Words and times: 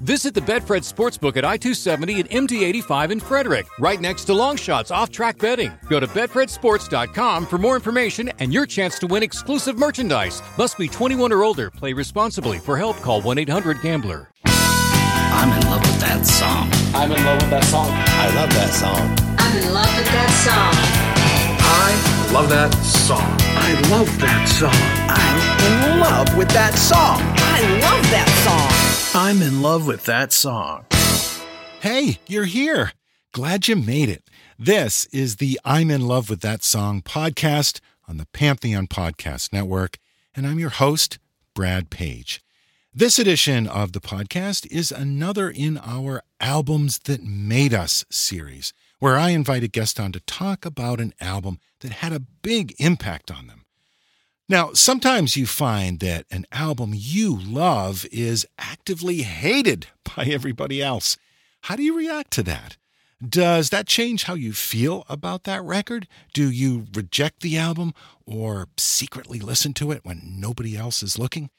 Visit 0.00 0.32
the 0.32 0.40
Betfred 0.40 0.86
Sportsbook 0.86 1.36
at 1.36 1.44
I 1.44 1.56
270 1.56 2.20
and 2.20 2.30
MD 2.30 2.62
85 2.62 3.10
in 3.10 3.20
Frederick, 3.20 3.66
right 3.80 4.00
next 4.00 4.26
to 4.26 4.32
Longshots 4.32 4.94
off 4.94 5.10
track 5.10 5.38
betting. 5.38 5.72
Go 5.88 5.98
to 5.98 6.06
BetfredSports.com 6.06 7.46
for 7.46 7.58
more 7.58 7.74
information 7.74 8.30
and 8.38 8.52
your 8.52 8.64
chance 8.64 9.00
to 9.00 9.08
win 9.08 9.24
exclusive 9.24 9.76
merchandise. 9.76 10.40
Must 10.56 10.78
be 10.78 10.86
21 10.86 11.32
or 11.32 11.42
older. 11.42 11.70
Play 11.70 11.94
responsibly. 11.94 12.58
For 12.58 12.76
help, 12.76 12.96
call 12.98 13.20
1 13.22 13.38
800 13.38 13.82
Gambler. 13.82 14.30
I'm 14.44 15.52
in 15.52 15.68
love 15.68 15.80
with 15.80 16.00
that 16.00 16.24
song. 16.24 16.70
I'm 16.94 17.10
in 17.10 17.24
love 17.24 17.40
with 17.40 17.50
that 17.50 17.64
song. 17.64 17.88
I 17.90 18.34
love 18.36 18.50
that 18.50 18.72
song. 18.72 19.16
I'm 19.38 19.56
in 19.56 19.74
love 19.74 19.96
with 19.98 20.06
that 20.06 20.30
song. 20.46 21.08
I 21.60 22.32
love 22.32 22.48
that 22.48 22.72
song. 22.84 23.36
I 23.56 23.72
love 23.90 24.18
that 24.20 24.46
song. 24.46 24.70
I'm 25.08 25.94
in 25.94 26.00
love 26.00 26.36
with 26.36 26.48
that 26.50 26.74
song. 26.74 27.18
I 27.38 27.62
love 27.82 28.10
that 28.10 28.28
song. 28.44 28.87
I'm 29.20 29.42
in 29.42 29.62
love 29.62 29.84
with 29.84 30.04
that 30.04 30.32
song. 30.32 30.84
Hey, 31.80 32.20
you're 32.28 32.44
here. 32.44 32.92
Glad 33.32 33.66
you 33.66 33.74
made 33.74 34.08
it. 34.08 34.22
This 34.56 35.06
is 35.06 35.36
the 35.36 35.58
I'm 35.64 35.90
in 35.90 36.06
love 36.06 36.30
with 36.30 36.40
that 36.42 36.62
song 36.62 37.02
podcast 37.02 37.80
on 38.06 38.18
the 38.18 38.26
Pantheon 38.26 38.86
Podcast 38.86 39.52
Network, 39.52 39.98
and 40.36 40.46
I'm 40.46 40.60
your 40.60 40.70
host, 40.70 41.18
Brad 41.52 41.90
Page. 41.90 42.40
This 42.94 43.18
edition 43.18 43.66
of 43.66 43.90
the 43.90 44.00
podcast 44.00 44.68
is 44.70 44.92
another 44.92 45.50
in 45.50 45.78
our 45.78 46.22
Albums 46.40 47.00
That 47.00 47.24
Made 47.24 47.74
Us 47.74 48.04
series, 48.08 48.72
where 49.00 49.18
I 49.18 49.30
invite 49.30 49.64
a 49.64 49.68
guest 49.68 49.98
on 49.98 50.12
to 50.12 50.20
talk 50.20 50.64
about 50.64 51.00
an 51.00 51.12
album 51.20 51.58
that 51.80 51.90
had 51.90 52.12
a 52.12 52.20
big 52.20 52.72
impact 52.78 53.32
on 53.32 53.48
them. 53.48 53.57
Now, 54.50 54.72
sometimes 54.72 55.36
you 55.36 55.46
find 55.46 56.00
that 56.00 56.24
an 56.30 56.46
album 56.50 56.92
you 56.94 57.38
love 57.38 58.06
is 58.10 58.46
actively 58.58 59.22
hated 59.22 59.88
by 60.16 60.24
everybody 60.24 60.82
else. 60.82 61.18
How 61.62 61.76
do 61.76 61.82
you 61.82 61.96
react 61.96 62.30
to 62.32 62.42
that? 62.44 62.78
Does 63.26 63.70
that 63.70 63.88
change 63.88 64.24
how 64.24 64.34
you 64.34 64.52
feel 64.52 65.04
about 65.08 65.44
that 65.44 65.62
record? 65.62 66.06
Do 66.32 66.50
you 66.50 66.86
reject 66.94 67.40
the 67.40 67.58
album 67.58 67.92
or 68.24 68.68
secretly 68.78 69.40
listen 69.40 69.74
to 69.74 69.90
it 69.90 70.04
when 70.04 70.36
nobody 70.38 70.76
else 70.76 71.02
is 71.02 71.18
looking? 71.18 71.50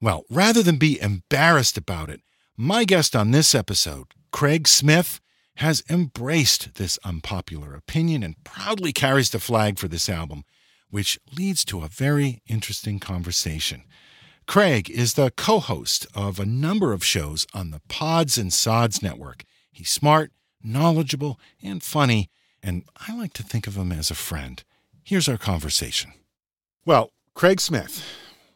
Well, 0.00 0.24
rather 0.30 0.62
than 0.62 0.78
be 0.78 1.00
embarrassed 1.00 1.76
about 1.76 2.08
it, 2.08 2.22
my 2.56 2.84
guest 2.84 3.16
on 3.16 3.32
this 3.32 3.54
episode, 3.54 4.06
Craig 4.30 4.68
Smith, 4.68 5.20
has 5.56 5.82
embraced 5.90 6.76
this 6.76 6.98
unpopular 7.04 7.74
opinion 7.74 8.22
and 8.22 8.42
proudly 8.44 8.92
carries 8.92 9.30
the 9.30 9.40
flag 9.40 9.78
for 9.78 9.88
this 9.88 10.08
album 10.08 10.44
which 10.90 11.18
leads 11.36 11.64
to 11.64 11.82
a 11.82 11.88
very 11.88 12.42
interesting 12.46 12.98
conversation. 12.98 13.84
Craig 14.46 14.90
is 14.90 15.14
the 15.14 15.30
co 15.30 15.60
host 15.60 16.06
of 16.14 16.40
a 16.40 16.46
number 16.46 16.92
of 16.92 17.04
shows 17.04 17.46
on 17.54 17.70
the 17.70 17.80
Pods 17.88 18.36
and 18.36 18.52
Sods 18.52 19.02
network. 19.02 19.44
He's 19.70 19.90
smart, 19.90 20.32
knowledgeable, 20.62 21.38
and 21.62 21.82
funny, 21.82 22.28
and 22.62 22.82
I 23.08 23.16
like 23.16 23.32
to 23.34 23.42
think 23.42 23.66
of 23.66 23.76
him 23.76 23.92
as 23.92 24.10
a 24.10 24.16
friend. 24.16 24.62
Here's 25.04 25.28
our 25.28 25.38
conversation. 25.38 26.12
Well, 26.84 27.12
Craig 27.34 27.60
Smith, 27.60 28.04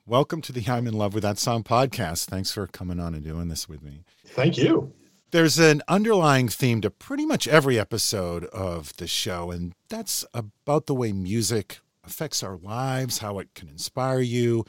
welcome 0.04 0.42
to 0.42 0.52
the 0.52 0.68
I'm 0.68 0.86
in 0.86 0.94
Love 0.94 1.14
with 1.14 1.22
That 1.22 1.38
Song 1.38 1.62
podcast. 1.62 2.26
Thanks 2.26 2.50
for 2.50 2.66
coming 2.66 2.98
on 2.98 3.14
and 3.14 3.24
doing 3.24 3.48
this 3.48 3.68
with 3.68 3.82
me. 3.82 4.04
Thank 4.26 4.58
you. 4.58 4.92
There's 5.30 5.58
an 5.58 5.82
underlying 5.88 6.48
theme 6.48 6.80
to 6.82 6.90
pretty 6.90 7.26
much 7.26 7.48
every 7.48 7.78
episode 7.78 8.44
of 8.46 8.96
the 8.96 9.06
show, 9.06 9.50
and 9.50 9.74
that's 9.88 10.24
about 10.34 10.86
the 10.86 10.94
way 10.94 11.12
music 11.12 11.78
affects 12.06 12.42
our 12.42 12.56
lives, 12.56 13.18
how 13.18 13.38
it 13.38 13.54
can 13.54 13.68
inspire 13.68 14.20
you, 14.20 14.64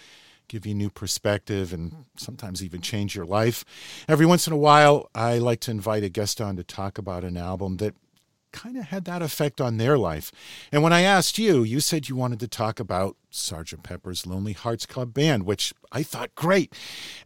give 0.48 0.66
you 0.66 0.74
new 0.74 0.90
perspective, 0.90 1.74
and 1.74 2.06
sometimes 2.18 2.64
even 2.64 2.82
change 2.82 3.16
your 3.16 3.26
life. 3.26 3.66
Every 4.08 4.26
once 4.26 4.48
in 4.48 4.54
a 4.54 4.58
while, 4.58 5.10
I 5.16 5.38
like 5.38 5.60
to 5.62 5.72
invite 5.72 6.04
a 6.04 6.10
guest 6.10 6.40
on 6.40 6.56
to 6.56 6.64
talk 6.64 6.98
about 6.98 7.24
an 7.24 7.38
album 7.38 7.78
that 7.78 7.96
kind 8.56 8.78
of 8.78 8.86
had 8.86 9.04
that 9.04 9.22
effect 9.22 9.60
on 9.60 9.78
their 9.78 9.98
life. 9.98 10.32
And 10.72 10.82
when 10.82 10.94
I 10.94 11.02
asked 11.02 11.38
you, 11.38 11.64
you 11.64 11.82
said 11.82 12.08
you 12.08 12.16
wanted 12.16 12.40
to 12.40 12.48
talk 12.48 12.80
about 12.80 13.18
Sgt. 13.32 13.84
Pepper's 13.84 14.26
Lonely 14.26 14.54
Hearts 14.54 14.86
Club 14.86 15.14
Band, 15.14 15.44
which 15.44 15.74
I 15.92 16.04
thought 16.04 16.34
great. 16.36 16.74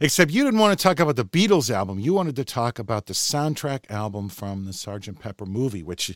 Except 0.00 0.32
you 0.32 0.42
didn't 0.42 0.58
want 0.58 0.76
to 0.76 0.82
talk 0.82 0.98
about 0.98 1.14
the 1.14 1.24
Beatles 1.24 1.70
album. 1.70 2.00
You 2.00 2.14
wanted 2.14 2.34
to 2.36 2.44
talk 2.44 2.80
about 2.80 3.06
the 3.06 3.14
soundtrack 3.14 3.88
album 3.88 4.28
from 4.28 4.64
the 4.64 4.72
Sgt. 4.72 5.20
Pepper 5.20 5.46
movie, 5.46 5.84
which 5.84 6.14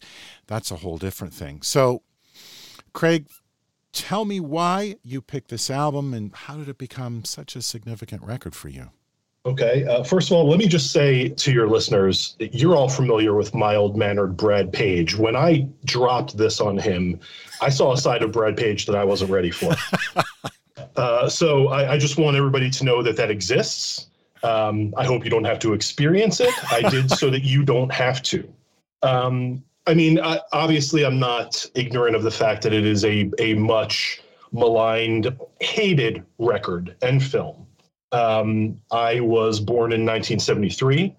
that's 0.49 0.73
a 0.73 0.77
whole 0.77 0.99
different 0.99 1.33
thing. 1.33 1.63
So, 1.63 2.03
Craig, 2.93 3.29
tell 3.95 4.25
me 4.25 4.41
why 4.41 4.97
you 5.03 5.23
picked 5.23 5.49
this 5.49 5.71
album 5.71 6.13
and 6.13 6.35
how 6.35 6.57
did 6.57 6.69
it 6.69 6.79
become 6.79 7.25
such 7.25 7.57
a 7.57 7.63
significant 7.63 8.23
record 8.23 8.55
for 8.55 8.69
you? 8.69 8.91
Okay. 9.47 9.85
Uh, 9.85 10.03
first 10.03 10.31
of 10.31 10.37
all, 10.37 10.49
let 10.49 10.59
me 10.59 10.67
just 10.67 10.91
say 10.91 11.29
to 11.29 11.53
your 11.53 11.69
listeners, 11.69 12.35
you're 12.39 12.75
all 12.75 12.89
familiar 12.89 13.35
with 13.35 13.55
mild 13.55 13.97
mannered 13.97 14.37
Brad 14.37 14.73
Page. 14.73 15.17
When 15.17 15.37
I 15.37 15.69
dropped 15.85 16.37
this 16.37 16.61
on 16.61 16.79
him, 16.79 17.21
I 17.61 17.69
saw 17.69 17.93
a 17.93 17.99
side 17.99 18.23
of 18.23 18.33
Brad 18.33 18.57
Page 18.57 18.87
that 18.87 18.97
I 18.97 19.05
wasn't 19.05 19.31
ready 19.31 19.51
for. 19.51 19.75
uh, 20.97 21.29
so 21.29 21.69
I, 21.69 21.93
I, 21.93 21.99
just 21.99 22.17
want 22.17 22.39
everybody 22.39 22.71
to 22.71 22.85
know 22.85 23.03
that 23.03 23.17
that 23.17 23.31
exists. 23.31 24.07
Um, 24.43 24.95
I 24.97 25.05
hope 25.05 25.25
you 25.25 25.31
don't 25.31 25.45
have 25.45 25.59
to 25.61 25.75
experience 25.75 26.41
it. 26.41 26.53
I 26.73 26.89
did 26.89 27.11
so 27.11 27.29
that 27.29 27.43
you 27.43 27.65
don't 27.65 27.93
have 27.93 28.23
to. 28.23 28.51
Um, 29.03 29.63
I 29.87 29.95
mean, 29.95 30.19
obviously, 30.53 31.05
I'm 31.05 31.19
not 31.19 31.67
ignorant 31.75 32.17
of 32.17 32.23
the 32.23 32.31
fact 32.31 32.63
that 32.63 32.73
it 32.73 32.87
is 32.87 33.05
a 33.05 33.31
a 33.39 33.55
much 33.55 34.23
maligned, 34.53 35.37
hated 35.61 36.23
record 36.39 36.97
and 37.03 37.23
film. 37.23 37.67
Um, 38.13 38.81
I 38.93 39.21
was 39.21 39.61
born 39.61 39.93
in 39.93 40.07
1973. 40.07 41.15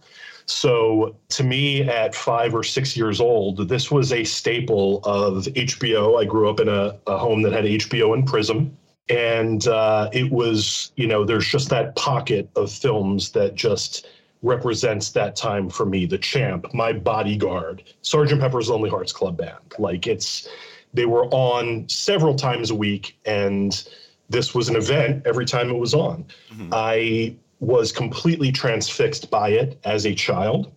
So 0.45 1.15
to 1.29 1.43
me, 1.43 1.81
at 1.81 2.15
five 2.15 2.53
or 2.53 2.63
six 2.63 2.95
years 2.95 3.19
old, 3.19 3.67
this 3.67 3.91
was 3.91 4.13
a 4.13 4.23
staple 4.23 5.01
of 5.03 5.45
HBO. 5.45 6.21
I 6.21 6.25
grew 6.25 6.49
up 6.49 6.59
in 6.59 6.69
a, 6.69 6.97
a 7.07 7.17
home 7.17 7.41
that 7.41 7.51
had 7.51 7.65
HBO 7.65 8.13
and 8.13 8.25
Prism. 8.25 8.75
And 9.09 9.67
uh, 9.67 10.09
it 10.13 10.31
was, 10.31 10.91
you 10.95 11.07
know, 11.07 11.25
there's 11.25 11.47
just 11.47 11.69
that 11.69 11.95
pocket 11.95 12.49
of 12.55 12.71
films 12.71 13.31
that 13.31 13.55
just 13.55 14.07
represents 14.45 15.09
that 15.11 15.35
time 15.35 15.69
for 15.69 15.85
me. 15.85 16.05
The 16.05 16.17
Champ, 16.17 16.71
My 16.73 16.93
Bodyguard, 16.93 17.83
Sergeant 18.01 18.39
Pepper's 18.39 18.69
Lonely 18.69 18.89
Hearts 18.89 19.11
Club 19.11 19.37
Band. 19.37 19.57
Like 19.79 20.07
it's, 20.07 20.47
they 20.93 21.05
were 21.05 21.25
on 21.25 21.89
several 21.89 22.35
times 22.35 22.69
a 22.69 22.75
week, 22.75 23.17
and 23.25 23.87
this 24.29 24.53
was 24.53 24.69
an 24.69 24.75
event 24.75 25.25
every 25.25 25.45
time 25.45 25.69
it 25.69 25.77
was 25.77 25.93
on. 25.93 26.25
Mm-hmm. 26.51 26.69
I 26.71 27.35
was 27.59 27.91
completely 27.91 28.51
transfixed 28.51 29.29
by 29.29 29.49
it 29.49 29.79
as 29.83 30.05
a 30.05 30.13
child, 30.13 30.71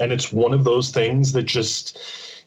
and 0.00 0.12
it's 0.12 0.32
one 0.32 0.54
of 0.54 0.64
those 0.64 0.90
things 0.90 1.32
that 1.32 1.42
just 1.42 1.98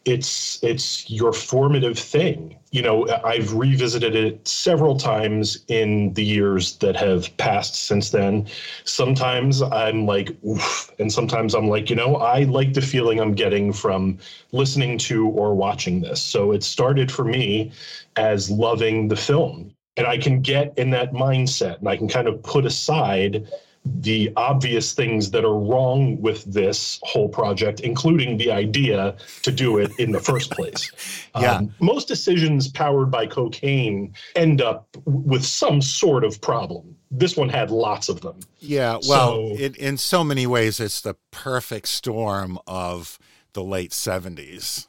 it's 0.06 0.62
it's 0.64 1.10
your 1.10 1.32
formative 1.32 1.98
thing. 1.98 2.58
You 2.72 2.82
know 2.82 3.08
i've 3.24 3.54
revisited 3.54 4.16
it 4.16 4.48
several 4.48 4.98
times 4.98 5.64
in 5.68 6.14
the 6.14 6.24
years 6.24 6.78
that 6.78 6.96
have 6.96 7.36
passed 7.38 7.76
since 7.76 8.10
then. 8.10 8.48
Sometimes 8.84 9.62
i'm 9.62 10.06
like 10.06 10.36
oof 10.44 10.92
and 11.00 11.12
sometimes 11.14 11.54
i'm 11.54 11.68
like 11.68 11.90
you 11.90 11.96
know 11.96 12.16
i 12.18 12.44
like 12.44 12.74
the 12.74 12.82
feeling 12.82 13.20
i'm 13.20 13.34
getting 13.34 13.72
from 13.72 14.18
listening 14.52 14.98
to 15.00 15.28
or 15.30 15.56
watching 15.56 16.02
this. 16.02 16.22
So 16.22 16.52
it 16.52 16.64
started 16.64 17.12
for 17.12 17.24
me 17.24 17.72
as 18.16 18.50
loving 18.50 19.08
the 19.08 19.16
film. 19.16 19.74
And 19.96 20.08
i 20.08 20.18
can 20.18 20.42
get 20.42 20.74
in 20.78 20.90
that 20.90 21.14
mindset 21.14 21.80
and 21.80 21.88
i 21.88 21.96
can 21.96 22.08
kind 22.08 22.28
of 22.28 22.42
put 22.44 22.66
aside 22.66 23.48
the 23.86 24.32
obvious 24.38 24.94
things 24.94 25.32
that 25.32 25.44
are 25.44 25.58
wrong 25.58 26.22
with 26.22 26.46
this 26.46 27.00
whole 27.04 27.28
project, 27.28 27.82
including 27.82 28.38
the 28.38 28.52
idea 28.52 29.16
to 29.42 29.52
do 29.52 29.78
it 29.78 29.92
in 30.00 30.12
the 30.12 30.20
first 30.20 30.52
place. 30.52 30.92
yeah. 31.40 31.56
Um, 31.56 31.74
most 31.80 32.08
decisions 32.08 32.70
powered 32.70 33.12
by 33.12 33.28
cocaine 33.28 34.14
end 34.36 34.62
up 34.62 34.88
with 35.06 35.44
some 35.44 35.82
sort 35.82 36.24
of 36.24 36.40
problem. 36.40 36.96
This 37.12 37.36
one 37.36 37.50
had 37.50 37.72
lots 37.72 38.08
of 38.10 38.22
them. 38.22 38.40
Yeah. 38.60 39.00
Well, 39.08 39.56
so, 39.56 39.56
it, 39.60 39.76
in 39.76 39.98
so 39.98 40.24
many 40.24 40.48
ways, 40.48 40.80
it's 40.80 41.02
the 41.02 41.16
perfect 41.32 41.88
storm 41.90 42.58
of 42.66 43.20
the 43.52 43.64
late 43.64 43.92
70s. 43.92 44.88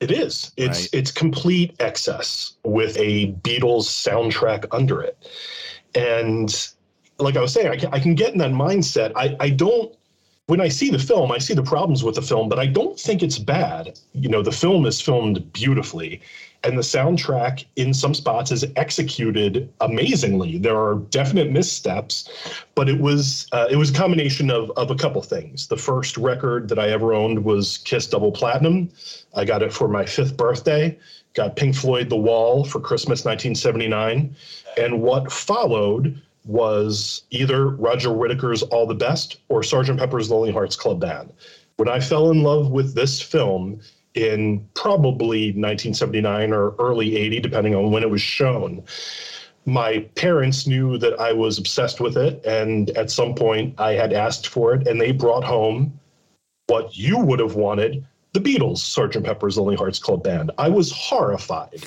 It 0.00 0.10
is. 0.10 0.52
It's 0.56 0.80
right? 0.80 0.88
it's 0.92 1.10
complete 1.10 1.74
excess 1.80 2.54
with 2.62 2.96
a 2.98 3.32
Beatles 3.32 3.84
soundtrack 3.84 4.66
under 4.70 5.00
it. 5.00 5.16
And 5.94 6.73
like 7.18 7.36
I 7.36 7.40
was 7.40 7.52
saying, 7.52 7.68
I 7.68 7.76
can, 7.76 7.92
I 7.92 7.98
can 7.98 8.14
get 8.14 8.32
in 8.32 8.38
that 8.38 8.50
mindset. 8.50 9.12
I, 9.16 9.36
I 9.40 9.50
don't 9.50 9.94
when 10.46 10.60
I 10.60 10.68
see 10.68 10.90
the 10.90 10.98
film, 10.98 11.32
I 11.32 11.38
see 11.38 11.54
the 11.54 11.62
problems 11.62 12.04
with 12.04 12.16
the 12.16 12.22
film, 12.22 12.50
but 12.50 12.58
I 12.58 12.66
don't 12.66 13.00
think 13.00 13.22
it's 13.22 13.38
bad. 13.38 13.98
You 14.12 14.28
know, 14.28 14.42
the 14.42 14.52
film 14.52 14.84
is 14.84 15.00
filmed 15.00 15.52
beautifully, 15.54 16.20
and 16.62 16.76
the 16.76 16.82
soundtrack 16.82 17.64
in 17.76 17.94
some 17.94 18.12
spots 18.12 18.52
is 18.52 18.64
executed 18.76 19.72
amazingly. 19.80 20.58
There 20.58 20.76
are 20.76 20.96
definite 20.96 21.50
missteps, 21.50 22.28
but 22.74 22.90
it 22.90 23.00
was 23.00 23.46
uh, 23.52 23.68
it 23.70 23.76
was 23.76 23.90
a 23.90 23.94
combination 23.94 24.50
of 24.50 24.70
of 24.72 24.90
a 24.90 24.94
couple 24.94 25.22
things. 25.22 25.66
The 25.66 25.78
first 25.78 26.18
record 26.18 26.68
that 26.68 26.78
I 26.78 26.90
ever 26.90 27.14
owned 27.14 27.42
was 27.42 27.78
Kiss 27.78 28.06
Double 28.06 28.32
Platinum. 28.32 28.90
I 29.34 29.46
got 29.46 29.62
it 29.62 29.72
for 29.72 29.88
my 29.88 30.04
fifth 30.04 30.36
birthday. 30.36 30.98
Got 31.32 31.56
Pink 31.56 31.74
Floyd 31.74 32.10
The 32.10 32.16
Wall 32.16 32.64
for 32.64 32.80
Christmas 32.80 33.24
1979, 33.24 34.36
and 34.76 35.02
what 35.02 35.32
followed 35.32 36.20
was 36.44 37.22
either 37.30 37.68
Roger 37.68 38.12
Whittaker's 38.12 38.62
All 38.64 38.86
the 38.86 38.94
Best 38.94 39.38
or 39.48 39.62
Sgt. 39.62 39.98
Pepper's 39.98 40.30
Lonely 40.30 40.52
Hearts 40.52 40.76
Club 40.76 41.00
Band. 41.00 41.32
When 41.76 41.88
I 41.88 42.00
fell 42.00 42.30
in 42.30 42.42
love 42.42 42.70
with 42.70 42.94
this 42.94 43.20
film 43.20 43.80
in 44.14 44.66
probably 44.74 45.48
1979 45.48 46.52
or 46.52 46.74
early 46.78 47.16
80, 47.16 47.40
depending 47.40 47.74
on 47.74 47.90
when 47.90 48.02
it 48.02 48.10
was 48.10 48.22
shown, 48.22 48.84
my 49.66 50.00
parents 50.14 50.66
knew 50.66 50.98
that 50.98 51.18
I 51.18 51.32
was 51.32 51.58
obsessed 51.58 52.00
with 52.00 52.16
it. 52.16 52.44
And 52.44 52.90
at 52.90 53.10
some 53.10 53.34
point, 53.34 53.74
I 53.80 53.92
had 53.92 54.12
asked 54.12 54.48
for 54.48 54.74
it, 54.74 54.86
and 54.86 55.00
they 55.00 55.12
brought 55.12 55.44
home 55.44 55.98
what 56.66 56.96
you 56.96 57.18
would 57.18 57.40
have 57.40 57.54
wanted 57.54 58.06
the 58.34 58.40
Beatles, 58.40 58.78
Sgt. 58.78 59.24
Pepper's 59.24 59.56
Lonely 59.56 59.76
Hearts 59.76 59.98
Club 59.98 60.22
Band. 60.22 60.50
I 60.58 60.68
was 60.68 60.90
horrified. 60.92 61.86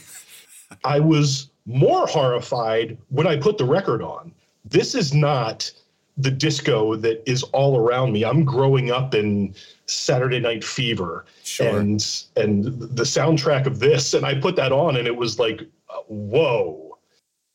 I 0.84 1.00
was 1.00 1.50
more 1.66 2.08
horrified 2.08 2.98
when 3.10 3.28
I 3.28 3.36
put 3.38 3.58
the 3.58 3.66
record 3.66 4.02
on 4.02 4.34
this 4.70 4.96
is 4.96 5.14
not 5.14 5.72
the 6.18 6.32
disco 6.32 6.96
that 6.96 7.22
is 7.30 7.44
all 7.44 7.78
around 7.78 8.12
me. 8.12 8.26
I'm 8.26 8.44
growing 8.44 8.92
up 8.92 9.14
in 9.14 9.54
Saturday 9.86 10.40
Night 10.40 10.64
Fever 10.64 11.26
sure. 11.44 11.78
and 11.78 12.06
and 12.36 12.66
the 12.66 13.04
soundtrack 13.04 13.66
of 13.66 13.80
this, 13.80 14.14
and 14.14 14.26
I 14.26 14.36
put 14.36 14.56
that 14.56 14.72
on, 14.72 14.98
and 14.98 15.08
it 15.08 15.16
was 15.16 15.40
like, 15.40 15.62
whoa. 16.08 16.98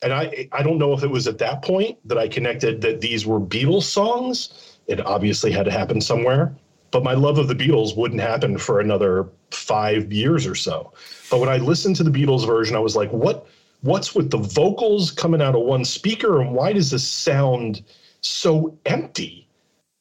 And 0.02 0.12
I 0.12 0.48
I 0.52 0.62
don't 0.62 0.78
know 0.78 0.92
if 0.92 1.02
it 1.02 1.10
was 1.10 1.26
at 1.26 1.38
that 1.38 1.62
point 1.62 1.98
that 2.08 2.18
I 2.18 2.28
connected 2.28 2.80
that 2.82 3.00
these 3.00 3.26
were 3.26 3.40
Beatles 3.40 3.84
songs. 3.84 4.78
It 4.86 5.04
obviously 5.04 5.52
had 5.52 5.64
to 5.64 5.70
happen 5.70 6.00
somewhere, 6.00 6.54
but 6.90 7.04
my 7.04 7.14
love 7.14 7.38
of 7.38 7.48
the 7.48 7.54
Beatles 7.54 7.96
wouldn't 7.96 8.20
happen 8.20 8.58
for 8.58 8.80
another 8.80 9.28
five 9.50 10.12
years 10.12 10.46
or 10.46 10.54
so. 10.54 10.92
But 11.30 11.40
when 11.40 11.48
I 11.48 11.58
listened 11.58 11.96
to 11.96 12.04
the 12.04 12.10
Beatles 12.10 12.46
version, 12.46 12.76
I 12.76 12.80
was 12.80 12.96
like, 12.96 13.10
what? 13.12 13.46
What's 13.82 14.14
with 14.14 14.30
the 14.30 14.38
vocals 14.38 15.10
coming 15.10 15.42
out 15.42 15.54
of 15.54 15.62
one 15.62 15.84
speaker 15.84 16.40
and 16.40 16.52
why 16.52 16.72
does 16.72 16.90
this 16.90 17.06
sound 17.06 17.82
so 18.20 18.76
empty? 18.86 19.42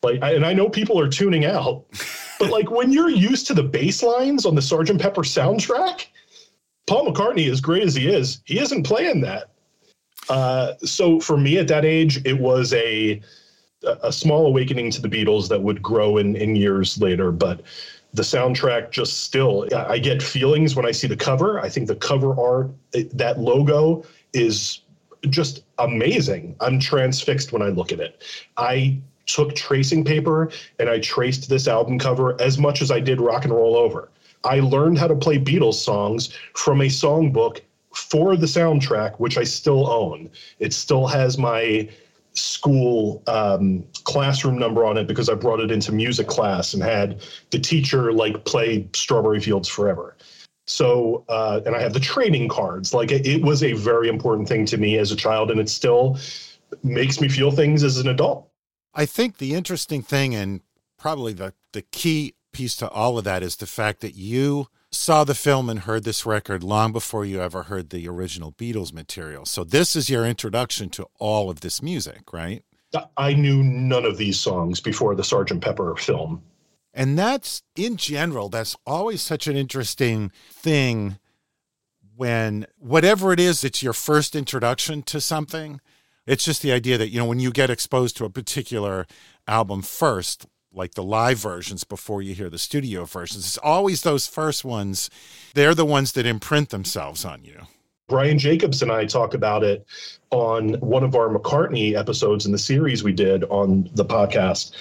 Like 0.04 0.19
and 0.24 0.44
i 0.44 0.51
know 0.51 0.68
people 0.68 1.00
are 1.00 1.07
tuning 1.07 1.45
out 1.45 1.86
but 2.39 2.50
like 2.50 2.72
when 2.72 2.92
you're 2.92 3.10
used 3.10 3.45
to 3.48 3.54
the 3.54 3.62
bass 3.62 4.01
lines 4.01 4.48
on 4.48 4.56
the 4.56 4.62
sergeant 4.62 5.00
pepper 5.00 5.22
soundtrack 5.22 6.07
paul 6.88 7.06
mccartney 7.06 7.51
as 7.51 7.62
great 7.62 7.83
as 7.83 7.94
he 7.94 8.07
is 8.07 8.42
he 8.45 8.60
isn't 8.60 8.83
playing 8.83 9.22
that. 9.22 9.51
Uh, 10.30 10.74
so 10.80 11.19
for 11.19 11.38
me 11.38 11.57
at 11.57 11.68
that 11.68 11.86
age 11.86 12.25
it 12.25 12.39
was 12.39 12.74
a 12.74 13.22
a 14.04 14.12
small 14.12 14.48
awakening 14.48 14.89
to 14.92 15.01
the 15.01 15.07
beatles 15.07 15.48
that 15.50 15.62
would 15.62 15.81
grow 15.81 16.18
in 16.18 16.36
in 16.36 16.56
years 16.56 17.00
later 17.01 17.31
but 17.31 17.62
the 18.13 18.24
soundtrack 18.24 18.92
just 18.92 19.22
still 19.22 19.68
i 19.74 19.98
get 19.98 20.22
feelings 20.22 20.75
when 20.75 20.86
i 20.86 20.92
see 20.92 21.08
the 21.08 21.16
cover. 21.16 21.60
I 21.60 21.69
think 21.69 21.88
the 21.88 21.96
cover 21.96 22.40
art 22.40 22.72
that 23.13 23.40
logo 23.40 24.04
is 24.34 24.81
just 25.30 25.63
amazing. 25.78 26.56
I'm 26.60 26.80
transfixed 26.80 27.54
when 27.54 27.62
i 27.62 27.68
look 27.68 27.92
at 27.92 28.00
it. 28.00 28.24
I 28.58 29.00
took 29.28 29.56
tracing 29.56 30.04
paper 30.04 30.52
and 30.80 30.90
i 30.90 31.00
traced 31.00 31.48
this 31.48 31.68
album 31.68 32.00
cover 32.00 32.40
as 32.42 32.58
much 32.58 32.81
as 32.81 32.92
i 32.92 33.00
did 33.00 33.22
rock 33.22 33.46
and 33.46 33.54
roll 33.54 33.75
over. 33.75 34.10
I 34.44 34.60
learned 34.60 34.98
how 34.98 35.07
to 35.07 35.16
play 35.16 35.38
beatles 35.38 35.75
songs 35.75 36.34
from 36.56 36.81
a 36.81 36.86
songbook 36.86 37.62
for 37.94 38.36
the 38.36 38.48
soundtrack 38.48 39.19
which 39.19 39.38
i 39.38 39.44
still 39.44 39.90
own. 39.90 40.30
It 40.60 40.74
still 40.74 41.07
has 41.07 41.38
my 41.38 41.90
school 42.33 43.24
um, 43.28 43.83
classroom 44.04 44.57
number 44.57 44.86
on 44.86 44.98
it 44.98 45.07
because 45.07 45.30
I 45.30 45.33
brought 45.33 45.60
it 45.60 45.72
into 45.72 45.92
music 45.92 46.28
class 46.28 46.74
and 46.74 46.81
had 46.81 47.22
the 47.50 47.60
teacher 47.60 48.13
like 48.13 48.45
play 48.45 48.88
Strawberry 48.94 49.39
Fields 49.39 49.68
Forever. 49.68 50.16
So, 50.68 51.25
uh, 51.28 51.62
and 51.66 51.75
I 51.75 51.81
have 51.81 51.94
the 51.94 52.00
training 52.00 52.48
cards. 52.48 52.94
Like 52.94 53.12
it, 53.12 53.28
it 53.28 53.42
was 53.42 53.63
a 53.63 53.74
very 53.74 54.07
important 54.07 54.48
thing 54.48 54.66
to 54.68 54.78
me 54.78 54.98
as 54.98 55.12
a 55.12 55.16
child, 55.16 55.51
and 55.51 55.60
it 55.60 55.69
still 55.69 56.18
makes 56.83 57.19
me 57.19 57.28
feel 57.28 57.51
things 57.51 57.83
as 57.83 57.98
an 57.98 58.07
adult. 58.07 58.48
I 58.94 59.06
think 59.06 59.38
the 59.38 59.54
interesting 59.54 60.01
thing, 60.01 60.33
and 60.36 60.62
probably 60.98 61.33
the, 61.33 61.54
the 61.74 61.81
key 61.81 62.36
piece 62.54 62.75
to 62.78 62.89
all 62.89 63.18
of 63.18 63.24
that, 63.25 63.44
is 63.44 63.57
the 63.57 63.68
fact 63.68 64.01
that 64.01 64.16
you 64.16 64.68
saw 64.92 65.24
the 65.24 65.36
film 65.36 65.70
and 65.70 65.80
heard 65.82 66.04
this 66.04 66.26
record 66.26 66.64
long 66.64 66.92
before 66.92 67.26
you 67.26 67.42
ever 67.42 67.64
heard 67.64 67.90
the 67.90 68.08
original 68.08 68.52
Beatles 68.52 68.94
material. 68.94 69.46
So 69.46 69.64
this 69.64 69.96
is 69.96 70.10
your 70.10 70.26
introduction 70.26 70.90
to 70.92 71.08
all 71.18 71.50
of 71.50 71.62
this 71.62 71.82
music, 71.82 72.34
right? 72.34 72.64
I 73.16 73.34
knew 73.34 73.64
none 73.64 74.06
of 74.06 74.18
these 74.18 74.40
songs 74.40 74.82
before 74.82 75.16
the 75.16 75.24
Sgt. 75.24 75.62
Pepper 75.62 75.96
film. 75.96 76.44
And 76.94 77.18
that's 77.18 77.64
in 77.78 77.96
general, 77.96 78.50
that's 78.50 78.76
always 78.86 79.22
such 79.22 79.48
an 79.48 79.56
interesting 79.56 80.32
thing 80.50 81.18
when 82.16 82.68
whatever 82.78 83.32
it 83.32 83.40
is, 83.40 83.64
it's 83.64 83.82
your 83.82 83.94
first 83.94 84.36
introduction 84.36 85.02
to 85.04 85.22
something. 85.22 85.80
It's 86.28 86.44
just 86.44 86.62
the 86.62 86.74
idea 86.74 86.98
that, 86.98 87.10
you 87.10 87.18
know, 87.18 87.26
when 87.26 87.40
you 87.40 87.52
get 87.52 87.70
exposed 87.70 88.18
to 88.18 88.26
a 88.26 88.30
particular 88.30 89.08
album 89.48 89.82
first, 89.82 90.46
like 90.73 90.94
the 90.94 91.03
live 91.03 91.38
versions 91.38 91.83
before 91.83 92.21
you 92.21 92.33
hear 92.33 92.50
the 92.50 92.57
studio 92.57 93.06
versions. 93.06 93.45
It's 93.45 93.57
always 93.57 94.01
those 94.03 94.27
first 94.27 94.63
ones. 94.63 95.09
They're 95.53 95.75
the 95.75 95.85
ones 95.85 96.13
that 96.13 96.25
imprint 96.25 96.69
themselves 96.69 97.25
on 97.25 97.44
you. 97.44 97.62
Brian 98.07 98.38
Jacobs 98.38 98.81
and 98.81 98.91
I 98.91 99.06
talk 99.06 99.33
about 99.33 99.63
it 99.63 99.85
on 100.31 100.73
one 100.81 101.03
of 101.03 101.15
our 101.15 101.29
McCartney 101.29 101.95
episodes 101.97 102.45
in 102.45 102.51
the 102.51 102.57
series 102.57 103.03
we 103.03 103.13
did 103.13 103.45
on 103.45 103.89
the 103.94 104.03
podcast. 104.03 104.71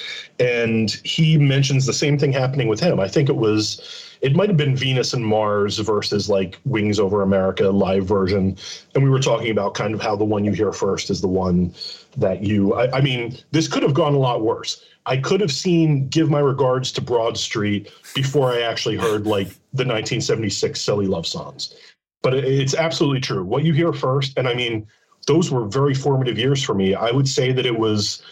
And 0.41 0.91
he 1.05 1.39
mentions 1.39 1.87
the 1.87 1.93
same 1.93 2.19
thing 2.19 2.33
happening 2.33 2.67
with 2.67 2.81
him. 2.81 2.99
I 2.99 3.07
think 3.07 3.29
it 3.29 3.37
was, 3.37 4.10
it 4.21 4.37
might 4.37 4.49
have 4.49 4.57
been 4.57 4.77
Venus 4.77 5.15
and 5.15 5.25
Mars 5.25 5.79
versus 5.79 6.29
like 6.29 6.59
Wings 6.65 6.99
Over 6.99 7.23
America 7.23 7.71
live 7.71 8.05
version. 8.05 8.57
And 8.95 9.03
we 9.03 9.11
were 9.11 9.21
talking 9.21 9.51
about 9.51 9.75
kind 9.75 9.95
of 9.95 10.01
how 10.01 10.17
the 10.17 10.25
one 10.25 10.45
you 10.45 10.53
hear 10.53 10.73
first 10.73 11.11
is 11.11 11.21
the 11.21 11.29
one 11.29 11.75
that 12.17 12.43
you, 12.43 12.75
I, 12.75 12.99
I 12.99 13.01
mean, 13.01 13.39
this 13.51 13.69
could 13.69 13.83
have 13.83 13.95
gone 13.95 14.15
a 14.15 14.19
lot 14.19 14.43
worse 14.43 14.85
I 15.07 15.17
could 15.17 15.41
have 15.41 15.53
seen 15.53 16.09
Give 16.09 16.31
My 16.31 16.41
Regards 16.41 16.93
to 16.93 17.01
Broad 17.01 17.37
Street 17.37 17.91
before 18.15 18.53
I 18.53 18.61
actually 18.61 18.97
heard 18.97 19.27
like 19.27 19.49
the 19.73 19.85
1976 19.85 20.81
Silly 20.81 21.07
Love 21.07 21.27
songs. 21.27 21.75
But 22.23 22.35
it's 22.35 22.75
absolutely 22.75 23.21
true. 23.21 23.43
What 23.45 23.65
you 23.65 23.73
hear 23.73 23.93
first, 23.93 24.37
and 24.37 24.47
I 24.47 24.55
mean, 24.55 24.87
those 25.27 25.51
were 25.51 25.67
very 25.67 25.95
formative 25.95 26.39
years 26.39 26.63
for 26.63 26.75
me. 26.75 26.95
I 26.95 27.11
would 27.11 27.29
say 27.29 27.51
that 27.53 27.65
it 27.65 27.79
was 27.79 28.23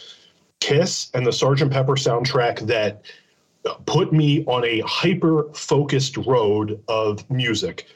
Kiss 0.60 1.10
and 1.14 1.24
the 1.24 1.30
Sgt. 1.30 1.70
Pepper 1.70 1.94
soundtrack 1.94 2.60
that 2.66 3.02
put 3.86 4.12
me 4.12 4.44
on 4.46 4.64
a 4.64 4.80
hyper 4.80 5.52
focused 5.54 6.16
road 6.16 6.82
of 6.88 7.28
music 7.30 7.86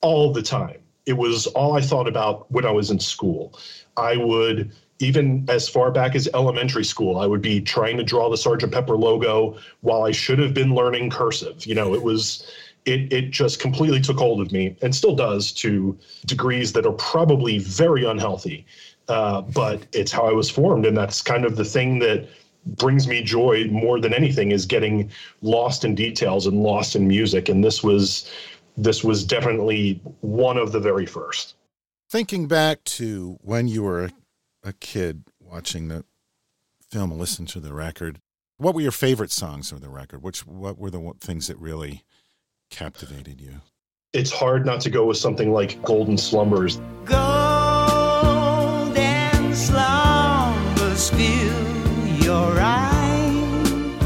all 0.00 0.32
the 0.32 0.42
time. 0.42 0.78
It 1.06 1.14
was 1.14 1.46
all 1.48 1.76
I 1.76 1.80
thought 1.80 2.06
about 2.06 2.50
when 2.52 2.64
I 2.64 2.70
was 2.70 2.90
in 2.90 3.00
school. 3.00 3.58
I 3.96 4.16
would 4.16 4.72
even 5.00 5.44
as 5.48 5.68
far 5.68 5.90
back 5.90 6.14
as 6.14 6.28
elementary 6.34 6.84
school, 6.84 7.18
I 7.18 7.26
would 7.26 7.42
be 7.42 7.60
trying 7.60 7.96
to 7.98 8.04
draw 8.04 8.28
the 8.28 8.36
Sergeant 8.36 8.72
Pepper 8.72 8.96
logo 8.96 9.56
while 9.80 10.02
I 10.02 10.10
should 10.10 10.38
have 10.38 10.54
been 10.54 10.74
learning 10.74 11.10
cursive. 11.10 11.64
You 11.66 11.74
know, 11.74 11.94
it 11.94 12.02
was 12.02 12.50
it 12.84 13.12
it 13.12 13.30
just 13.30 13.60
completely 13.60 14.00
took 14.00 14.18
hold 14.18 14.40
of 14.40 14.52
me 14.52 14.76
and 14.82 14.94
still 14.94 15.14
does 15.14 15.52
to 15.52 15.96
degrees 16.26 16.72
that 16.72 16.86
are 16.86 16.92
probably 16.92 17.58
very 17.58 18.04
unhealthy. 18.04 18.66
Uh, 19.08 19.40
but 19.40 19.86
it's 19.94 20.12
how 20.12 20.26
I 20.28 20.32
was 20.32 20.50
formed, 20.50 20.84
and 20.84 20.94
that's 20.94 21.22
kind 21.22 21.46
of 21.46 21.56
the 21.56 21.64
thing 21.64 21.98
that 22.00 22.28
brings 22.76 23.08
me 23.08 23.22
joy 23.22 23.66
more 23.70 24.00
than 24.00 24.12
anything 24.12 24.52
is 24.52 24.66
getting 24.66 25.10
lost 25.42 25.84
in 25.84 25.94
details 25.94 26.46
and 26.46 26.62
lost 26.62 26.96
in 26.96 27.08
music. 27.08 27.48
And 27.48 27.64
this 27.64 27.82
was 27.82 28.30
this 28.76 29.02
was 29.02 29.24
definitely 29.24 30.00
one 30.20 30.56
of 30.56 30.72
the 30.72 30.80
very 30.80 31.06
first. 31.06 31.54
Thinking 32.08 32.46
back 32.46 32.84
to 32.84 33.38
when 33.42 33.68
you 33.68 33.82
were 33.82 34.10
a 34.62 34.72
kid 34.72 35.24
watching 35.40 35.88
the 35.88 36.04
film 36.88 37.10
listen 37.18 37.44
to 37.46 37.60
the 37.60 37.74
record, 37.74 38.20
what 38.56 38.74
were 38.74 38.80
your 38.80 38.92
favorite 38.92 39.30
songs 39.30 39.72
of 39.72 39.80
the 39.80 39.88
record? 39.88 40.22
Which 40.22 40.46
what 40.46 40.78
were 40.78 40.90
the 40.90 41.12
things 41.20 41.48
that 41.48 41.58
really 41.58 42.04
captivated 42.70 43.40
you? 43.40 43.60
It's 44.12 44.30
hard 44.30 44.64
not 44.64 44.80
to 44.82 44.90
go 44.90 45.04
with 45.04 45.18
something 45.18 45.52
like 45.52 45.82
Golden 45.82 46.16
Slumbers. 46.16 46.80
Golden 47.04 47.24
slumbers 49.54 51.10
fill 51.10 51.77
your 52.28 52.60
eyes. 52.60 53.96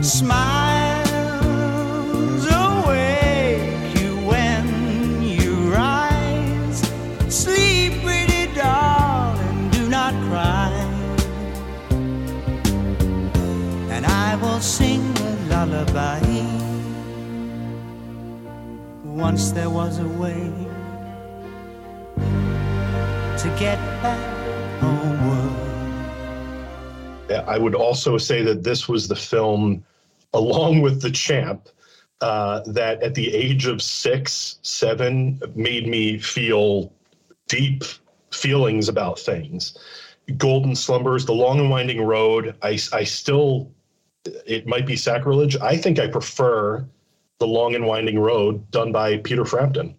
Smile 0.00 1.04
awake 2.62 3.98
you 3.98 4.10
when 4.30 4.64
you 5.20 5.54
rise. 5.74 6.80
Sleep, 7.28 8.00
pretty 8.04 8.44
darling, 8.54 9.70
do 9.70 9.88
not 9.88 10.14
cry. 10.28 10.70
And 13.94 14.06
I 14.06 14.36
will 14.36 14.60
sing 14.60 15.02
a 15.30 15.32
lullaby. 15.50 16.22
Once 19.02 19.50
there 19.50 19.72
was 19.80 19.98
a 19.98 20.10
way 20.22 20.42
to 23.42 23.48
get 23.58 23.78
back 24.00 24.22
homeward. 24.80 25.27
I 27.30 27.58
would 27.58 27.74
also 27.74 28.18
say 28.18 28.42
that 28.42 28.62
this 28.62 28.88
was 28.88 29.08
the 29.08 29.16
film, 29.16 29.84
along 30.34 30.80
with 30.80 31.02
The 31.02 31.10
Champ, 31.10 31.68
uh, 32.20 32.60
that 32.66 33.02
at 33.02 33.14
the 33.14 33.32
age 33.34 33.66
of 33.66 33.80
six, 33.80 34.58
seven, 34.62 35.40
made 35.54 35.86
me 35.86 36.18
feel 36.18 36.92
deep 37.48 37.84
feelings 38.32 38.88
about 38.88 39.18
things. 39.18 39.76
Golden 40.36 40.74
Slumbers, 40.74 41.24
The 41.24 41.32
Long 41.32 41.58
and 41.58 41.70
Winding 41.70 42.02
Road. 42.02 42.54
I, 42.62 42.78
I 42.92 43.04
still, 43.04 43.70
it 44.24 44.66
might 44.66 44.86
be 44.86 44.96
sacrilege. 44.96 45.56
I 45.56 45.76
think 45.76 45.98
I 45.98 46.06
prefer 46.06 46.86
The 47.38 47.46
Long 47.46 47.74
and 47.74 47.86
Winding 47.86 48.18
Road 48.18 48.70
done 48.70 48.92
by 48.92 49.18
Peter 49.18 49.44
Frampton. 49.44 49.97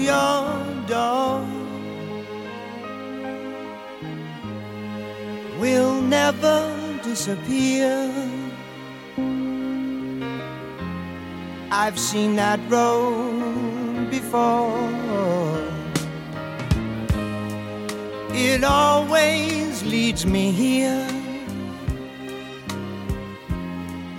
Your 0.00 0.64
door 0.86 1.44
will 5.60 6.00
never 6.00 6.58
disappear. 7.02 8.10
I've 11.70 11.98
seen 11.98 12.36
that 12.36 12.60
road 12.68 14.10
before. 14.10 14.90
It 18.32 18.64
always 18.64 19.82
leads 19.84 20.24
me 20.24 20.50
here. 20.50 21.06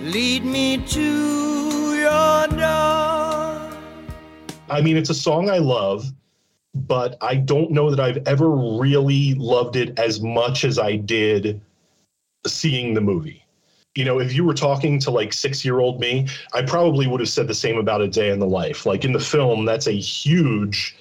Lead 0.02 0.44
me 0.44 0.78
to 0.78 1.96
your 1.96 2.46
door. 2.48 3.21
I 4.72 4.80
mean, 4.80 4.96
it's 4.96 5.10
a 5.10 5.14
song 5.14 5.50
I 5.50 5.58
love, 5.58 6.10
but 6.74 7.18
I 7.20 7.34
don't 7.34 7.70
know 7.70 7.90
that 7.90 8.00
I've 8.00 8.26
ever 8.26 8.48
really 8.48 9.34
loved 9.34 9.76
it 9.76 9.98
as 9.98 10.22
much 10.22 10.64
as 10.64 10.78
I 10.78 10.96
did 10.96 11.60
seeing 12.46 12.94
the 12.94 13.02
movie. 13.02 13.44
You 13.94 14.06
know, 14.06 14.18
if 14.18 14.32
you 14.32 14.44
were 14.44 14.54
talking 14.54 14.98
to 15.00 15.10
like 15.10 15.34
six 15.34 15.62
year 15.62 15.80
old 15.80 16.00
me, 16.00 16.26
I 16.54 16.62
probably 16.62 17.06
would 17.06 17.20
have 17.20 17.28
said 17.28 17.48
the 17.48 17.54
same 17.54 17.76
about 17.76 18.00
a 18.00 18.08
day 18.08 18.30
in 18.30 18.38
the 18.38 18.46
life. 18.46 18.86
Like 18.86 19.04
in 19.04 19.12
the 19.12 19.20
film, 19.20 19.66
that's 19.66 19.86
a 19.86 19.92
huge 19.92 20.96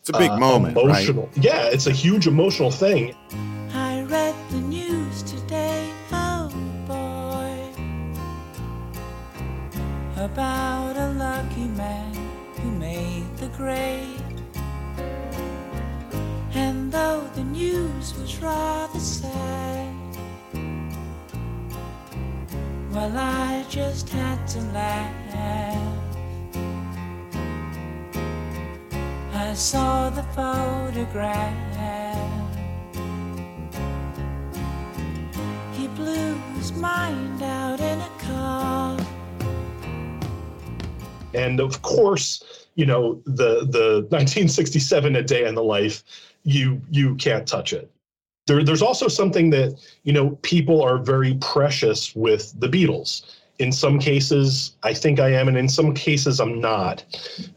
It's 0.00 0.08
a 0.08 0.18
big 0.18 0.32
uh, 0.32 0.38
moment, 0.38 0.76
right? 0.76 0.86
emotional. 0.86 1.30
Yeah, 1.36 1.66
it's 1.66 1.86
a 1.86 1.92
huge 1.92 2.26
emotional 2.26 2.72
thing. 2.72 3.14
I 3.72 4.02
read 4.02 4.34
the 4.50 4.58
news 4.58 5.22
today, 5.22 5.88
oh 6.10 6.48
boy, 6.88 7.70
about 10.20 10.96
a 10.96 11.12
lucky 11.12 11.68
man 11.68 12.35
who 12.66 12.72
made 12.78 13.36
the 13.36 13.48
grade. 13.48 14.40
And 16.54 16.90
though 16.90 17.22
the 17.34 17.44
news 17.44 18.14
was 18.18 18.38
rather 18.38 18.98
sad, 18.98 19.94
well, 22.92 23.16
I 23.16 23.64
just 23.68 24.08
had 24.08 24.46
to 24.48 24.60
laugh. 24.72 25.12
I 29.34 29.54
saw 29.54 30.10
the 30.10 30.24
photograph. 30.34 31.54
He 35.72 35.86
blew 35.88 36.34
his 36.56 36.72
mind 36.72 37.42
out 37.42 37.80
in 37.80 38.00
a 38.00 38.10
car. 38.18 38.98
And 41.32 41.60
of 41.60 41.80
course, 41.82 42.42
you 42.76 42.86
know, 42.86 43.20
the 43.24 43.66
the 43.66 44.06
1967 44.10 45.16
A 45.16 45.22
Day 45.22 45.46
in 45.46 45.54
the 45.54 45.64
Life, 45.64 46.04
you 46.44 46.80
you 46.90 47.16
can't 47.16 47.48
touch 47.48 47.72
it. 47.72 47.90
There, 48.46 48.62
there's 48.62 48.82
also 48.82 49.08
something 49.08 49.50
that 49.50 49.76
you 50.04 50.12
know 50.12 50.38
people 50.42 50.82
are 50.82 50.98
very 50.98 51.34
precious 51.40 52.14
with 52.14 52.54
the 52.60 52.68
Beatles. 52.68 53.34
In 53.58 53.72
some 53.72 53.98
cases, 53.98 54.76
I 54.82 54.92
think 54.92 55.18
I 55.18 55.30
am, 55.30 55.48
and 55.48 55.56
in 55.56 55.68
some 55.70 55.94
cases, 55.94 56.38
I'm 56.38 56.60
not. 56.60 57.02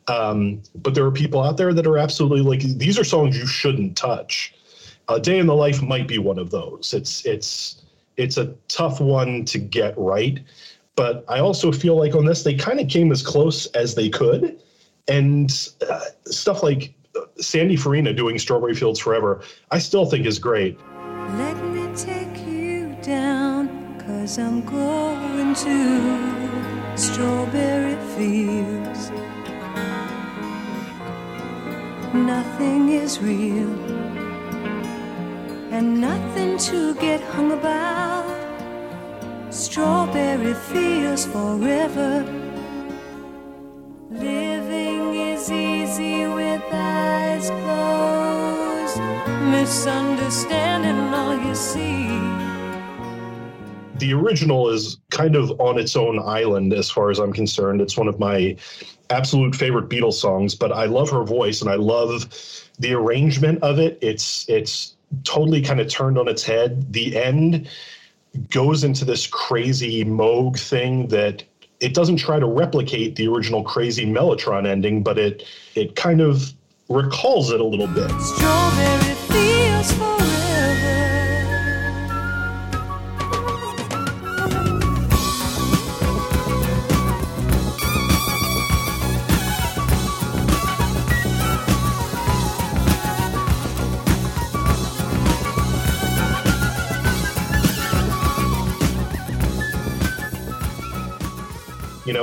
Um, 0.08 0.62
but 0.76 0.96
there 0.96 1.06
are 1.06 1.12
people 1.12 1.44
out 1.44 1.58
there 1.58 1.74
that 1.74 1.86
are 1.86 1.98
absolutely 1.98 2.42
like 2.42 2.62
these 2.78 2.98
are 2.98 3.04
songs 3.04 3.38
you 3.38 3.46
shouldn't 3.46 3.98
touch. 3.98 4.56
A 5.10 5.20
Day 5.20 5.40
in 5.40 5.48
the 5.48 5.56
Life 5.56 5.82
might 5.82 6.08
be 6.08 6.18
one 6.18 6.40
of 6.40 6.50
those. 6.50 6.94
It's 6.94 7.26
it's 7.26 7.84
it's 8.16 8.38
a 8.38 8.56
tough 8.70 9.02
one 9.02 9.44
to 9.46 9.60
get 9.60 9.94
right, 9.98 10.40
but 10.96 11.26
I 11.28 11.40
also 11.40 11.74
feel 11.74 11.98
like 11.98 12.16
on 12.16 12.24
this 12.26 12.44
they 12.44 12.54
kind 12.54 12.80
of 12.80 12.88
came 12.88 13.12
as 13.12 13.22
close 13.22 13.66
as 13.68 13.96
they 13.96 14.08
could, 14.08 14.62
and 15.10 15.70
uh, 15.90 16.02
stuff 16.26 16.64
like 16.64 16.94
Sandy 17.38 17.76
Farina 17.76 18.14
doing 18.14 18.38
Strawberry 18.38 18.76
Fields 18.76 19.00
Forever, 19.00 19.42
I 19.72 19.80
still 19.80 20.06
think 20.06 20.26
is 20.26 20.40
great. 20.40 20.80
Let 21.38 21.58
me 21.66 21.88
take 21.96 22.46
you 22.46 22.96
down, 23.02 24.00
cause 24.00 24.38
I'm 24.38 24.62
going 24.66 25.56
to 25.56 26.98
strawberry 26.98 27.98
fields. 28.16 29.12
Nothing 32.14 32.90
is 32.90 33.20
real, 33.20 33.74
and 35.72 36.02
nothing 36.02 36.58
to 36.58 36.96
get 36.96 37.22
hung 37.22 37.52
about. 37.52 38.28
Strawberry 39.52 40.54
fields 40.54 41.26
forever. 41.26 42.26
Living 44.10 44.49
Misunderstanding 49.60 51.14
all 51.14 51.36
you 51.38 51.54
see. 51.54 52.08
the 54.00 54.14
original 54.14 54.70
is 54.70 55.00
kind 55.12 55.36
of 55.36 55.52
on 55.60 55.78
its 55.78 55.98
own 55.98 56.18
island 56.18 56.72
as 56.72 56.90
far 56.90 57.10
as 57.12 57.20
I'm 57.20 57.34
concerned. 57.34 57.82
It's 57.82 57.98
one 57.98 58.08
of 58.08 58.20
my 58.20 58.56
absolute 59.10 59.54
favorite 59.54 59.90
Beatles 59.90 60.14
songs, 60.14 60.56
but 60.56 60.72
I 60.72 60.86
love 60.86 61.10
her 61.10 61.26
voice 61.26 61.60
and 61.60 61.70
I 61.70 61.76
love 61.76 62.34
the 62.80 62.94
arrangement 62.94 63.62
of 63.62 63.80
it. 63.80 64.00
It's 64.02 64.48
it's 64.48 64.96
totally 65.26 65.62
kind 65.62 65.82
of 65.82 65.90
turned 65.90 66.18
on 66.18 66.30
its 66.30 66.44
head. 66.44 66.94
The 66.94 67.18
end 67.18 67.68
goes 68.52 68.86
into 68.86 69.04
this 69.04 69.28
crazy 69.28 70.06
Moog 70.06 70.58
thing 70.58 71.10
that 71.10 71.44
it 71.82 71.94
doesn't 71.94 72.18
try 72.18 72.40
to 72.40 72.46
replicate 72.46 73.18
the 73.18 73.28
original 73.28 73.64
crazy 73.64 74.06
Mellotron 74.06 74.66
ending, 74.66 75.04
but 75.04 75.18
it 75.18 75.44
it 75.76 75.98
kind 75.98 76.22
of 76.22 76.54
recalls 76.88 77.52
it 77.52 77.60
a 77.60 77.66
little 77.66 77.88
bit. 77.88 78.10
Strawberry 78.22 79.19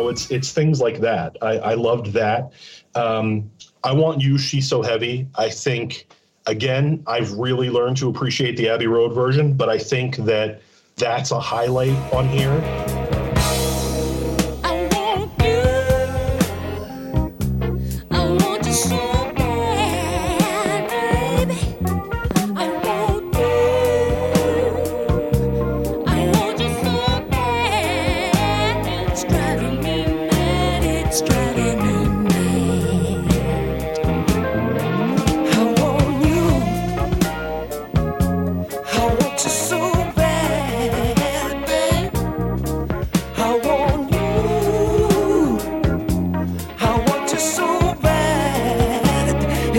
Know, 0.06 0.10
it's 0.12 0.30
it's 0.30 0.52
things 0.52 0.80
like 0.80 1.00
that. 1.00 1.36
I, 1.42 1.58
I 1.58 1.74
loved 1.74 2.12
that. 2.12 2.52
Um, 2.94 3.50
I 3.82 3.92
want 3.92 4.20
you. 4.20 4.38
She's 4.38 4.68
so 4.68 4.82
heavy. 4.82 5.26
I 5.34 5.50
think 5.50 6.06
again, 6.46 7.02
I've 7.06 7.32
really 7.32 7.70
learned 7.70 7.96
to 7.98 8.08
appreciate 8.08 8.56
the 8.56 8.68
Abbey 8.68 8.86
Road 8.86 9.12
version, 9.12 9.54
but 9.54 9.68
I 9.68 9.78
think 9.78 10.16
that 10.18 10.62
that's 10.96 11.32
a 11.32 11.40
highlight 11.40 11.96
on 12.12 12.28
here. 12.28 13.15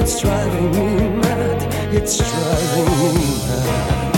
It's 0.10 0.22
driving 0.22 0.72
me 0.72 1.10
mad. 1.20 1.94
It's 1.94 2.18
driving 2.18 2.86
me 3.14 3.26
mad. 3.46 4.16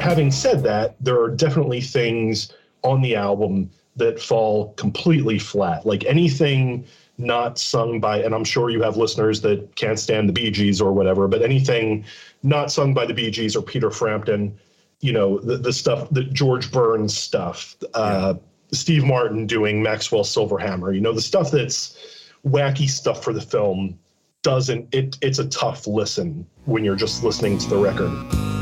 Having 0.00 0.30
said 0.30 0.62
that, 0.62 0.96
there 0.98 1.20
are 1.20 1.28
definitely 1.28 1.82
things 1.82 2.54
on 2.80 3.02
the 3.02 3.14
album 3.14 3.68
that 3.96 4.18
fall 4.18 4.72
completely 4.78 5.38
flat. 5.38 5.84
Like 5.84 6.06
anything 6.06 6.86
not 7.18 7.58
sung 7.58 8.00
by, 8.00 8.22
and 8.22 8.34
I'm 8.34 8.44
sure 8.44 8.70
you 8.70 8.80
have 8.80 8.96
listeners 8.96 9.42
that 9.42 9.76
can't 9.76 9.98
stand 9.98 10.26
the 10.26 10.32
Bee 10.32 10.50
Gees 10.50 10.80
or 10.80 10.94
whatever, 10.94 11.28
but 11.28 11.42
anything 11.42 12.02
not 12.42 12.72
sung 12.72 12.94
by 12.94 13.04
the 13.04 13.12
Bee 13.12 13.30
Gees 13.30 13.54
or 13.54 13.60
Peter 13.60 13.90
Frampton, 13.90 14.58
you 15.00 15.12
know, 15.12 15.38
the, 15.40 15.58
the 15.58 15.70
stuff, 15.70 16.08
the 16.10 16.24
George 16.24 16.72
Burns 16.72 17.14
stuff, 17.14 17.76
uh, 17.92 18.32
Steve 18.76 19.04
Martin 19.04 19.46
doing 19.46 19.82
Maxwell 19.82 20.24
Silverhammer, 20.24 20.94
you 20.94 21.00
know, 21.00 21.12
the 21.12 21.20
stuff 21.20 21.50
that's 21.50 22.30
wacky 22.46 22.88
stuff 22.88 23.24
for 23.24 23.32
the 23.32 23.40
film 23.40 23.98
doesn't, 24.42 24.94
it, 24.94 25.16
it's 25.22 25.38
a 25.38 25.48
tough 25.48 25.86
listen 25.86 26.46
when 26.66 26.84
you're 26.84 26.96
just 26.96 27.24
listening 27.24 27.58
to 27.58 27.68
the 27.68 27.76
record. 27.76 28.55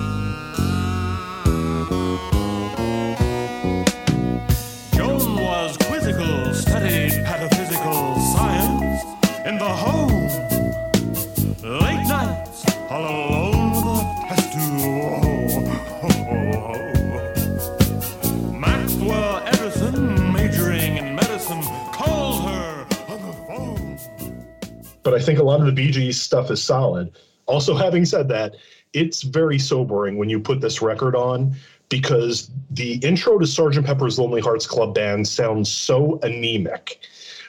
Think 25.25 25.38
a 25.38 25.43
lot 25.43 25.61
of 25.61 25.75
the 25.75 25.90
Gees 25.90 26.21
stuff 26.21 26.50
is 26.50 26.62
solid. 26.62 27.12
Also, 27.47 27.75
having 27.75 28.04
said 28.04 28.28
that, 28.28 28.57
it's 28.93 29.23
very 29.23 29.59
sobering 29.59 30.16
when 30.16 30.28
you 30.28 30.38
put 30.38 30.61
this 30.61 30.81
record 30.81 31.16
on 31.16 31.54
because 31.88 32.50
the 32.71 32.95
intro 32.97 33.38
to 33.38 33.45
Sgt. 33.45 33.85
Pepper's 33.85 34.19
Lonely 34.19 34.40
Hearts 34.40 34.66
Club 34.66 34.95
Band 34.95 35.26
sounds 35.26 35.71
so 35.71 36.19
anemic 36.23 37.00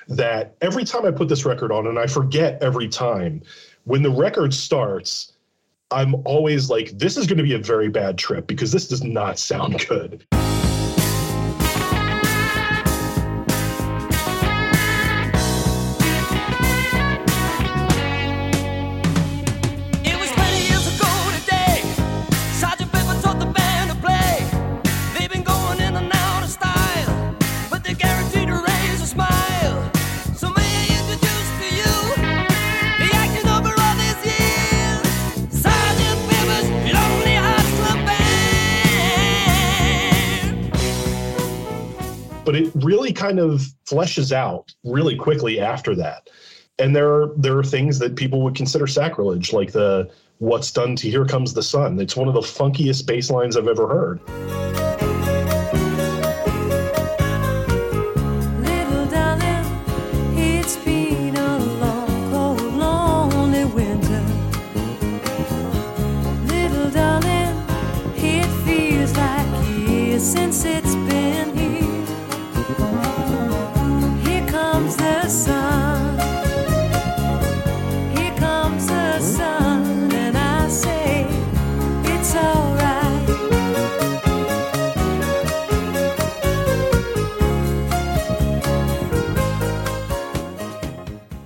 that 0.08 0.56
every 0.62 0.84
time 0.84 1.06
I 1.06 1.12
put 1.12 1.30
this 1.30 1.46
record 1.46 1.72
on, 1.72 1.88
and 1.88 1.98
I 1.98 2.08
forget 2.08 2.62
every 2.62 2.88
time, 2.88 3.42
when 3.86 4.04
the 4.04 4.12
record 4.12 4.54
starts, 4.54 5.34
I'm 5.92 6.16
always 6.26 6.70
like, 6.70 6.98
this 6.98 7.18
is 7.18 7.28
going 7.28 7.38
to 7.38 7.44
be 7.44 7.54
a 7.54 7.60
very 7.60 7.90
bad 7.90 8.18
trip 8.18 8.48
because 8.48 8.72
this 8.72 8.88
does 8.88 9.04
not 9.04 9.40
sound 9.40 9.86
good. 9.88 10.26
Kind 43.16 43.40
of 43.40 43.68
fleshes 43.86 44.32
out 44.32 44.74
really 44.84 45.16
quickly 45.16 45.60
after 45.60 45.96
that. 45.96 46.30
And 46.78 46.96
there 46.96 47.10
are 47.14 47.34
there 47.38 47.58
are 47.58 47.64
things 47.64 48.00
that 48.00 48.16
people 48.16 48.42
would 48.42 48.56
consider 48.56 48.86
sacrilege, 48.88 49.54
like 49.54 49.72
the 49.72 50.10
"What's 50.40 50.72
done 50.72 50.96
to 50.98 51.10
Here 51.10 51.26
Comes 51.26 51.54
the 51.54 51.64
Sun." 51.64 52.00
It's 52.00 52.16
one 52.16 52.28
of 52.28 52.34
the 52.34 52.42
funkiest 52.42 53.06
bass 53.06 53.30
lines 53.32 53.56
I've 53.56 53.68
ever 53.68 53.88
heard. 53.88 55.05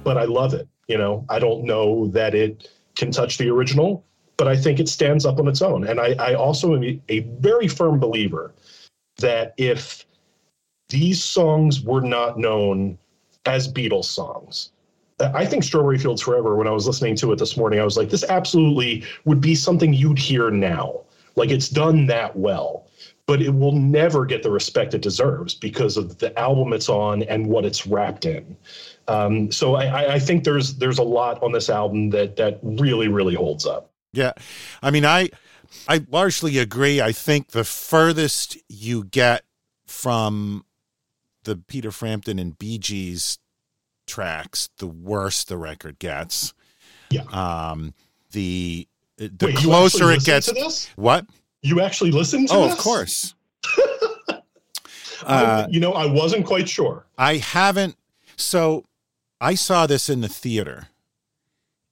But 0.10 0.18
I 0.18 0.26
love 0.26 0.56
it. 0.56 0.68
You 0.88 0.98
know, 0.98 1.24
I 1.30 1.38
don't 1.38 1.66
know 1.66 2.08
that 2.08 2.34
it 2.34 2.68
can 2.96 3.12
touch 3.12 3.38
the 3.38 3.48
original, 3.48 4.04
but 4.38 4.48
I 4.48 4.58
think 4.58 4.80
it 4.80 4.90
stands 4.90 5.24
up 5.24 5.38
on 5.38 5.48
its 5.48 5.62
own. 5.62 5.86
And 5.86 6.00
I, 6.00 6.16
I 6.18 6.34
also 6.34 6.76
am 6.76 7.00
a- 7.10 7.20
very 7.40 7.68
firm 7.68 8.00
believer 8.00 8.56
that 9.18 9.54
if 9.58 10.08
these 10.90 11.24
songs 11.24 11.84
were 11.84 12.02
not 12.02 12.40
known 12.40 12.98
as 13.46 13.72
Beatles 13.72 14.06
songs, 14.06 14.72
I 15.20 15.46
think 15.46 15.64
Strawberry 15.64 16.00
Fields 16.00 16.24
Forever, 16.24 16.56
when 16.56 16.66
I 16.66 16.72
was 16.72 16.88
listening 16.88 17.16
to 17.18 17.32
it 17.32 17.38
this 17.38 17.56
morning, 17.56 17.80
I 17.80 17.84
was 17.84 17.96
like, 17.96 18.10
this 18.10 18.24
absolutely 18.24 19.04
would 19.26 19.42
be 19.42 19.54
something 19.54 19.94
you'd 19.94 20.18
hear 20.18 20.50
now. 20.50 21.02
Like 21.36 21.52
it's 21.52 21.70
done 21.70 22.08
that 22.08 22.36
well, 22.36 22.88
but 23.30 23.42
it 23.44 23.52
will 23.52 23.72
never 23.74 24.26
get 24.26 24.42
the 24.42 24.50
respect 24.50 24.94
it 24.96 25.02
deserves 25.02 25.54
because 25.54 25.98
of 25.98 26.18
the 26.18 26.38
album 26.38 26.74
it's 26.74 26.90
on 26.90 27.22
and 27.24 27.46
what 27.46 27.64
it's 27.64 27.86
wrapped 27.86 28.26
in. 28.26 28.58
Um, 29.08 29.52
so 29.52 29.76
I, 29.76 29.86
I- 29.86 30.14
I 30.16 30.20
think 30.20 30.44
there's 30.44 30.76
there's 30.76 30.98
a 30.98 31.04
lot 31.04 31.42
on 31.44 31.52
this 31.52 31.70
album 31.70 32.10
that 32.10 32.36
that 32.38 32.60
really 32.64 33.08
really 33.08 33.36
holds 33.36 33.66
up. 33.68 33.92
Yeah. 34.14 34.34
I 34.82 34.90
mean, 34.90 35.06
I 35.06 35.30
I 35.88 36.04
largely 36.10 36.58
agree. 36.58 37.00
I 37.02 37.12
think 37.12 37.50
the 37.52 37.64
furthest 37.64 38.58
you 38.68 39.04
get 39.04 39.44
from 39.86 40.66
the 41.44 41.56
Peter 41.56 41.92
Frampton 41.92 42.40
and 42.40 42.58
Bee 42.58 42.80
Gees 42.80 43.38
tracks, 44.08 44.70
the 44.80 44.88
worse 44.88 45.44
the 45.44 45.58
record 45.58 46.00
gets. 46.00 46.54
Yeah. 47.12 47.24
Um 47.32 47.94
the 48.32 48.88
the 49.18 49.48
Wait, 49.48 49.56
closer 49.58 50.12
it 50.12 50.24
gets 50.24 50.48
to 50.48 50.54
this? 50.54 50.88
What? 50.96 51.26
You 51.62 51.82
actually 51.82 52.12
listened 52.12 52.48
to 52.50 52.54
Oh, 52.56 52.64
this? 52.66 52.74
of 52.74 52.80
course. 52.80 53.34
I- 54.30 54.42
Uh, 55.26 55.68
you 55.70 55.80
know, 55.80 55.94
I 55.94 56.06
wasn't 56.06 56.46
quite 56.46 56.70
sure. 56.70 57.06
I 57.18 57.38
haven't. 57.38 57.96
So 58.38 58.86
I 59.42 59.56
saw 59.56 59.86
this 59.86 60.10
in 60.10 60.22
the 60.22 60.30
theater 60.30 60.88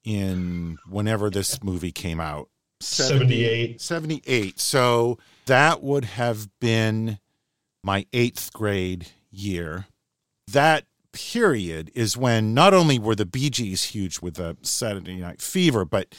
in 0.04 0.78
whenever 0.90 1.30
this 1.30 1.62
movie 1.62 1.92
came 1.92 2.20
out 2.22 2.50
78. 2.80 3.82
78. 3.82 4.60
So 4.60 5.18
that 5.46 5.84
would 5.84 6.06
have 6.06 6.48
been 6.60 7.20
my 7.84 8.06
eighth 8.14 8.54
grade 8.54 9.08
year. 9.30 9.88
That 10.50 10.86
period 11.12 11.92
is 11.94 12.16
when 12.16 12.54
not 12.54 12.74
only 12.74 12.98
were 12.98 13.16
the 13.16 13.26
Bee 13.26 13.50
Gees 13.50 13.84
huge 13.86 14.22
with 14.22 14.36
the 14.36 14.56
Saturday 14.62 15.16
Night 15.18 15.42
Fever, 15.42 15.84
but 15.84 16.16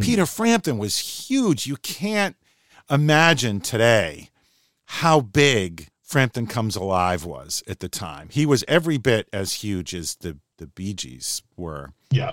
Peter 0.00 0.26
Frampton 0.26 0.76
was 0.78 0.98
huge. 0.98 1.66
You 1.66 1.76
can't 1.76 2.36
imagine 2.90 3.60
today 3.60 4.30
how 4.86 5.20
big 5.20 5.88
Frampton 6.02 6.46
Comes 6.46 6.76
Alive 6.76 7.24
was 7.24 7.62
at 7.66 7.80
the 7.80 7.88
time. 7.88 8.28
He 8.30 8.44
was 8.44 8.64
every 8.68 8.98
bit 8.98 9.28
as 9.32 9.54
huge 9.54 9.94
as 9.94 10.16
the, 10.16 10.38
the 10.58 10.66
Bee 10.66 10.92
Gees 10.94 11.42
were. 11.56 11.92
Yeah. 12.10 12.32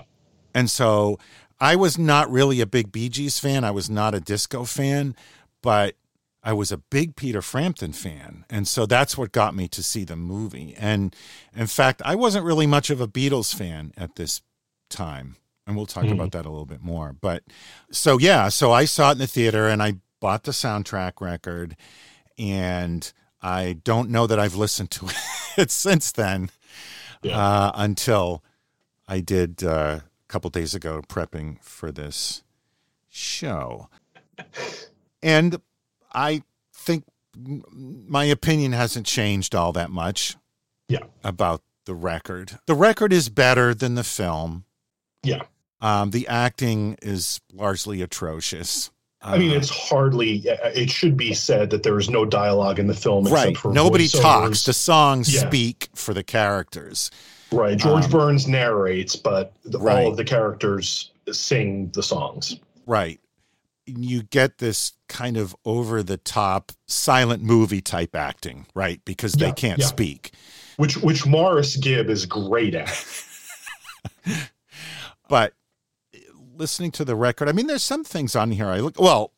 And 0.54 0.70
so 0.70 1.18
I 1.58 1.76
was 1.76 1.96
not 1.98 2.30
really 2.30 2.60
a 2.60 2.66
big 2.66 2.92
Bee 2.92 3.08
Gees 3.08 3.38
fan. 3.38 3.64
I 3.64 3.70
was 3.70 3.88
not 3.88 4.14
a 4.14 4.20
disco 4.20 4.64
fan, 4.64 5.14
but 5.62 5.94
I 6.42 6.52
was 6.52 6.72
a 6.72 6.78
big 6.78 7.16
Peter 7.16 7.40
Frampton 7.42 7.92
fan. 7.92 8.44
And 8.50 8.66
so 8.68 8.86
that's 8.86 9.16
what 9.16 9.32
got 9.32 9.54
me 9.54 9.68
to 9.68 9.82
see 9.82 10.04
the 10.04 10.16
movie. 10.16 10.74
And 10.78 11.14
in 11.54 11.66
fact, 11.66 12.02
I 12.04 12.14
wasn't 12.14 12.44
really 12.44 12.66
much 12.66 12.90
of 12.90 13.00
a 13.00 13.08
Beatles 13.08 13.54
fan 13.54 13.92
at 13.96 14.16
this 14.16 14.42
time. 14.88 15.36
And 15.66 15.76
we'll 15.76 15.86
talk 15.86 16.04
Mhm. 16.04 16.12
about 16.12 16.32
that 16.32 16.46
a 16.46 16.50
little 16.50 16.66
bit 16.66 16.82
more. 16.82 17.12
But 17.12 17.44
so, 17.92 18.18
yeah, 18.18 18.48
so 18.48 18.72
I 18.72 18.86
saw 18.86 19.10
it 19.10 19.12
in 19.12 19.18
the 19.18 19.26
theater 19.26 19.68
and 19.68 19.82
I 19.82 19.94
bought 20.20 20.44
the 20.44 20.52
soundtrack 20.52 21.20
record. 21.20 21.76
And 22.38 23.10
I 23.42 23.78
don't 23.84 24.10
know 24.10 24.26
that 24.26 24.38
I've 24.38 24.54
listened 24.54 24.90
to 24.92 25.08
it 25.56 25.70
since 25.70 26.12
then 26.12 26.50
uh, 27.24 27.72
until 27.74 28.42
I 29.08 29.20
did 29.20 29.64
uh, 29.64 30.00
a 30.00 30.02
couple 30.28 30.50
days 30.50 30.74
ago 30.74 31.02
prepping 31.08 31.62
for 31.62 31.90
this 31.90 32.42
show. 33.08 33.88
And 35.22 35.60
I 36.12 36.42
think 36.72 37.04
my 37.72 38.24
opinion 38.24 38.72
hasn't 38.72 39.06
changed 39.06 39.54
all 39.54 39.72
that 39.72 39.90
much 39.90 40.36
Yeah. 40.88 41.04
about 41.24 41.60
the 41.60 41.64
the 41.86 41.94
record. 41.94 42.58
The 42.66 42.74
record 42.74 43.12
is 43.12 43.28
better 43.30 43.74
than 43.74 43.96
the 43.96 44.04
film. 44.04 44.64
Yeah. 45.24 45.42
Um, 45.80 46.10
the 46.10 46.28
acting 46.28 46.96
is 47.02 47.40
largely 47.52 48.00
atrocious. 48.00 48.90
I 49.22 49.36
mean, 49.36 49.50
it's 49.50 49.68
hardly. 49.68 50.36
It 50.46 50.90
should 50.90 51.16
be 51.16 51.34
said 51.34 51.68
that 51.70 51.82
there 51.82 51.98
is 51.98 52.08
no 52.08 52.24
dialogue 52.24 52.78
in 52.78 52.86
the 52.86 52.94
film, 52.94 53.24
right. 53.26 53.56
for 53.56 53.70
Nobody 53.72 54.08
talks. 54.08 54.64
The 54.64 54.72
songs 54.72 55.32
Yeah. 55.34 55.46
speak 55.46 55.90
for 55.94 56.14
the 56.14 56.22
characters. 56.22 57.10
Right. 57.52 57.76
George 57.76 58.04
Um, 58.06 58.10
Burns 58.10 58.48
narrates, 58.48 59.16
but 59.16 59.52
the, 59.64 59.78
Right. 59.78 60.04
all 60.04 60.10
of 60.12 60.16
the 60.16 60.24
characters 60.24 61.10
sing 61.32 61.90
the 61.92 62.02
songs. 62.02 62.56
Right. 62.86 63.20
You 63.86 64.22
get 64.22 64.58
this 64.58 64.92
kind 65.08 65.36
of 65.36 65.54
over 65.64 66.02
the 66.02 66.16
top 66.16 66.72
silent 66.86 67.42
movie 67.42 67.80
type 67.82 68.14
acting, 68.14 68.66
right? 68.74 69.00
Because 69.04 69.32
they 69.34 69.46
Yeah, 69.48 69.52
can't 69.52 69.78
yeah. 69.80 69.86
speak. 69.86 70.32
which 70.76 70.96
which 70.96 71.26
Maurice 71.26 71.76
Gibb 71.76 72.08
is 72.08 72.24
great 72.24 72.74
at. 72.74 72.88
But 75.28 75.52
listening 76.60 76.90
to 76.92 77.06
the 77.06 77.16
record, 77.16 77.48
I 77.48 77.52
mean, 77.52 77.66
there's 77.66 77.82
some 77.82 78.04
things 78.04 78.36
on 78.36 78.50
here 78.50 78.66
I 78.66 78.80
look, 78.80 79.00
well, 79.00 79.32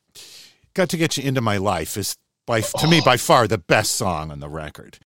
Got 0.75 0.89
to 0.91 0.97
Get 0.97 1.17
You 1.17 1.23
Into 1.23 1.41
My 1.41 1.57
Life 1.57 1.97
is 1.97 2.17
by 2.47 2.61
to 2.61 2.89
me 2.89 3.01
by 3.01 3.17
far 3.17 3.47
the 3.47 3.59
best 3.59 3.93
song 3.93 4.33
on 4.33 4.41
the 4.41 4.49
record. 4.49 4.99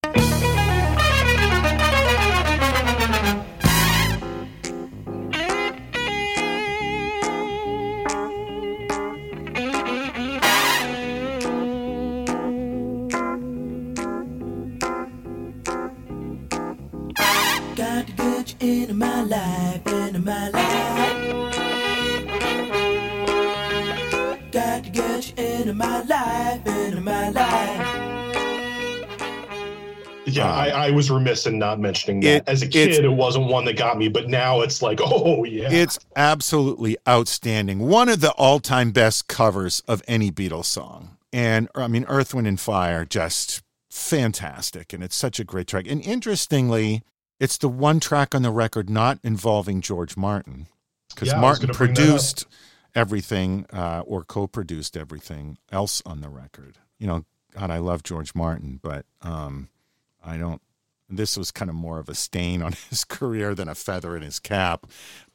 Into 18.58 18.94
my 18.94 19.22
life, 19.22 19.86
into 19.86 20.18
my 20.18 20.48
life. 20.48 20.55
My 25.76 26.02
life, 26.02 26.66
into 26.66 27.00
my 27.00 27.28
life. 27.30 28.02
Yeah, 30.28 30.44
um, 30.44 30.50
I, 30.58 30.70
I 30.70 30.90
was 30.90 31.08
remiss 31.10 31.46
in 31.46 31.58
not 31.58 31.78
mentioning 31.78 32.20
that. 32.20 32.28
It- 32.38 32.44
As 32.48 32.62
a 32.62 32.66
kid, 32.68 33.04
it 33.04 33.08
wasn't 33.08 33.46
one 33.46 33.64
that 33.66 33.76
got 33.76 33.96
me, 33.96 34.08
but 34.08 34.28
now 34.28 34.60
it's 34.60 34.82
like, 34.82 34.98
oh 35.04 35.44
yeah. 35.44 35.70
It's 35.70 35.98
absolutely 36.16 36.96
outstanding. 37.08 37.78
One 37.80 38.08
of 38.08 38.20
the 38.20 38.32
all-time 38.32 38.90
best 38.90 39.28
covers 39.28 39.82
of 39.86 40.02
any 40.08 40.30
Beatles 40.32 40.64
song. 40.64 41.16
And 41.32 41.68
er, 41.76 41.82
I 41.82 41.88
mean 41.88 42.04
Earth 42.08 42.34
Wind 42.34 42.46
and 42.46 42.58
Fire 42.58 43.04
just 43.04 43.62
fantastic 43.90 44.92
and 44.92 45.02
it's 45.04 45.16
such 45.16 45.38
a 45.38 45.44
great 45.44 45.66
track. 45.68 45.86
And 45.88 46.02
interestingly, 46.04 47.02
it's 47.38 47.56
the 47.58 47.68
one 47.68 48.00
track 48.00 48.34
on 48.34 48.42
the 48.42 48.50
record 48.50 48.88
not 48.90 49.18
involving 49.22 49.80
George 49.80 50.16
Martin 50.16 50.66
cuz 51.14 51.28
Yeah, 51.28 51.40
Martin 51.40 51.66
gonna 51.66 51.78
bring 51.78 51.94
that 51.94 52.00
up. 52.02 52.06
produced 52.08 52.46
everything 52.96 53.66
uh, 53.72 54.02
or 54.06 54.24
co-produced 54.24 54.96
everything 54.96 55.58
else 55.70 56.02
on 56.04 56.20
the 56.20 56.28
record. 56.28 56.78
You 56.98 57.06
know, 57.06 57.24
god 57.54 57.70
I 57.70 57.78
love 57.78 58.02
George 58.02 58.34
Martin, 58.34 58.80
but 58.82 59.06
um 59.22 59.68
I 60.24 60.36
don't 60.36 60.60
this 61.08 61.36
was 61.36 61.50
kind 61.52 61.68
of 61.68 61.76
more 61.76 61.98
of 61.98 62.08
a 62.08 62.14
stain 62.14 62.62
on 62.62 62.72
his 62.90 63.04
career 63.04 63.54
than 63.54 63.68
a 63.68 63.74
feather 63.74 64.16
in 64.16 64.22
his 64.22 64.38
cap. 64.38 64.86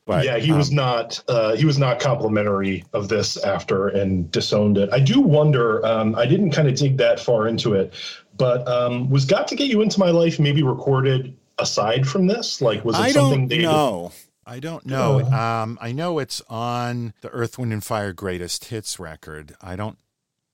But 0.06 0.26
yeah, 0.26 0.38
he 0.40 0.52
was 0.52 0.70
um, 0.70 0.76
not. 0.76 1.24
Uh, 1.28 1.56
he 1.56 1.64
was 1.64 1.78
not 1.78 2.00
complimentary 2.00 2.84
of 2.92 3.08
this 3.08 3.38
after 3.38 3.88
and 3.88 4.30
disowned 4.32 4.78
it. 4.78 4.90
I 4.92 5.00
do 5.00 5.22
wonder. 5.22 5.86
Um, 5.86 6.16
I 6.16 6.26
didn't 6.26 6.52
kind 6.52 6.68
of 6.68 6.76
dig 6.76 6.98
that 6.98 7.20
far 7.20 7.48
into 7.48 7.76
it, 7.76 7.94
but 8.36 8.68
um, 8.68 9.10
was 9.12 9.26
"Got 9.26 9.48
to 9.50 9.56
Get 9.56 9.70
You 9.70 9.82
Into 9.82 10.00
My 10.00 10.10
Life" 10.10 10.40
maybe 10.40 10.64
recorded 10.64 11.38
aside 11.60 12.08
from 12.08 12.26
this? 12.26 12.62
Like, 12.62 12.84
was 12.84 12.98
it 12.98 13.02
I 13.02 13.12
something 13.12 13.48
don't 13.48 13.50
they? 13.50 13.64
know. 13.64 14.12
I 14.46 14.60
don't 14.60 14.86
know. 14.86 15.22
Oh. 15.24 15.32
Um, 15.36 15.78
I 15.82 15.92
know 15.92 16.20
it's 16.20 16.42
on 16.50 17.14
the 17.22 17.30
Earth, 17.30 17.58
Wind, 17.60 17.74
and 17.74 17.84
Fire 17.84 18.14
Greatest 18.14 18.66
Hits 18.66 19.00
record. 19.00 19.54
I 19.62 19.76
don't 19.76 19.98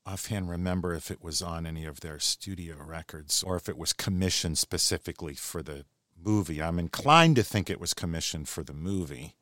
offhand 0.06 0.48
remember 0.48 0.94
if 0.94 1.10
it 1.10 1.22
was 1.22 1.42
on 1.42 1.66
any 1.66 1.84
of 1.84 2.00
their 2.00 2.18
studio 2.18 2.76
records 2.84 3.42
or 3.42 3.56
if 3.56 3.68
it 3.68 3.76
was 3.76 3.92
commissioned 3.92 4.58
specifically 4.58 5.34
for 5.34 5.62
the 5.62 5.84
movie. 6.22 6.62
I'm 6.62 6.78
inclined 6.78 7.36
to 7.36 7.42
think 7.42 7.68
it 7.70 7.80
was 7.80 7.94
commissioned 7.94 8.48
for 8.48 8.62
the 8.62 8.72
movie, 8.74 9.36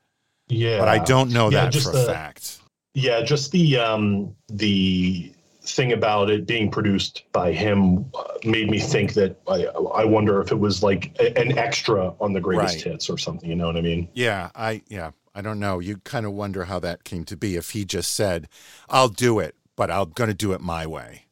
Yeah, 0.49 0.79
but 0.79 0.89
I 0.89 0.99
don't 0.99 1.31
know 1.31 1.51
Yeah, 1.51 1.69
that 1.71 1.75
for 1.75 1.97
a 1.97 2.05
fact. 2.05 2.59
Yeah, 2.95 3.23
just 3.23 3.53
the 3.53 3.77
um, 3.77 4.35
the 4.49 5.33
thing 5.69 5.93
about 5.93 6.31
it 6.31 6.47
being 6.47 6.71
produced 6.71 7.25
by 7.33 7.53
him 7.53 8.07
uh, 8.15 8.25
made 8.45 8.71
me 8.71 8.79
think 8.79 9.15
that 9.15 9.41
I, 9.49 9.65
I 9.95 10.05
wonder 10.05 10.41
if 10.41 10.51
it 10.53 10.59
was 10.59 10.83
like 10.83 11.15
a- 11.19 11.37
an 11.39 11.57
extra 11.59 12.15
on 12.21 12.33
the 12.33 12.41
greatest 12.41 12.77
Right. 12.77 12.93
hits 12.93 13.11
or 13.11 13.19
something. 13.19 13.49
You 13.49 13.57
know 13.57 13.67
what 13.67 13.77
I 13.77 13.81
mean? 13.81 14.09
Yeah, 14.15 14.51
I 14.55 14.83
yeah, 14.89 15.11
I 15.35 15.43
don't 15.43 15.59
know. 15.59 15.79
You 15.81 15.99
kind 15.99 16.25
of 16.27 16.33
wonder 16.33 16.65
how 16.67 16.79
that 16.81 17.05
came 17.05 17.25
to 17.27 17.37
be 17.37 17.57
if 17.57 17.71
he 17.71 17.85
just 17.85 18.13
said, 18.13 18.49
"I'll 18.89 19.09
do 19.09 19.39
it, 19.39 19.55
but 19.77 19.91
I'm 19.91 20.11
going 20.11 20.29
to 20.31 20.35
do 20.35 20.53
it 20.53 20.61
my 20.61 20.87
way." 20.87 21.27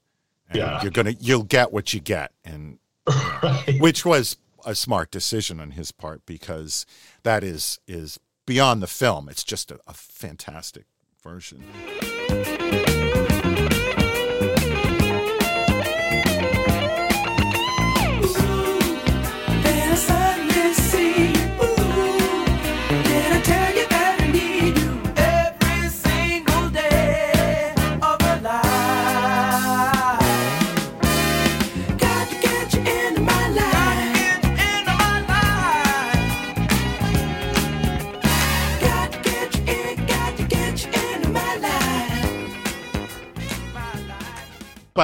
And 0.48 0.58
Yeah. 0.58 0.82
you're 0.82 0.90
gonna 0.90 1.14
you'll 1.18 1.42
get 1.44 1.72
what 1.72 1.94
you 1.94 2.00
get, 2.00 2.32
and 2.44 2.78
right. 3.42 3.76
which 3.80 4.04
was 4.04 4.36
a 4.66 4.74
smart 4.74 5.10
decision 5.10 5.60
on 5.60 5.72
his 5.72 5.92
part 5.92 6.24
because 6.26 6.86
that 7.22 7.42
is 7.44 7.78
is 7.86 8.18
beyond 8.46 8.82
the 8.82 8.86
film. 8.86 9.28
It's 9.28 9.44
just 9.44 9.70
a, 9.70 9.78
a 9.86 9.94
fantastic 9.94 10.84
version. 11.22 11.64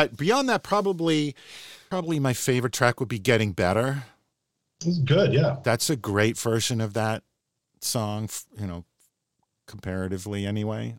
But 0.01 0.17
beyond 0.17 0.49
that, 0.49 0.63
probably 0.63 1.35
probably 1.91 2.19
my 2.19 2.33
favorite 2.33 2.73
track 2.73 3.01
would 3.01 3.09
be 3.11 3.19
"Getting 3.19 3.53
Better." 3.53 4.05
It's 4.83 4.99
good. 4.99 5.35
Yeah. 5.35 5.59
That's 5.63 5.91
a 5.91 5.97
great 5.97 6.39
version 6.39 6.81
of 6.81 6.95
that 6.95 7.23
song. 7.83 8.31
You 8.59 8.67
know, 8.67 8.85
comparatively 9.67 10.47
anyway. 10.47 10.97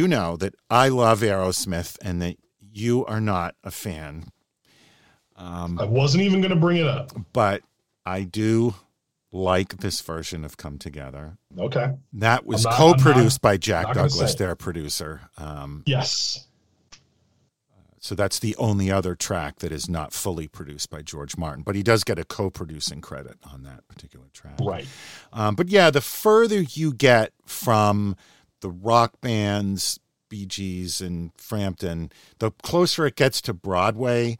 You 0.00 0.08
know 0.08 0.34
that 0.36 0.54
I 0.70 0.88
love 0.88 1.20
Aerosmith, 1.20 1.98
and 2.02 2.22
that 2.22 2.38
you 2.72 3.04
are 3.04 3.20
not 3.20 3.54
a 3.62 3.70
fan. 3.70 4.30
Um, 5.36 5.78
I 5.78 5.84
wasn't 5.84 6.22
even 6.24 6.40
going 6.40 6.54
to 6.54 6.56
bring 6.56 6.78
it 6.78 6.86
up. 6.86 7.12
but 7.34 7.60
I 8.06 8.22
do 8.22 8.76
like 9.30 9.76
this 9.76 10.00
version 10.00 10.42
of 10.42 10.56
Come 10.56 10.78
Together. 10.78 11.36
Okay. 11.58 11.92
That 12.14 12.46
was 12.46 12.64
not- 12.64 12.72
co-produced 12.76 13.42
not- 13.42 13.50
by 13.50 13.56
Jack 13.58 13.92
Douglas, 13.92 14.34
their 14.36 14.56
producer. 14.56 15.28
Um, 15.36 15.82
Yes. 15.84 16.46
so 18.00 18.14
that's 18.14 18.38
the 18.38 18.56
only 18.56 18.90
other 18.90 19.14
track 19.14 19.58
that 19.58 19.70
is 19.70 19.86
not 19.86 20.14
fully 20.14 20.48
produced 20.48 20.88
by 20.88 21.02
George 21.02 21.36
Martin, 21.36 21.62
but 21.62 21.74
he 21.74 21.82
does 21.82 22.04
get 22.04 22.18
a 22.18 22.24
co-producing 22.24 23.02
credit 23.02 23.36
on 23.52 23.64
that 23.64 23.86
particular 23.86 24.28
track. 24.32 24.54
Right. 24.62 24.86
Um, 25.30 25.56
but 25.56 25.68
yeah, 25.68 25.90
the 25.90 26.00
further 26.00 26.62
you 26.62 26.94
get 26.94 27.34
from 27.44 28.16
the 28.60 28.70
rock 28.70 29.20
bands, 29.20 29.98
Bee 30.28 30.46
Gees 30.46 31.00
and 31.00 31.32
Frampton, 31.36 32.10
the 32.38 32.50
closer 32.62 33.06
it 33.06 33.16
gets 33.16 33.40
to 33.42 33.52
Broadway, 33.52 34.38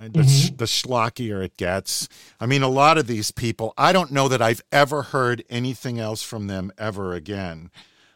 uh, 0.00 0.08
the, 0.12 0.24
sh- 0.24 0.50
the 0.50 0.64
schlockier 0.64 1.44
it 1.44 1.56
gets. 1.56 2.08
I 2.40 2.46
mean, 2.46 2.62
a 2.62 2.68
lot 2.68 2.98
of 2.98 3.06
these 3.06 3.30
people, 3.30 3.74
I 3.76 3.92
don't 3.92 4.10
know 4.12 4.28
that 4.28 4.42
I've 4.42 4.62
ever 4.72 5.02
heard 5.02 5.44
anything 5.48 5.98
else 5.98 6.22
from 6.22 6.46
them 6.46 6.72
ever 6.78 7.14
again. 7.14 7.70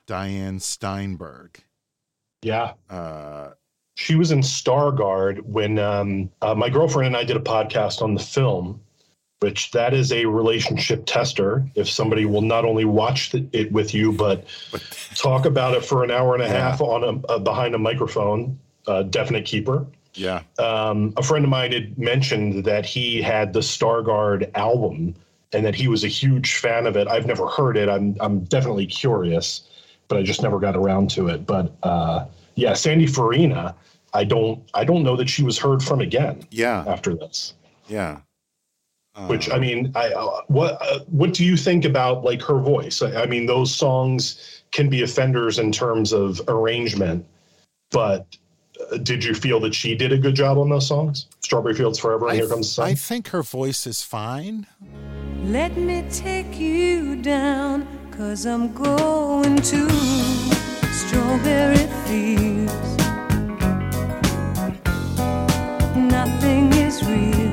Diane 0.06 0.58
Steinberg. 0.60 1.62
Yeah. 2.42 2.72
Uh, 2.88 3.50
She 3.96 4.14
was 4.14 4.30
in 4.30 4.40
Stargard 4.40 5.40
when 5.40 5.78
um, 5.78 6.30
uh, 6.40 6.54
my 6.54 6.68
girlfriend 6.68 7.08
and 7.08 7.16
I 7.16 7.24
did 7.24 7.36
a 7.36 7.40
podcast 7.40 8.00
on 8.00 8.14
the 8.14 8.22
film. 8.22 8.80
Which 9.40 9.70
that 9.70 9.94
is 9.94 10.12
a 10.12 10.24
relationship 10.26 11.04
tester. 11.06 11.68
If 11.74 11.88
somebody 11.88 12.24
will 12.24 12.42
not 12.42 12.64
only 12.64 12.84
watch 12.84 13.30
the, 13.30 13.46
it 13.52 13.70
with 13.70 13.94
you, 13.94 14.12
but 14.12 14.44
talk 15.14 15.44
about 15.44 15.74
it 15.74 15.84
for 15.84 16.02
an 16.02 16.10
hour 16.10 16.34
and 16.34 16.42
a 16.42 16.48
half 16.48 16.80
on 16.80 17.04
a, 17.04 17.34
a 17.34 17.38
behind 17.38 17.74
a 17.74 17.78
microphone, 17.78 18.58
uh, 18.86 19.04
definite 19.04 19.44
keeper. 19.44 19.86
Yeah. 20.14 20.42
Um, 20.58 21.12
a 21.16 21.22
friend 21.22 21.44
of 21.44 21.50
mine 21.50 21.72
had 21.72 21.96
mentioned 21.96 22.64
that 22.64 22.84
he 22.84 23.22
had 23.22 23.52
the 23.52 23.60
Stargard 23.60 24.50
album 24.56 25.14
and 25.52 25.64
that 25.64 25.74
he 25.74 25.86
was 25.86 26.02
a 26.04 26.08
huge 26.08 26.56
fan 26.56 26.86
of 26.86 26.96
it. 26.96 27.06
I've 27.06 27.26
never 27.26 27.46
heard 27.46 27.76
it. 27.76 27.88
I'm 27.88 28.16
I'm 28.20 28.40
definitely 28.44 28.86
curious, 28.86 29.68
but 30.08 30.18
I 30.18 30.22
just 30.22 30.42
never 30.42 30.58
got 30.58 30.76
around 30.76 31.10
to 31.10 31.28
it. 31.28 31.46
But 31.46 31.72
uh, 31.84 32.26
yeah, 32.56 32.74
Sandy 32.74 33.06
Farina, 33.06 33.74
I 34.12 34.24
don't 34.24 34.68
I 34.74 34.84
don't 34.84 35.04
know 35.04 35.16
that 35.16 35.28
she 35.28 35.44
was 35.44 35.58
heard 35.58 35.82
from 35.82 36.00
again. 36.00 36.42
Yeah. 36.50 36.84
After 36.86 37.14
this. 37.14 37.54
Yeah. 37.86 38.20
Which 39.26 39.50
I 39.50 39.58
mean, 39.58 39.92
I 39.94 40.12
uh, 40.12 40.42
what 40.46 40.78
uh, 40.80 41.00
what 41.06 41.34
do 41.34 41.44
you 41.44 41.56
think 41.56 41.84
about 41.84 42.24
like 42.24 42.40
her 42.42 42.58
voice? 42.58 43.02
I, 43.02 43.22
I 43.22 43.26
mean, 43.26 43.46
those 43.46 43.74
songs 43.74 44.62
can 44.70 44.88
be 44.88 45.02
offenders 45.02 45.58
in 45.58 45.72
terms 45.72 46.12
of 46.12 46.40
arrangement, 46.46 47.26
but 47.90 48.36
uh, 48.92 48.98
did 48.98 49.24
you 49.24 49.34
feel 49.34 49.58
that 49.60 49.74
she 49.74 49.94
did 49.94 50.12
a 50.12 50.18
good 50.18 50.34
job 50.34 50.56
on 50.58 50.68
those 50.68 50.86
songs? 50.86 51.26
Strawberry 51.40 51.74
Fields 51.74 51.98
Forever 51.98 52.26
and 52.26 52.32
I, 52.32 52.36
Here 52.36 52.48
Comes 52.48 52.68
the 52.68 52.72
Sun. 52.74 52.88
I 52.88 52.94
think 52.94 53.28
her 53.28 53.42
voice 53.42 53.86
is 53.86 54.02
fine. 54.02 54.66
Let 55.44 55.76
me 55.76 56.04
take 56.10 56.58
you 56.58 57.16
down, 57.16 57.86
cause 58.10 58.46
I'm 58.46 58.72
going 58.72 59.56
to 59.56 59.88
strawberry 60.92 61.86
fields. 62.06 62.96
Nothing 65.96 66.72
is 66.74 67.02
real, 67.04 67.47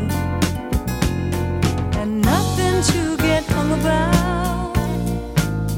about. 3.80 4.74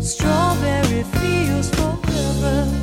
Strawberry 0.01 1.03
fields 1.03 1.69
forever. 1.71 2.73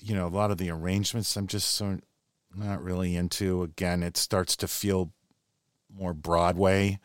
You 0.00 0.14
know, 0.14 0.26
a 0.26 0.28
lot 0.28 0.50
of 0.50 0.58
the 0.58 0.70
arrangements 0.70 1.36
I'm 1.36 1.46
just 1.46 1.70
so 1.72 1.98
not 2.54 2.82
really 2.82 3.14
into. 3.16 3.62
Again, 3.62 4.02
it 4.02 4.16
starts 4.16 4.56
to 4.56 4.68
feel 4.68 5.12
more 5.94 6.14
Broadway 6.14 6.98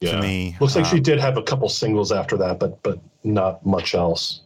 to 0.00 0.20
me. 0.20 0.56
Looks 0.60 0.76
like 0.76 0.84
she 0.84 0.96
Um, 0.96 1.02
did 1.02 1.18
have 1.18 1.36
a 1.36 1.42
couple 1.42 1.68
singles 1.68 2.12
after 2.12 2.36
that, 2.38 2.58
but 2.58 2.82
but 2.82 2.98
not 3.22 3.64
much 3.64 3.94
else. 3.94 4.42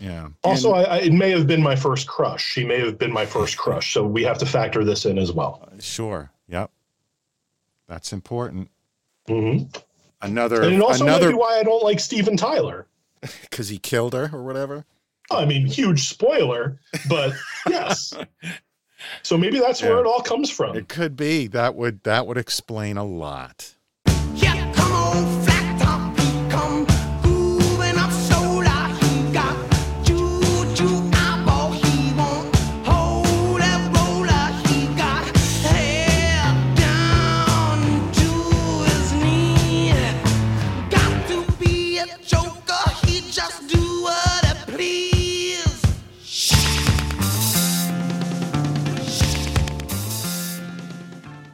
Yeah. 0.00 0.28
Also, 0.44 0.72
I, 0.72 0.82
I, 0.82 0.96
it 0.98 1.12
may 1.12 1.30
have 1.30 1.46
been 1.46 1.62
my 1.62 1.76
first 1.76 2.06
crush. 2.08 2.42
She 2.42 2.64
may 2.64 2.80
have 2.80 2.98
been 2.98 3.12
my 3.12 3.26
first 3.26 3.56
crush, 3.58 3.92
so 3.92 4.04
we 4.04 4.22
have 4.24 4.38
to 4.38 4.46
factor 4.46 4.82
this 4.84 5.04
in 5.04 5.18
as 5.18 5.32
well. 5.32 5.68
Sure. 5.78 6.30
Yep. 6.48 6.70
That's 7.90 8.12
important. 8.12 8.70
hmm 9.26 9.64
Another 10.22 10.62
And 10.62 10.74
it 10.74 10.80
also 10.80 11.04
another 11.04 11.26
may 11.26 11.32
be 11.32 11.38
why 11.38 11.58
I 11.58 11.64
don't 11.64 11.82
like 11.82 11.98
Steven 11.98 12.36
Tyler. 12.36 12.86
because 13.42 13.68
he 13.68 13.78
killed 13.78 14.12
her 14.12 14.30
or 14.32 14.44
whatever. 14.44 14.84
I 15.30 15.44
mean, 15.44 15.66
huge 15.66 16.08
spoiler, 16.08 16.78
but 17.08 17.34
yes. 17.68 18.12
So 19.22 19.36
maybe 19.36 19.58
that's 19.58 19.82
where 19.82 19.98
it 19.98 20.06
all 20.06 20.20
comes 20.20 20.50
from. 20.50 20.76
It 20.76 20.88
could 20.88 21.16
be 21.16 21.48
that 21.48 21.74
would 21.74 22.04
that 22.04 22.26
would 22.26 22.36
explain 22.38 22.96
a 22.96 23.04
lot. 23.04 23.74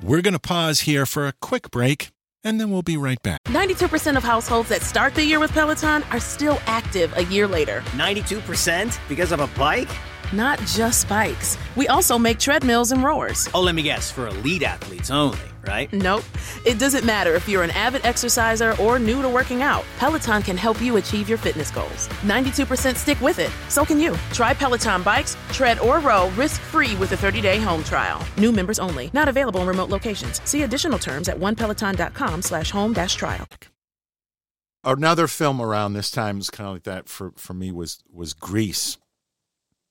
We're 0.07 0.23
going 0.23 0.35
to 0.35 0.39
pause 0.39 0.83
here 0.83 1.05
for 1.05 1.27
a 1.27 1.33
quick 1.43 1.73
break 1.73 2.11
and 2.45 2.61
then 2.61 2.71
we'll 2.71 2.83
be 2.83 2.97
right 2.97 3.21
back. 3.25 3.43
92% 3.47 4.17
of 4.17 4.23
households 4.23 4.69
that 4.69 4.83
start 4.83 5.17
the 5.17 5.25
year 5.25 5.41
with 5.41 5.51
Peloton 5.51 6.05
are 6.13 6.21
still 6.21 6.61
active 6.67 7.13
a 7.17 7.25
year 7.25 7.49
later. 7.49 7.81
92% 7.97 8.97
because 9.09 9.33
of 9.33 9.41
a 9.41 9.49
bike? 9.59 9.89
Not 10.33 10.59
just 10.61 11.09
bikes. 11.09 11.57
We 11.77 11.89
also 11.89 12.19
make 12.19 12.39
treadmills 12.39 12.91
and 12.91 13.03
rowers. 13.03 13.49
Oh, 13.55 13.61
let 13.61 13.75
me 13.75 13.83
guess, 13.83 14.11
for 14.11 14.27
elite 14.27 14.63
athletes 14.63 15.11
only, 15.11 15.39
right? 15.67 15.93
Nope. 15.93 16.25
It 16.65 16.79
doesn't 16.79 17.05
matter 17.05 17.35
if 17.35 17.49
you're 17.49 17.63
an 17.63 17.71
avid 17.71 18.05
exerciser 18.05 18.75
or 18.81 18.99
new 18.99 19.23
to 19.23 19.29
working 19.29 19.63
out. 19.63 19.85
Peloton 19.99 20.43
can 20.43 20.57
help 20.57 20.81
you 20.81 20.97
achieve 20.97 21.29
your 21.29 21.39
fitness 21.39 21.71
goals. 21.71 22.09
92% 22.23 22.97
stick 22.97 23.21
with 23.21 23.39
it. 23.39 23.53
So 23.69 23.85
can 23.85 24.01
you. 24.01 24.17
Try 24.33 24.55
Peloton 24.55 25.03
bikes, 25.03 25.37
tread, 25.53 25.79
or 25.81 26.01
row 26.01 26.31
risk-free 26.31 26.97
with 26.97 27.13
a 27.13 27.17
30-day 27.17 27.59
home 27.61 27.85
trial. 27.85 28.25
New 28.39 28.53
members 28.53 28.79
only. 28.79 29.11
Not 29.13 29.29
available 29.29 29.61
in 29.61 29.67
remote 29.67 29.91
locations. 29.91 30.41
See 30.45 30.63
additional 30.63 30.99
terms 30.99 31.29
at 31.29 31.37
onepeloton.com 31.39 32.43
slash 32.43 32.71
home 32.71 32.93
dash 32.93 33.15
trial. 33.15 33.47
Another 34.83 35.27
film 35.27 35.61
around 35.61 35.95
this 35.95 36.13
time 36.13 36.39
is 36.39 36.49
kind 36.49 36.69
of 36.69 36.75
like 36.75 36.85
that 36.85 37.09
for 37.09 37.33
for 37.37 37.55
me 37.55 37.73
was 37.73 37.99
was 38.09 38.35
Grease. 38.35 38.99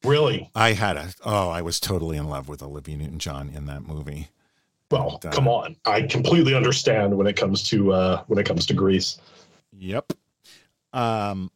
Really? 0.06 0.50
I 0.56 0.74
had 0.74 0.98
a 0.98 1.10
oh, 1.24 1.50
I 1.50 1.62
was 1.62 1.80
totally 1.80 2.18
in 2.18 2.30
love 2.30 2.48
with 2.50 2.62
Olivia 2.64 2.98
Newton-John 2.98 3.50
in 3.56 3.66
that 3.66 3.84
movie. 3.84 4.30
Well, 4.92 5.20
Uh, 5.26 5.30
come 5.30 5.48
on. 5.48 5.76
I 5.86 6.04
completely 6.04 6.54
understand 6.56 7.18
when 7.18 7.28
it 7.28 7.36
comes 7.36 7.64
to 7.70 7.92
uh 7.92 8.24
when 8.28 8.38
it 8.40 8.46
comes 8.46 8.66
to 8.68 8.74
Grease. 8.74 9.18
Yep. 9.78 10.14
Um, 10.94 11.52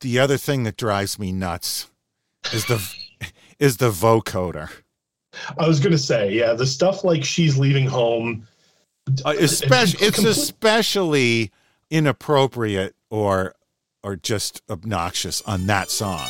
the 0.00 0.18
other 0.18 0.36
thing 0.36 0.62
that 0.64 0.76
drives 0.76 1.18
me 1.18 1.32
nuts 1.32 1.88
is 2.52 2.66
the 2.66 2.80
is 3.58 3.78
the 3.78 3.90
vocoder. 3.90 4.70
I 5.58 5.66
was 5.66 5.80
gonna 5.80 5.98
say, 5.98 6.32
yeah, 6.32 6.52
the 6.52 6.66
stuff 6.66 7.04
like 7.04 7.24
she's 7.24 7.56
leaving 7.58 7.86
home. 7.86 8.46
Uh, 9.24 9.34
especially, 9.38 10.06
it's 10.06 10.16
complete- 10.16 10.30
especially 10.36 11.50
inappropriate 11.90 12.94
or 13.10 13.54
or 14.02 14.16
just 14.16 14.62
obnoxious 14.70 15.42
on 15.42 15.66
that 15.66 15.90
song. 15.90 16.28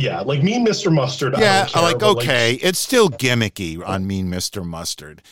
Yeah, 0.00 0.20
like 0.20 0.42
me, 0.42 0.58
Mr. 0.58 0.90
Mustard. 0.90 1.34
I 1.34 1.40
Yeah, 1.40 1.60
don't 1.64 1.72
care, 1.72 1.82
like 1.82 2.02
okay, 2.02 2.54
it's 2.54 2.78
still 2.78 3.10
gimmicky 3.10 3.86
on 3.86 4.06
Mean 4.06 4.30
Mr. 4.30 4.64
Mustard. 4.64 5.22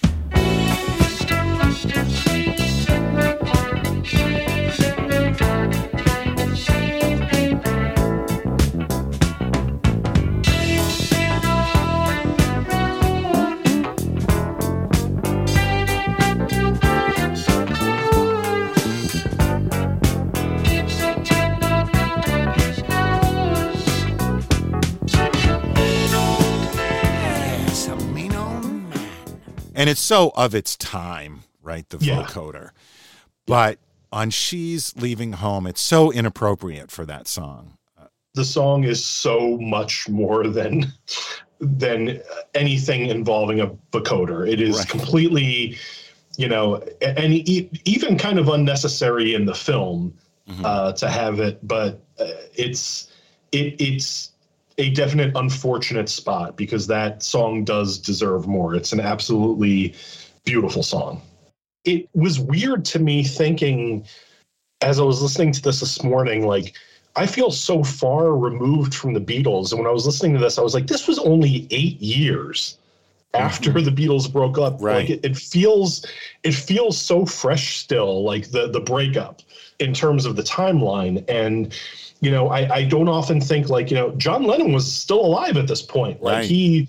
And 29.78 29.88
it's 29.88 30.00
so 30.00 30.32
of 30.36 30.54
its 30.54 30.76
time, 30.76 31.44
right? 31.62 31.88
The 31.88 31.98
Yeah. 32.04 32.24
vocoder, 32.24 32.70
but 33.46 33.78
on 34.12 34.30
"She's 34.30 34.94
Leaving 34.96 35.34
Home," 35.34 35.66
it's 35.66 35.80
so 35.80 36.10
inappropriate 36.12 36.90
for 36.90 37.06
that 37.06 37.26
song. 37.28 37.74
the 38.34 38.44
song 38.44 38.84
is 38.84 39.04
so 39.04 39.56
much 39.58 40.08
more 40.08 40.46
than 40.48 40.92
than 41.60 42.20
anything 42.54 43.06
involving 43.06 43.60
a 43.60 43.66
vocoder. 43.90 44.48
It 44.48 44.60
is 44.60 44.76
Right. 44.78 44.88
completely, 44.88 45.76
you 46.36 46.46
know, 46.46 46.76
and 47.02 47.32
even 47.34 48.16
kind 48.16 48.38
of 48.38 48.48
unnecessary 48.48 49.34
in 49.34 49.44
the 49.46 49.54
film 49.54 50.12
Mm-hmm. 50.48 50.64
uh, 50.64 50.92
to 50.92 51.10
have 51.10 51.40
it, 51.40 51.58
but 51.66 52.00
uh, 52.20 52.26
it's 52.54 53.08
it 53.52 53.74
it's 53.80 54.30
a 54.78 54.90
definite 54.90 55.32
unfortunate 55.34 56.08
spot 56.08 56.56
because 56.56 56.86
that 56.86 57.22
song 57.22 57.64
does 57.64 57.98
deserve 57.98 58.46
more. 58.46 58.74
It's 58.74 58.92
an 58.92 59.00
absolutely 59.00 59.94
beautiful 60.44 60.82
song. 60.82 61.20
It 61.84 62.08
was 62.14 62.38
weird 62.38 62.84
to 62.86 62.98
me 62.98 63.24
thinking 63.24 64.06
as 64.80 65.00
I 65.00 65.02
was 65.02 65.20
listening 65.20 65.52
to 65.52 65.62
this 65.62 65.80
this 65.80 66.02
morning, 66.02 66.46
like 66.46 66.76
I 67.16 67.26
feel 67.26 67.50
so 67.50 67.82
far 67.82 68.36
removed 68.36 68.94
from 68.94 69.12
the 69.12 69.20
Beatles. 69.20 69.72
And 69.72 69.80
when 69.80 69.88
I 69.88 69.92
was 69.92 70.06
listening 70.06 70.34
to 70.34 70.38
this, 70.38 70.58
I 70.58 70.62
was 70.62 70.74
like, 70.74 70.86
this 70.86 71.08
was 71.08 71.18
only 71.18 71.66
eight 71.70 72.00
years 72.00 72.78
mm-hmm. 73.34 73.44
after 73.44 73.80
the 73.80 73.90
Beatles 73.90 74.32
broke 74.32 74.58
up. 74.58 74.80
Right. 74.80 75.00
Like 75.00 75.10
it, 75.10 75.24
it 75.24 75.36
feels 75.36 76.06
it 76.44 76.52
feels 76.52 76.96
so 76.96 77.26
fresh 77.26 77.78
still, 77.78 78.22
like 78.22 78.50
the 78.50 78.68
the 78.68 78.80
breakup 78.80 79.42
in 79.80 79.92
terms 79.92 80.26
of 80.26 80.36
the 80.36 80.42
timeline. 80.42 81.24
And 81.28 81.74
you 82.20 82.30
know, 82.30 82.48
I, 82.48 82.74
I 82.76 82.84
don't 82.84 83.08
often 83.08 83.40
think 83.40 83.68
like, 83.68 83.90
you 83.90 83.96
know, 83.96 84.10
John 84.16 84.44
Lennon 84.44 84.72
was 84.72 84.90
still 84.90 85.20
alive 85.20 85.56
at 85.56 85.68
this 85.68 85.82
point. 85.82 86.22
Like 86.22 86.34
Right. 86.34 86.44
he 86.44 86.88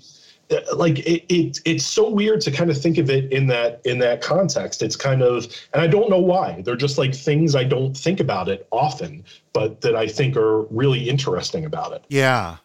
uh, 0.50 0.58
like 0.74 0.98
it, 1.00 1.24
it 1.32 1.60
it's 1.64 1.84
so 1.84 2.10
weird 2.10 2.40
to 2.40 2.50
kind 2.50 2.70
of 2.70 2.80
think 2.80 2.98
of 2.98 3.08
it 3.08 3.32
in 3.32 3.46
that 3.46 3.80
in 3.84 4.00
that 4.00 4.20
context 4.20 4.82
it's 4.82 4.96
kind 4.96 5.22
of 5.22 5.44
and 5.72 5.80
i 5.80 5.86
don't 5.86 6.10
know 6.10 6.18
why 6.18 6.60
they're 6.62 6.74
just 6.74 6.98
like 6.98 7.14
things 7.14 7.54
i 7.54 7.62
don't 7.62 7.96
think 7.96 8.18
about 8.18 8.48
it 8.48 8.66
often 8.72 9.22
but 9.52 9.80
that 9.80 9.94
i 9.94 10.08
think 10.08 10.36
are 10.36 10.62
really 10.62 11.08
interesting 11.08 11.64
about 11.66 11.92
it 11.92 12.04
Yeah. 12.08 12.56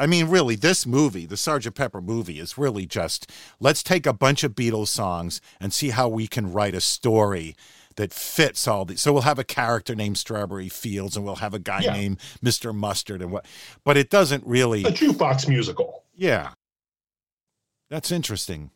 I 0.00 0.06
mean, 0.06 0.28
really, 0.28 0.54
this 0.54 0.86
movie, 0.86 1.26
the 1.26 1.34
Sgt. 1.34 1.74
Pepper 1.74 2.00
movie, 2.00 2.38
is 2.38 2.56
really 2.56 2.86
just 2.86 3.28
let's 3.58 3.82
take 3.82 4.06
a 4.06 4.12
bunch 4.12 4.44
of 4.44 4.54
Beatles 4.54 4.86
songs 4.88 5.40
and 5.60 5.72
see 5.72 5.90
how 5.90 6.08
we 6.08 6.28
can 6.28 6.52
write 6.52 6.76
a 6.76 6.80
story 6.80 7.56
that 7.98 8.12
fits 8.14 8.66
all 8.66 8.84
these. 8.84 9.00
So 9.00 9.12
we'll 9.12 9.22
have 9.22 9.38
a 9.40 9.44
character 9.44 9.94
named 9.94 10.18
Strawberry 10.18 10.68
Fields 10.68 11.16
and 11.16 11.24
we'll 11.24 11.36
have 11.36 11.52
a 11.52 11.58
guy 11.58 11.80
Yeah. 11.80 11.92
named 11.94 12.18
Mr. 12.42 12.72
Mustard 12.74 13.20
and 13.20 13.30
what, 13.32 13.44
but 13.84 13.96
it 13.96 14.08
doesn't 14.08 14.44
really. 14.46 14.84
a 14.84 14.90
jukebox 14.90 15.46
musical 15.48 16.04
Yeah. 16.14 16.52
That's 17.90 18.10
interesting. 18.12 18.70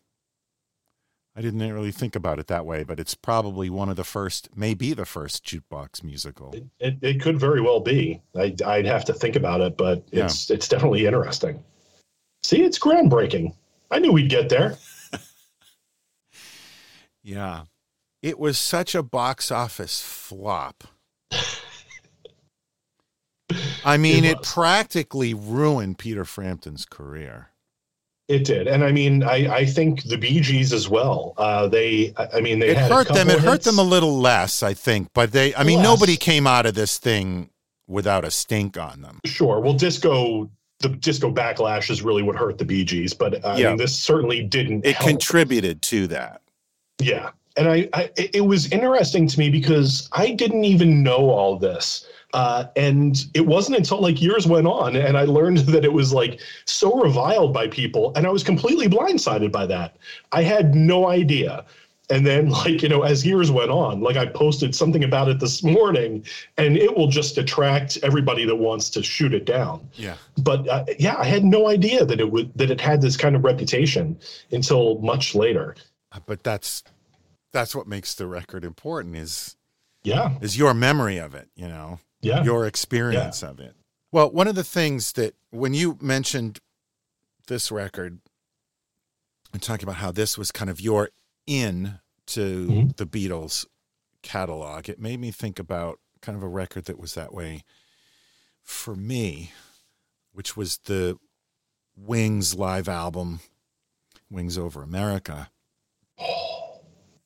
I 1.37 1.41
didn't 1.41 1.61
really 1.73 1.93
think 1.93 2.15
about 2.17 2.39
it 2.39 2.49
that 2.49 2.67
way, 2.67 2.83
but 2.85 2.99
it's 3.01 3.15
probably 3.15 3.71
one 3.71 3.89
of 3.89 3.97
the 3.97 4.05
first, 4.05 4.51
maybe 4.57 4.93
the 4.93 5.07
first 5.07 5.45
jukebox 5.47 6.03
musical. 6.03 6.55
it, 6.81 6.97
it 7.01 7.21
could 7.23 7.39
very 7.39 7.61
well 7.63 7.81
be 7.81 8.21
I, 8.37 8.55
i'd 8.67 8.87
have 8.87 9.05
to 9.07 9.15
think 9.15 9.37
about 9.37 9.61
it 9.63 9.77
but 9.79 10.03
it's 10.13 10.51
it's 10.51 10.69
definitely 10.69 11.07
interesting 11.07 11.63
see 12.43 12.63
it's 12.65 12.79
groundbreaking 12.79 13.55
i 13.91 13.99
knew 13.99 14.13
we'd 14.13 14.29
get 14.31 14.49
there 14.51 14.77
Yeah. 17.23 17.63
It 18.23 18.39
was 18.39 18.57
such 18.57 18.95
a 18.95 19.03
box 19.03 19.51
office 19.51 20.01
flop. 20.01 20.85
I 23.85 23.97
mean, 23.97 24.25
It 24.25 24.39
it, 24.39 24.43
practically 24.43 25.35
ruined 25.35 25.99
Peter 25.99 26.25
Frampton's 26.25 26.85
career. 26.87 27.49
It 28.29 28.45
did, 28.45 28.67
and 28.69 28.85
I 28.85 28.93
mean, 28.93 29.25
I 29.25 29.53
I 29.57 29.67
think 29.67 30.05
the 30.05 30.17
Bee 30.17 30.41
Gees 30.41 30.73
as 30.73 30.89
well. 30.89 31.35
Uh, 31.37 31.67
they, 31.67 32.15
I 32.33 32.41
mean, 32.41 32.61
they 32.61 32.69
It 32.69 32.77
had 32.79 32.91
a 32.91 32.95
hurt 32.95 33.09
them. 33.09 33.29
It 33.29 33.41
hurt 33.41 33.63
them 33.63 33.79
a 33.79 33.83
little 33.83 34.17
less, 34.17 34.63
I 34.63 34.73
think. 34.73 35.09
But 35.13 35.33
they, 35.33 35.55
I 35.55 35.65
mean, 35.65 35.79
Less. 35.79 35.85
nobody 35.85 36.17
came 36.17 36.47
out 36.47 36.65
of 36.65 36.75
this 36.75 36.99
thing 36.99 37.51
without 37.89 38.25
a 38.25 38.31
stink 38.31 38.79
on 38.79 39.03
them. 39.03 39.21
Sure. 39.27 39.61
Well, 39.61 39.75
disco, 39.75 40.49
the 40.79 40.89
disco 40.91 41.31
backlash 41.33 41.91
is 41.91 42.01
really 42.03 42.23
what 42.23 42.37
hurt 42.37 42.57
the 42.57 42.65
Bee 42.65 42.85
Gees, 42.85 43.13
but 43.13 43.45
uh, 43.45 43.49
I 43.49 43.59
Yeah. 43.59 43.69
mean, 43.71 43.77
this 43.79 43.95
certainly 43.99 44.43
didn't. 44.45 44.87
It 44.87 44.95
help. 44.95 45.09
contributed 45.11 45.83
to 45.83 46.07
that. 46.07 46.41
Yeah. 47.01 47.31
And 47.57 47.69
I, 47.69 47.88
I, 47.93 48.11
it 48.17 48.47
was 48.47 48.71
interesting 48.73 49.27
to 49.27 49.38
me 49.38 49.51
because 49.51 50.09
I 50.12 50.31
didn't 50.33 50.65
even 50.65 51.03
know 51.03 51.31
all 51.31 51.59
this. 51.59 52.07
Uh, 52.35 52.65
and 52.77 53.27
it 53.35 53.47
wasn't 53.47 53.77
until 53.77 54.01
like 54.01 54.23
years 54.23 54.47
went 54.47 54.67
on 54.67 54.97
and 54.97 55.19
I 55.19 55.25
learned 55.25 55.59
that 55.73 55.85
it 55.85 55.93
was 55.93 56.12
like 56.12 56.41
so 56.65 57.01
reviled 57.01 57.53
by 57.53 57.69
people. 57.69 58.12
And 58.17 58.27
I 58.27 58.31
was 58.31 58.43
completely 58.43 58.88
blindsided 58.88 59.53
by 59.53 59.67
that. 59.67 59.97
I 60.33 60.43
had 60.43 60.75
no 60.75 61.09
idea. 61.09 61.65
And 62.11 62.27
then, 62.27 62.49
like, 62.65 62.83
you 62.83 62.88
know, 62.88 63.03
as 63.03 63.25
years 63.25 63.51
went 63.51 63.71
on, 63.71 64.01
like 64.01 64.17
I 64.17 64.27
posted 64.27 64.75
something 64.75 65.05
about 65.05 65.29
it 65.29 65.41
this 65.41 65.62
morning 65.62 66.25
and 66.57 66.77
it 66.77 66.97
will 66.97 67.09
just 67.09 67.37
attract 67.37 67.99
everybody 68.03 68.45
that 68.47 68.57
wants 68.57 68.88
to 68.91 69.03
shoot 69.03 69.35
it 69.35 69.45
down 69.45 69.87
Yeah. 69.95 70.17
but 70.38 70.67
uh, 70.69 70.85
yeah, 70.99 71.17
I 71.19 71.25
had 71.25 71.45
no 71.45 71.69
idea 71.69 72.05
that 72.05 72.19
it 72.19 72.31
would 72.31 72.53
that 72.57 72.71
it 72.71 72.81
had 72.81 73.03
this 73.03 73.17
kind 73.17 73.37
of 73.37 73.45
reputation 73.45 74.19
until 74.51 74.99
much 75.01 75.35
later. 75.35 75.77
But 76.27 76.43
that's 76.43 76.83
that's 77.53 77.75
what 77.75 77.87
makes 77.87 78.15
the 78.15 78.27
record 78.27 78.65
important 78.65 79.17
is 79.17 79.57
Yeah, 80.03 80.38
is 80.41 80.57
your 80.57 80.75
memory 80.75 81.19
of 81.19 81.35
it, 81.35 81.49
you 81.55 81.69
know. 81.69 82.01
Yeah. 82.21 82.43
Your 82.45 82.67
experience 82.67 83.43
of 83.43 83.59
it. 83.61 83.75
Well, 84.12 84.31
one 84.31 84.47
of 84.47 84.55
the 84.55 84.62
things 84.65 85.12
that 85.12 85.35
when 85.51 85.75
you 85.75 85.99
mentioned 86.01 86.61
this 87.49 87.73
record 87.73 88.21
and 89.53 89.61
talking 89.61 89.85
about 89.85 89.97
how 89.97 90.12
this 90.12 90.38
was 90.38 90.53
kind 90.53 90.71
of 90.71 90.81
your 90.81 91.11
in 91.47 91.99
to 92.27 92.67
Mm-hmm. 92.69 92.88
the 92.97 93.07
Beatles 93.07 93.67
catalog, 94.23 94.88
it 94.88 95.01
made 95.01 95.19
me 95.21 95.31
think 95.33 95.59
about 95.59 95.99
kind 96.21 96.37
of 96.37 96.43
a 96.45 96.49
record 96.49 96.85
that 96.85 96.99
was 97.01 97.15
that 97.15 97.35
way 97.35 97.65
for 98.62 98.95
me, 98.95 99.51
which 100.33 100.57
was 100.57 100.79
the 100.85 101.19
Wings 101.97 102.55
live 102.55 102.88
album, 102.88 103.41
Wings 104.31 104.57
Over 104.57 104.83
America. 104.83 105.51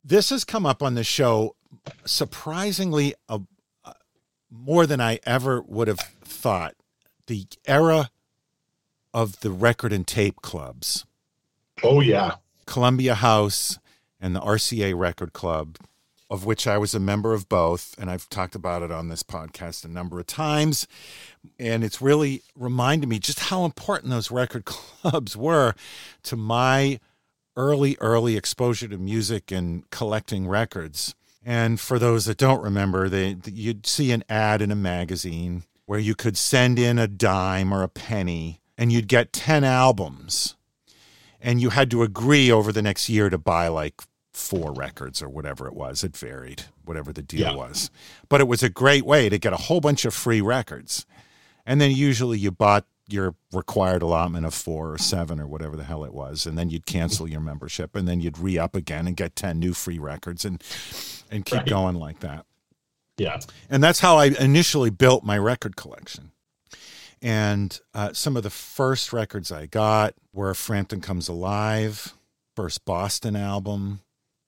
This 0.09 0.31
has 0.31 0.45
come 0.45 0.65
up 0.65 0.85
on 0.85 0.95
the 0.95 1.03
show 1.03 1.57
surprisingly 2.05 3.15
uh, 3.29 3.41
uh, 3.85 3.93
more 4.53 4.87
than 4.87 5.01
I 5.01 5.19
ever 5.27 5.61
would 5.61 5.89
have 5.89 5.99
thought. 6.23 6.77
The 7.27 7.47
era 7.67 8.11
of 9.13 9.41
the 9.41 9.51
record 9.51 9.93
and 9.93 10.07
tape 10.07 10.43
clubs. 10.43 11.05
Oh 11.83 12.01
yeah. 12.01 12.37
Columbia 12.67 13.17
House 13.17 13.81
and 14.21 14.37
the 14.37 14.41
RCA 14.41 14.97
Record 14.97 15.33
Club, 15.33 15.77
of 16.31 16.47
which 16.47 16.69
I 16.69 16.79
was 16.79 16.95
a 16.95 17.01
member 17.01 17.35
of 17.35 17.49
both, 17.49 17.97
and 17.99 18.09
I've 18.09 18.29
talked 18.29 18.55
about 18.55 18.83
it 18.83 18.93
on 18.93 19.09
this 19.09 19.25
podcast 19.25 19.85
a 19.85 19.89
number 19.89 20.21
of 20.21 20.29
times. 20.29 20.87
And 21.59 21.83
it's 21.83 22.01
really 22.01 22.43
reminded 22.55 23.09
me 23.09 23.19
just 23.19 23.41
how 23.41 23.65
important 23.65 24.11
those 24.11 24.31
record 24.31 24.65
clubs 24.67 25.37
were 25.37 25.75
to 26.23 26.37
my 26.37 27.01
early, 27.57 27.97
early 28.01 28.37
exposure 28.37 28.89
to 28.89 28.99
music 28.99 29.51
and 29.51 29.89
collecting 29.91 30.47
records. 30.47 31.15
And 31.45 31.79
for 31.81 31.99
those 31.99 32.25
that 32.27 32.39
don't 32.39 32.63
remember, 32.63 33.09
they, 33.09 33.37
you'd 33.47 33.87
see 33.87 34.11
an 34.13 34.25
ad 34.29 34.61
in 34.63 34.71
a 34.71 34.77
magazine 34.77 35.63
where 35.87 35.99
you 36.01 36.15
could 36.15 36.37
send 36.37 36.79
in 36.79 36.99
a 36.99 37.07
dime 37.07 37.73
or 37.73 37.83
a 37.83 37.89
penny 37.89 38.61
and 38.77 38.93
you'd 38.93 39.07
get 39.09 39.33
10 39.33 39.63
albums 39.63 40.57
and 41.41 41.61
you 41.61 41.71
had 41.71 41.91
to 41.93 42.03
agree 42.03 42.51
over 42.51 42.73
the 42.73 42.83
next 42.83 43.09
year 43.09 43.31
to 43.31 43.39
buy 43.39 43.69
like 43.69 44.03
four 44.33 44.73
records 44.73 45.23
or 45.23 45.29
whatever 45.29 45.67
it 45.69 45.75
was. 45.75 46.03
It 46.03 46.17
varied, 46.17 46.65
whatever 46.85 47.13
the 47.13 47.23
deal 47.23 47.41
Yeah. 47.41 47.55
was. 47.55 47.91
But 48.29 48.41
it 48.41 48.49
was 48.49 48.63
a 48.65 48.69
great 48.69 49.07
way 49.07 49.29
to 49.29 49.39
get 49.39 49.53
a 49.53 49.57
whole 49.57 49.81
bunch 49.81 50.05
of 50.05 50.13
free 50.13 50.41
records. 50.41 51.07
And 51.65 51.81
then 51.81 51.93
usually 51.93 52.39
you 52.39 52.51
bought 52.51 52.85
your 53.09 53.35
required 53.53 54.03
allotment 54.03 54.45
of 54.47 54.53
four 54.55 54.93
or 54.93 54.99
seven 54.99 55.41
or 55.41 55.47
whatever 55.47 55.77
the 55.77 55.85
hell 55.85 56.05
it 56.05 56.13
was. 56.13 56.47
And 56.47 56.59
then 56.59 56.71
you'd 56.71 56.87
cancel 56.87 57.29
your 57.29 57.41
membership 57.41 57.95
and 57.95 58.07
then 58.09 58.21
you'd 58.21 58.39
re 58.39 58.59
up 58.59 58.75
again 58.75 59.07
and 59.07 59.17
get 59.17 59.37
10 59.37 59.59
new 59.59 59.73
free 59.75 59.99
records 59.99 60.45
and, 60.45 60.63
and 61.31 61.45
keep 61.45 61.59
Right. 61.59 61.67
going 61.69 61.97
like 61.97 62.21
that. 62.21 62.47
Yeah. 63.17 63.41
And 63.71 63.83
that's 63.83 64.01
how 64.01 64.17
I 64.19 64.27
initially 64.27 64.91
built 64.91 65.25
my 65.25 65.39
record 65.39 65.77
collection. 65.77 66.33
And 67.23 67.81
uh, 67.95 68.13
some 68.13 68.37
of 68.37 68.43
the 68.43 68.51
first 68.51 69.13
records 69.13 69.51
I 69.51 69.67
got 69.67 70.15
were 70.33 70.53
Frampton 70.53 71.01
Comes 71.01 71.29
Alive, 71.29 72.15
first 72.55 72.85
Boston 72.85 73.35
album, 73.37 74.01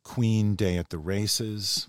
Queen 0.04 0.54
Day 0.54 0.76
at 0.76 0.90
the 0.90 0.98
Races, 0.98 1.88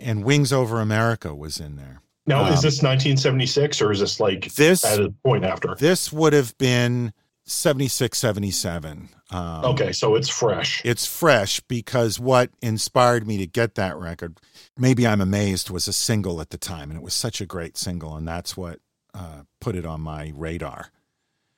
and 0.00 0.24
Wings 0.24 0.52
Over 0.52 0.80
America 0.80 1.32
was 1.34 1.60
in 1.60 1.76
there. 1.76 2.00
Now, 2.26 2.46
is 2.46 2.58
Um, 2.58 2.62
this 2.62 2.82
1976 2.82 3.80
or 3.80 3.92
is 3.92 4.00
this 4.00 4.18
like 4.20 4.52
this 4.54 4.84
at 4.84 5.00
a 5.00 5.10
point 5.24 5.44
after? 5.44 5.74
This 5.76 6.12
would 6.12 6.32
have 6.32 6.56
been 6.58 7.12
76, 7.44 8.18
77. 8.18 9.08
Um, 9.30 9.64
Okay, 9.64 9.92
so 9.92 10.16
it's 10.16 10.28
fresh. 10.28 10.82
It's 10.84 11.06
fresh 11.06 11.60
because 11.60 12.18
what 12.18 12.50
inspired 12.60 13.26
me 13.26 13.38
to 13.38 13.46
get 13.46 13.76
that 13.76 13.96
record, 13.96 14.38
maybe 14.76 15.06
I'm 15.06 15.20
amazed, 15.20 15.70
was 15.70 15.86
a 15.86 15.92
single 15.92 16.40
at 16.40 16.50
the 16.50 16.58
time. 16.58 16.90
And 16.90 16.98
it 16.98 17.02
was 17.04 17.14
such 17.14 17.40
a 17.40 17.46
great 17.46 17.76
single. 17.76 18.16
And 18.16 18.26
that's 18.26 18.56
what 18.56 18.80
uh, 19.14 19.42
put 19.60 19.76
it 19.76 19.86
on 19.86 20.00
my 20.00 20.32
radar. 20.34 20.90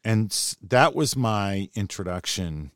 And 0.05 0.31
that 0.63 0.95
was 0.95 1.17
my 1.17 1.69
introduction 1.75 2.71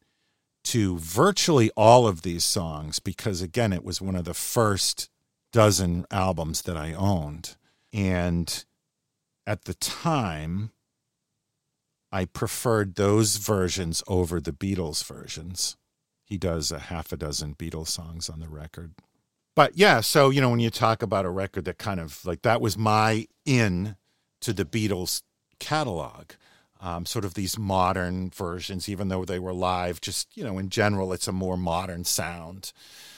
to 0.64 0.98
virtually 0.98 1.70
all 1.76 2.06
of 2.06 2.22
these 2.22 2.44
songs 2.44 2.98
because, 2.98 3.42
again, 3.42 3.72
it 3.72 3.84
was 3.84 4.00
one 4.00 4.16
of 4.16 4.24
the 4.24 4.34
first 4.34 5.10
dozen 5.52 6.06
albums 6.10 6.62
that 6.62 6.76
I 6.76 6.94
owned. 6.94 7.56
And 7.92 8.64
at 9.46 9.64
the 9.64 9.74
time, 9.74 10.70
I 12.10 12.24
preferred 12.26 12.94
those 12.94 13.36
versions 13.36 14.02
over 14.06 14.40
the 14.40 14.52
Beatles 14.52 15.04
versions. 15.04 15.76
He 16.24 16.38
does 16.38 16.70
a 16.72 16.78
half 16.78 17.12
a 17.12 17.16
dozen 17.16 17.54
Beatles 17.54 17.88
songs 17.88 18.28
on 18.30 18.40
the 18.40 18.48
record. 18.48 18.94
But 19.54 19.76
yeah, 19.76 20.00
so 20.00 20.30
you 20.30 20.40
know 20.40 20.48
when 20.48 20.60
you 20.60 20.70
talk 20.70 21.02
about 21.02 21.26
a 21.26 21.30
record 21.30 21.66
that 21.66 21.76
kind 21.78 22.00
of 22.00 22.24
like 22.24 22.42
that 22.42 22.60
was 22.60 22.78
my 22.78 23.26
in 23.44 23.96
to 24.40 24.52
the 24.52 24.64
Beatles 24.64 25.22
catalog. 25.58 26.32
um, 26.82 27.06
sort 27.06 27.24
of 27.24 27.34
these 27.34 27.56
modern 27.58 28.30
versions, 28.30 28.88
even 28.88 29.08
though 29.08 29.24
they 29.24 29.38
were 29.38 29.52
live. 29.54 30.00
Just 30.00 30.36
you 30.36 30.42
know, 30.44 30.58
in 30.58 30.68
general, 30.68 31.12
it's 31.12 31.28
a 31.28 31.32
more 31.32 31.56
modern 31.56 32.04
sound, 32.04 32.72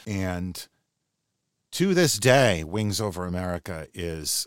and 0.07 0.69
to 1.73 1.95
this 1.95 2.19
day, 2.19 2.63
Wings 2.63 3.01
Over 3.01 3.25
America 3.27 3.89
is 3.95 4.47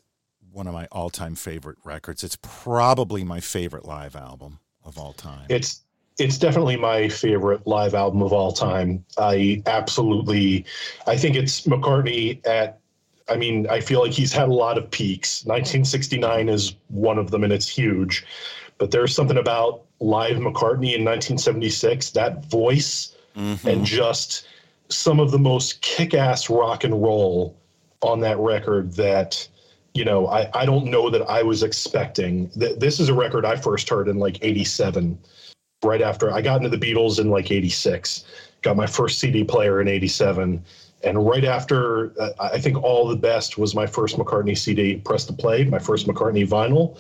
one 0.58 0.68
of 0.68 0.74
my 0.74 0.88
all-time 0.92 1.36
favorite 1.36 1.78
records. 1.84 2.24
It's 2.24 2.38
probably 2.42 3.24
my 3.24 3.40
favorite 3.40 3.86
live 3.86 4.16
album 4.16 4.60
of 4.84 4.98
all 4.98 5.14
time. 5.14 5.46
It's 5.50 5.84
it's 6.18 6.40
definitely 6.40 6.78
my 6.78 7.08
favorite 7.10 7.68
live 7.68 7.94
album 7.94 8.24
of 8.24 8.34
all 8.34 8.52
time. 8.52 9.06
I 9.20 9.62
absolutely, 9.68 10.66
I 11.06 11.16
think 11.16 11.36
it's 11.36 11.62
McCartney 11.68 12.46
at. 12.48 12.80
I 13.30 13.36
mean, 13.36 13.68
I 13.70 13.82
feel 13.82 14.00
like 14.02 14.14
he's 14.14 14.32
had 14.34 14.48
a 14.48 14.54
lot 14.54 14.78
of 14.78 14.90
peaks. 14.90 15.46
1969 15.46 16.50
is 16.50 16.76
one 16.88 17.18
of 17.20 17.30
them, 17.30 17.44
and 17.44 17.54
it's 17.54 17.68
huge. 17.68 18.26
But 18.80 18.90
there's 18.90 19.14
something 19.14 19.38
about 19.38 19.84
live 20.00 20.38
McCartney 20.38 20.96
in 20.96 21.04
1976, 21.06 22.12
that 22.12 22.46
voice, 22.46 23.14
Mm-hmm. 23.36 23.68
and 23.68 23.86
just 23.86 24.48
some 24.90 25.20
of 25.20 25.30
the 25.30 25.38
most 25.38 25.80
kick-ass 25.84 26.50
rock 26.50 26.84
and 26.84 27.04
roll 27.04 27.56
on 28.02 28.20
that 28.22 28.40
record 28.40 28.94
that 28.94 29.48
you 29.98 30.06
know 30.06 30.28
I, 30.28 30.50
I 30.54 30.66
don't 30.66 30.86
know 30.86 31.10
that 31.10 31.24
I 31.24 31.44
was 31.44 31.64
expecting. 31.64 32.50
Th- 32.50 32.78
this 32.78 33.00
is 33.00 33.10
a 33.10 33.14
record 33.14 33.46
I 33.46 33.56
first 33.56 33.90
heard 33.90 34.08
in 34.08 34.18
like 34.18 34.38
87 34.42 35.18
right 35.84 36.02
after 36.02 36.32
I 36.32 36.42
got 36.42 36.58
into 36.58 36.76
the 36.76 36.78
Beatles 36.78 37.20
in 37.20 37.30
like 37.30 37.52
86, 37.52 38.26
got 38.62 38.76
my 38.76 38.88
first 38.88 39.20
CD 39.20 39.44
player 39.44 39.82
in 39.82 39.88
87. 39.88 40.64
And 41.04 41.28
right 41.28 41.46
after, 41.46 42.20
uh, 42.20 42.32
I 42.40 42.60
think 42.60 42.82
All 42.82 43.08
the 43.08 43.16
Best 43.16 43.58
was 43.58 43.76
my 43.76 43.86
first 43.86 44.18
McCartney 44.18 44.58
CD, 44.58 44.98
press 44.98 45.26
to 45.26 45.34
play, 45.34 45.64
my 45.64 45.78
first 45.78 46.08
McCartney 46.08 46.48
vinyl. 46.48 46.98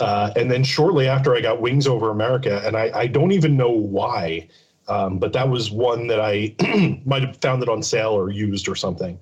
Uh, 0.00 0.32
and 0.34 0.50
then 0.50 0.64
shortly 0.64 1.06
after, 1.06 1.36
I 1.36 1.40
got 1.40 1.60
Wings 1.60 1.86
Over 1.86 2.10
America. 2.10 2.60
And 2.66 2.76
I, 2.76 2.90
I 2.92 3.06
don't 3.06 3.30
even 3.30 3.56
know 3.56 3.70
why, 3.70 4.48
um, 4.88 5.18
but 5.18 5.32
that 5.34 5.48
was 5.48 5.70
one 5.70 6.08
that 6.08 6.20
I 6.20 6.54
might 7.04 7.22
have 7.22 7.36
found 7.36 7.62
it 7.62 7.68
on 7.68 7.82
sale 7.82 8.10
or 8.10 8.30
used 8.30 8.68
or 8.68 8.74
something. 8.74 9.18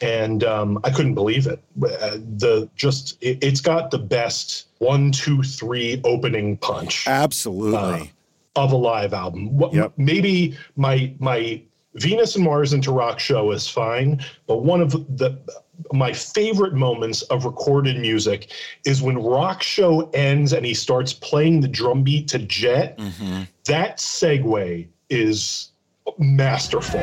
And 0.00 0.44
um, 0.44 0.78
I 0.82 0.90
couldn't 0.90 1.14
believe 1.14 1.46
it. 1.46 1.62
Uh, 1.82 2.18
the 2.36 2.70
just 2.74 3.22
it, 3.22 3.38
it's 3.42 3.60
got 3.60 3.90
the 3.90 3.98
best 3.98 4.68
one, 4.78 5.12
two, 5.12 5.42
three 5.42 6.00
opening 6.04 6.56
punch 6.56 7.06
Absolutely. 7.06 8.10
of 8.56 8.72
a 8.72 8.76
live 8.76 9.12
album. 9.12 9.56
What, 9.56 9.74
Yep. 9.74 9.92
Maybe 9.98 10.56
my 10.76 11.12
my 11.18 11.62
Venus 11.94 12.36
and 12.36 12.44
Mars 12.44 12.72
into 12.72 12.92
Rock 12.92 13.18
show 13.18 13.50
is 13.50 13.68
fine, 13.68 14.24
but 14.46 14.58
one 14.58 14.80
of 14.80 14.92
the 15.18 15.38
my 15.92 16.12
favorite 16.12 16.74
moments 16.74 17.22
of 17.22 17.44
recorded 17.44 17.98
music 17.98 18.52
is 18.84 19.02
when 19.02 19.18
Rock 19.18 19.62
show 19.62 20.10
ends 20.10 20.52
and 20.52 20.64
he 20.64 20.74
starts 20.74 21.12
playing 21.12 21.60
the 21.60 21.68
drum 21.68 22.02
beat 22.02 22.28
to 22.28 22.38
Jet. 22.38 22.98
Mm-hmm. 22.98 23.42
That 23.64 23.98
segue 23.98 24.86
is 25.08 25.70
masterful. 26.18 27.00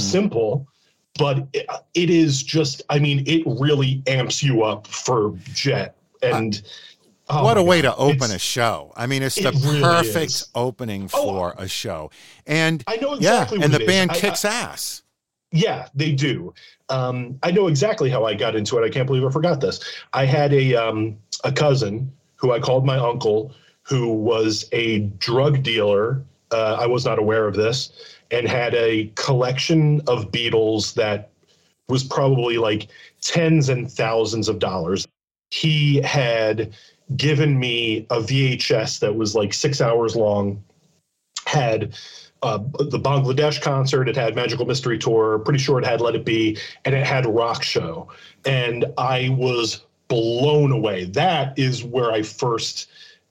Simple, 0.00 0.66
but 1.18 1.46
it, 1.52 1.66
it 1.94 2.10
is 2.10 2.42
just, 2.42 2.82
I 2.90 2.98
mean, 2.98 3.22
it 3.26 3.42
really 3.46 4.02
amps 4.06 4.42
you 4.42 4.62
up 4.62 4.86
for 4.86 5.34
Jet. 5.54 5.96
And 6.22 6.60
oh 7.28 7.44
what 7.44 7.56
a 7.56 7.60
my 7.60 7.66
way 7.66 7.82
to 7.82 7.94
open 7.96 8.14
it's- 8.16 8.32
a 8.34 8.38
show. 8.38 8.92
I 8.96 9.06
mean, 9.06 9.22
it's 9.22 9.38
it 9.38 9.44
the 9.44 9.52
really 9.52 9.80
perfect 9.80 10.30
is. 10.32 10.48
opening 10.54 11.08
Oh, 11.14 11.22
for 11.34 11.54
a 11.58 11.68
show. 11.68 12.10
And 12.46 12.82
I 12.86 12.96
know 12.96 13.14
exactly 13.14 13.58
yeah, 13.58 13.60
what 13.60 13.64
and 13.64 13.74
the 13.74 13.80
is. 13.82 13.86
band 13.86 14.10
I- 14.12 14.14
kicks 14.16 14.44
I- 14.44 14.52
ass. 14.54 15.02
Yeah, 15.52 15.88
they 15.96 16.12
do. 16.12 16.54
Um, 16.90 17.36
I 17.42 17.50
know 17.50 17.66
exactly 17.66 18.08
how 18.08 18.24
I 18.24 18.34
got 18.34 18.54
into 18.54 18.78
it. 18.78 18.84
I 18.84 18.88
can't 18.88 19.06
believe 19.06 19.24
I 19.24 19.30
forgot 19.30 19.60
this. 19.60 19.80
I 20.12 20.24
had 20.24 20.52
a 20.52 20.76
um, 20.76 21.16
a 21.42 21.50
cousin 21.50 22.12
who 22.36 22.52
I 22.52 22.60
called 22.60 22.86
my 22.86 22.96
uncle, 22.96 23.52
who 23.82 24.12
was 24.12 24.68
a 24.70 25.00
drug 25.18 25.64
dealer. 25.64 26.22
Uh, 26.52 26.76
I 26.78 26.86
was 26.86 27.04
not 27.04 27.18
aware 27.18 27.48
of 27.48 27.54
this, 27.56 27.90
and 28.30 28.46
had 28.46 28.74
a 28.74 29.10
collection 29.14 30.00
of 30.06 30.30
Beatles 30.30 30.94
that 30.94 31.30
was 31.88 32.04
probably 32.04 32.56
like 32.56 32.88
tens 33.20 33.68
and 33.68 33.90
thousands 33.90 34.48
of 34.48 34.58
dollars. 34.58 35.06
He 35.50 36.00
had 36.02 36.72
given 37.16 37.58
me 37.58 38.06
a 38.10 38.20
VHS 38.20 39.00
that 39.00 39.14
was 39.14 39.34
like 39.34 39.52
six 39.52 39.80
hours 39.80 40.14
long, 40.14 40.62
had 41.46 41.94
uh, 42.42 42.58
the 42.58 42.98
Bangladesh 42.98 43.60
concert, 43.60 44.08
it 44.08 44.16
had 44.16 44.34
Magical 44.34 44.64
Mystery 44.64 44.98
Tour, 44.98 45.40
pretty 45.40 45.58
sure 45.58 45.78
it 45.78 45.84
had 45.84 46.00
Let 46.00 46.14
It 46.14 46.24
Be, 46.24 46.56
and 46.84 46.94
it 46.94 47.06
had 47.06 47.26
Rock 47.26 47.62
Show. 47.62 48.08
And 48.46 48.86
I 48.96 49.34
was 49.38 49.84
blown 50.08 50.72
away. 50.72 51.04
That 51.04 51.58
is 51.58 51.84
where 51.84 52.12
I 52.12 52.22
first 52.22 52.88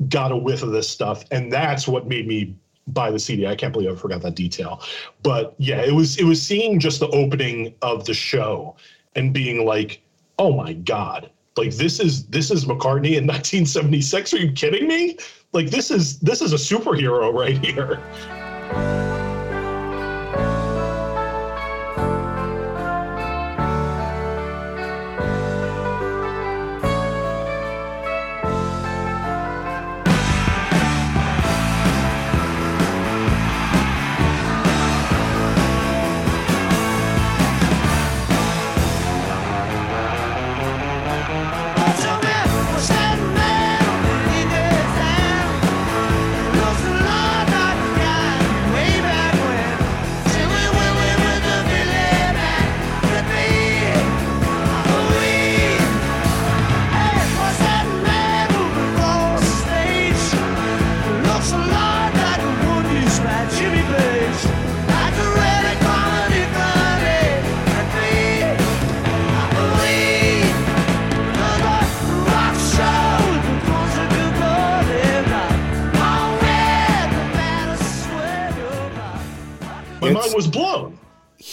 got 0.08 0.32
a 0.32 0.38
whiff 0.38 0.64
of 0.64 0.72
this 0.72 0.88
stuff. 0.88 1.24
And 1.32 1.52
that's 1.52 1.88
what 1.88 2.08
made 2.08 2.28
me 2.28 2.56
buy 2.94 3.12
the 3.12 3.20
CD. 3.20 3.48
I 3.48 3.56
can't 3.56 3.74
believe 3.74 3.92
I 3.92 3.96
forgot 3.96 4.22
that 4.22 4.36
detail. 4.36 4.82
But 5.24 5.56
yeah, 5.58 5.82
it 5.82 5.94
was 5.94 6.18
it 6.18 6.26
was 6.26 6.42
seeing 6.42 6.80
just 6.80 7.00
the 7.00 7.10
opening 7.10 7.74
of 7.82 8.06
the 8.06 8.14
show 8.14 8.76
and 9.16 9.34
being 9.34 9.66
like, 9.66 10.02
oh 10.38 10.56
my 10.56 10.74
God. 10.74 11.30
Like 11.58 11.74
this 11.76 12.00
is 12.00 12.26
this 12.28 12.52
is 12.52 12.66
McCartney 12.66 13.18
in 13.18 13.28
1976. 13.28 14.34
Are 14.34 14.38
you 14.38 14.52
kidding 14.52 14.88
me? 14.88 15.18
Like 15.52 15.70
this 15.70 15.92
is 15.92 16.20
this 16.20 16.42
is 16.42 16.54
a 16.54 16.56
superhero 16.56 17.34
right 17.34 17.58
here. 17.64 18.00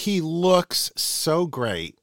He 0.06 0.20
looks 0.20 0.92
so 0.96 1.46
great. 1.46 1.98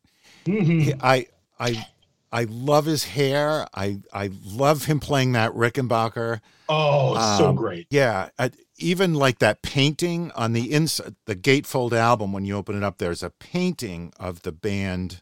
Mm-hmm. 0.45 0.99
I 1.01 1.27
I 1.57 1.87
I 2.33 2.43
love 2.43 2.85
his 2.85 3.05
hair. 3.05 3.65
I 3.73 3.99
I 4.13 4.29
love 4.45 4.85
him 4.85 4.99
playing 4.99 5.31
that 5.31 5.53
Rickenbacker. 5.53 6.41
Oh, 6.67 7.15
it's 7.15 7.37
so 7.37 7.49
Um, 7.49 7.55
great. 7.55 7.87
Yeah, 7.89 8.29
I, 8.37 8.51
even 8.77 9.13
like 9.13 9.39
that 9.39 9.61
painting 9.61 10.31
on 10.35 10.51
the 10.51 10.73
inside, 10.73 11.15
the 11.25 11.35
Gatefold 11.35 11.93
album, 11.93 12.33
when 12.33 12.43
you 12.43 12.57
open 12.57 12.75
it 12.75 12.83
up, 12.83 12.97
there's 12.97 13.23
a 13.23 13.29
painting 13.29 14.11
of 14.19 14.41
the 14.41 14.51
band 14.51 15.21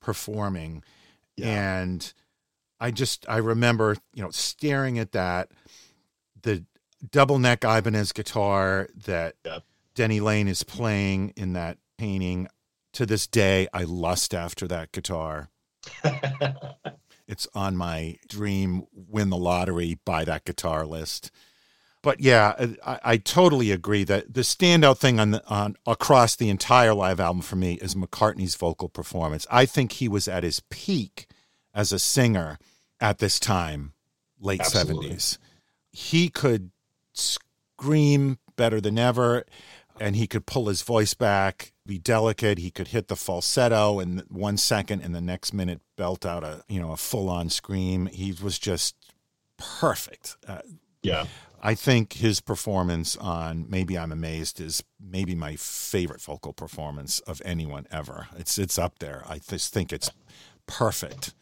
performing. 0.00 0.82
And 1.42 2.12
I 2.80 2.90
just, 2.90 3.26
I 3.28 3.36
remember, 3.38 3.96
you 4.14 4.22
know, 4.22 4.30
staring 4.30 4.98
at 4.98 5.12
that, 5.12 5.50
the 6.42 6.64
double 7.10 7.38
neck 7.38 7.64
Ibanez 7.64 8.12
guitar 8.12 8.88
that 9.06 9.36
Denny 9.94 10.20
Laine 10.20 10.48
is 10.48 10.62
playing 10.62 11.34
in 11.36 11.52
that 11.54 11.78
painting. 12.02 12.48
To 12.94 13.06
this 13.06 13.28
day, 13.28 13.68
I 13.72 13.84
lust 13.84 14.34
after 14.34 14.66
that 14.66 14.90
guitar. 14.90 15.50
it's 17.28 17.46
on 17.54 17.76
my 17.76 18.18
dream 18.28 18.86
win 18.92 19.30
the 19.30 19.36
lottery, 19.36 19.98
buy 20.04 20.24
that 20.24 20.44
guitar 20.44 20.84
list. 20.84 21.30
But 22.02 22.20
yeah, 22.20 22.74
I, 22.84 22.98
I 23.04 23.16
totally 23.18 23.70
agree 23.70 24.02
that 24.04 24.34
the 24.34 24.40
standout 24.40 24.98
thing 24.98 25.20
on 25.20 25.30
the, 25.30 25.46
on 25.48 25.76
across 25.86 26.34
the 26.34 26.50
entire 26.50 26.92
live 26.92 27.20
album 27.20 27.40
for 27.40 27.54
me 27.54 27.74
is 27.74 27.94
McCartney's 27.94 28.56
vocal 28.56 28.88
performance. 28.88 29.46
I 29.48 29.64
think 29.64 29.92
he 29.92 30.08
was 30.08 30.26
at 30.26 30.42
his 30.42 30.60
peak 30.68 31.28
as 31.72 31.92
a 31.92 32.00
singer 32.00 32.58
at 33.00 33.18
this 33.18 33.38
time, 33.38 33.92
late 34.40 34.60
Absolutely. 34.60 34.94
seventies. 34.94 35.38
He 35.92 36.28
could 36.28 36.72
scream 37.12 38.38
better 38.56 38.80
than 38.80 38.98
ever, 38.98 39.44
and 40.00 40.16
he 40.16 40.26
could 40.26 40.46
pull 40.46 40.66
his 40.66 40.82
voice 40.82 41.14
back, 41.14 41.71
be 41.86 41.98
delicate. 41.98 42.58
He 42.58 42.70
could 42.70 42.88
hit 42.88 43.08
the 43.08 43.16
falsetto 43.16 44.00
in 44.00 44.22
one 44.28 44.56
second, 44.56 45.02
and 45.02 45.14
the 45.14 45.20
next 45.20 45.52
minute 45.52 45.80
belt 45.96 46.24
out 46.24 46.44
a 46.44 46.64
you 46.68 46.80
know 46.80 46.92
a 46.92 46.96
full 46.96 47.28
on 47.28 47.48
scream. 47.48 48.06
He 48.06 48.32
was 48.42 48.58
just 48.58 48.94
perfect. 49.56 50.36
Uh, 50.46 50.60
yeah. 51.02 51.26
I 51.64 51.76
think 51.76 52.14
his 52.14 52.40
performance 52.40 53.16
on 53.16 53.66
Maybe 53.70 53.96
I'm 53.96 54.10
Amazed 54.10 54.60
is 54.60 54.82
maybe 55.00 55.36
my 55.36 55.54
favorite 55.54 56.20
vocal 56.20 56.52
performance 56.52 57.20
of 57.20 57.40
anyone 57.44 57.86
ever. 57.90 58.26
It's 58.36 58.58
it's 58.58 58.78
up 58.78 58.98
there. 58.98 59.24
I 59.28 59.38
just 59.38 59.72
think 59.72 59.92
it's 59.92 60.10
perfect. 60.66 61.34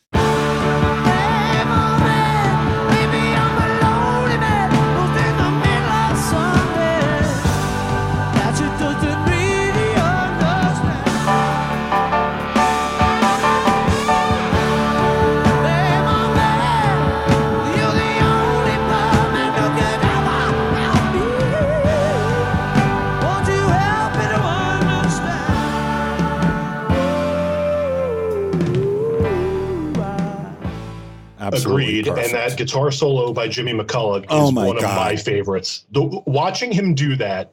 Agreed. 31.81 32.09
And 32.09 32.33
that 32.35 32.57
guitar 32.57 32.91
solo 32.91 33.33
by 33.33 33.49
Jimmy 33.49 33.73
McCulloch 33.73 34.23
is 34.23 34.27
Oh 34.31 34.51
one 34.51 34.77
of 34.77 34.83
my 34.83 35.17
favorites. 35.17 35.85
The, 35.93 36.03
watching 36.27 36.73
him 36.73 36.95
do 36.95 37.17
that, 37.17 37.53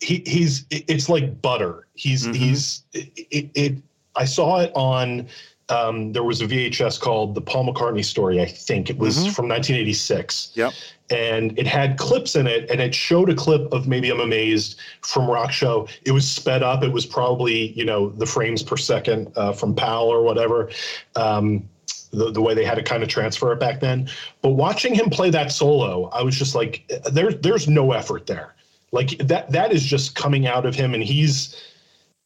he, 0.00 0.22
he's 0.26 0.64
it's 0.70 1.08
like 1.08 1.40
butter. 1.42 1.86
He's 1.94 2.24
Mm-hmm. 2.24 2.32
he's 2.34 2.82
it, 2.92 3.50
it. 3.54 3.74
I 4.16 4.24
saw 4.24 4.60
it 4.60 4.72
on. 4.74 5.26
Um, 5.70 6.12
there 6.14 6.22
was 6.24 6.40
a 6.40 6.46
VHS 6.46 6.98
called 6.98 7.34
The 7.34 7.42
Paul 7.42 7.66
McCartney 7.72 8.02
Story. 8.04 8.40
I 8.40 8.46
think 8.46 8.88
it 8.88 8.96
was 8.96 9.18
Mhm. 9.18 9.34
from 9.34 9.48
1986. 9.48 10.52
Yep. 10.54 10.72
And 11.10 11.58
it 11.58 11.66
had 11.66 11.98
clips 11.98 12.36
in 12.36 12.46
it, 12.46 12.70
and 12.70 12.80
it 12.80 12.94
showed 12.94 13.28
a 13.28 13.34
clip 13.34 13.70
of 13.72 13.86
maybe 13.86 14.08
I'm 14.10 14.20
amazed 14.20 14.78
from 15.02 15.28
Rock 15.28 15.52
Show. 15.52 15.86
It 16.04 16.12
was 16.12 16.26
sped 16.30 16.62
up. 16.62 16.82
It 16.82 16.92
was 16.92 17.04
probably 17.04 17.72
you 17.72 17.84
know 17.84 18.08
the 18.10 18.24
frames 18.26 18.62
per 18.62 18.76
second 18.78 19.30
uh, 19.36 19.52
from 19.52 19.74
PAL 19.74 20.04
or 20.04 20.22
whatever. 20.22 20.70
Um, 21.16 21.68
the, 22.10 22.30
the 22.30 22.40
way 22.40 22.54
they 22.54 22.64
had 22.64 22.76
to 22.76 22.82
kind 22.82 23.02
of 23.02 23.08
transfer 23.08 23.52
it 23.52 23.60
back 23.60 23.80
then. 23.80 24.08
But 24.42 24.50
watching 24.50 24.94
him 24.94 25.10
play 25.10 25.30
that 25.30 25.52
solo, 25.52 26.08
I 26.10 26.22
was 26.22 26.36
just 26.36 26.54
like, 26.54 26.90
there, 27.10 27.32
there's 27.32 27.68
no 27.68 27.92
effort 27.92 28.26
there. 28.26 28.54
Like 28.92 29.18
that, 29.18 29.50
that 29.52 29.72
is 29.72 29.84
just 29.84 30.14
coming 30.14 30.46
out 30.46 30.64
of 30.64 30.74
him, 30.74 30.94
and 30.94 31.02
he's 31.02 31.54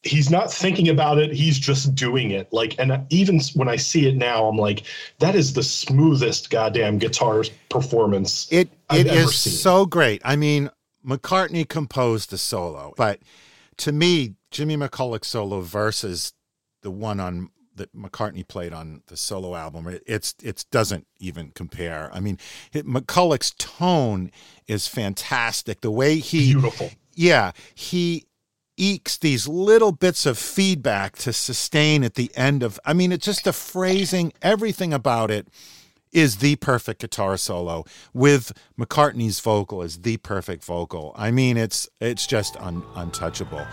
he's 0.02 0.30
not 0.30 0.52
thinking 0.52 0.88
about 0.88 1.18
it. 1.18 1.32
He's 1.32 1.58
just 1.58 1.94
doing 1.94 2.30
it. 2.30 2.52
Like, 2.52 2.74
and 2.78 3.04
even 3.10 3.40
when 3.54 3.68
I 3.68 3.76
see 3.76 4.06
it 4.08 4.16
now, 4.16 4.46
I'm 4.46 4.56
like, 4.56 4.84
that 5.18 5.34
is 5.34 5.52
the 5.52 5.62
smoothest 5.62 6.50
goddamn 6.50 6.98
guitar 6.98 7.44
performance 7.68 8.48
It 8.50 8.68
I've 8.90 9.06
it 9.06 9.12
ever 9.12 9.30
is 9.30 9.60
so 9.60 9.86
great. 9.86 10.22
I 10.24 10.36
mean, 10.36 10.70
McCartney 11.04 11.68
composed 11.68 12.30
the 12.30 12.38
solo, 12.38 12.94
but 12.96 13.20
to 13.78 13.92
me, 13.92 14.34
Jimmy 14.50 14.76
McCulloch's 14.76 15.28
solo 15.28 15.60
versus 15.60 16.32
the 16.82 16.90
one 16.90 17.18
on 17.18 17.50
that 17.76 17.94
McCartney 17.94 18.46
played 18.46 18.72
on 18.72 19.02
the 19.06 19.16
solo 19.16 19.54
album, 19.54 19.88
it, 19.88 20.02
it's 20.06 20.34
it 20.42 20.64
doesn't 20.70 21.06
even 21.18 21.52
compare. 21.54 22.10
I 22.12 22.20
mean, 22.20 22.38
it, 22.72 22.86
McCulloch's 22.86 23.52
tone 23.52 24.30
is 24.66 24.86
fantastic. 24.86 25.80
The 25.80 25.90
way 25.90 26.18
he 26.18 26.52
beautiful, 26.52 26.90
yeah, 27.14 27.52
he 27.74 28.26
ekes 28.76 29.18
these 29.18 29.46
little 29.46 29.92
bits 29.92 30.26
of 30.26 30.38
feedback 30.38 31.16
to 31.18 31.32
sustain 31.32 32.04
at 32.04 32.14
the 32.14 32.30
end 32.36 32.62
of. 32.62 32.78
I 32.84 32.92
mean, 32.92 33.12
it's 33.12 33.26
just 33.26 33.44
the 33.44 33.52
phrasing, 33.52 34.32
everything 34.42 34.92
about 34.92 35.30
it 35.30 35.48
is 36.12 36.36
the 36.36 36.56
perfect 36.56 37.00
guitar 37.00 37.36
solo 37.36 37.84
with 38.12 38.52
McCartney's 38.78 39.40
vocal 39.40 39.82
is 39.82 39.98
the 40.02 40.18
perfect 40.18 40.64
vocal. 40.64 41.12
I 41.16 41.30
mean, 41.30 41.56
it's 41.56 41.88
it's 42.00 42.26
just 42.26 42.56
un, 42.58 42.82
untouchable. 42.94 43.66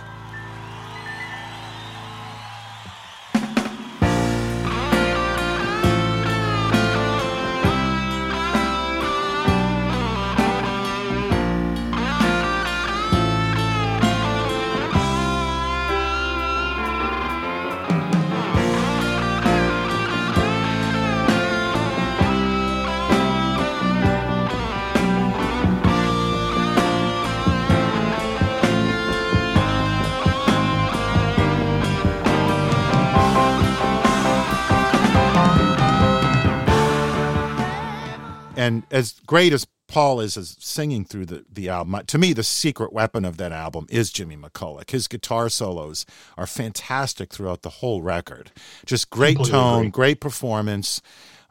As 39.00 39.20
great 39.26 39.54
as 39.54 39.66
Paul 39.88 40.20
is 40.20 40.38
as 40.38 40.56
singing 40.60 41.04
through 41.04 41.26
the, 41.26 41.46
the 41.52 41.68
album, 41.70 42.00
to 42.06 42.18
me, 42.20 42.34
the 42.34 42.44
secret 42.44 42.94
weapon 42.94 43.26
of 43.26 43.38
that 43.38 43.52
album 43.52 43.88
is 43.90 44.12
Jimmy 44.12 44.38
McCulloch. 44.38 44.92
His 44.92 45.08
guitar 45.08 45.50
solos 45.50 46.06
are 46.38 46.46
fantastic 46.46 47.34
throughout 47.34 47.64
the 47.64 47.70
whole 47.70 48.04
record. 48.04 48.52
Just 48.86 49.10
great 49.10 49.38
Completely 49.38 49.60
tone, 49.60 49.80
agree. 49.80 49.90
great 49.90 50.20
performance. 50.22 51.02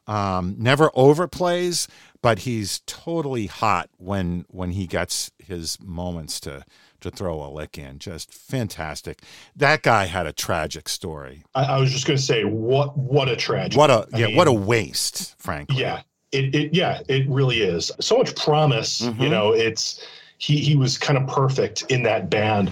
Um, 0.06 0.54
never 0.56 0.88
overplays, 0.90 1.88
but 2.22 2.40
he's 2.40 2.80
totally 2.86 3.46
hot 3.46 3.90
when 3.98 4.46
when 4.48 4.70
he 4.70 4.86
gets 4.86 5.30
his 5.38 5.78
moments 5.82 6.40
to 6.40 6.64
to 7.00 7.10
throw 7.10 7.44
a 7.44 7.50
lick 7.50 7.76
in. 7.76 7.98
Just 7.98 8.32
fantastic. 8.32 9.22
That 9.54 9.82
guy 9.82 10.06
had 10.06 10.26
a 10.26 10.32
tragic 10.32 10.88
story. 10.88 11.44
I, 11.54 11.64
I 11.64 11.78
was 11.78 11.92
just 11.92 12.06
going 12.06 12.16
to 12.16 12.22
say, 12.22 12.44
what 12.44 12.96
what 12.96 13.28
a 13.28 13.36
tragedy. 13.36 13.76
What 13.76 13.90
a 13.90 14.06
I 14.12 14.18
yeah, 14.18 14.26
mean, 14.28 14.36
what 14.36 14.48
a 14.48 14.52
waste, 14.52 15.34
frankly. 15.38 15.80
Yeah, 15.80 16.02
it, 16.32 16.54
it 16.54 16.74
yeah, 16.74 17.00
it 17.08 17.28
really 17.28 17.62
is. 17.62 17.90
So 18.00 18.16
much 18.18 18.34
promise. 18.36 19.00
You 19.00 19.10
Mhm. 19.12 19.30
know, 19.30 19.52
it's 19.52 20.04
he 20.38 20.58
he 20.58 20.76
was 20.76 20.98
kind 20.98 21.18
of 21.18 21.26
perfect 21.26 21.84
in 21.88 22.02
that 22.04 22.30
band. 22.30 22.70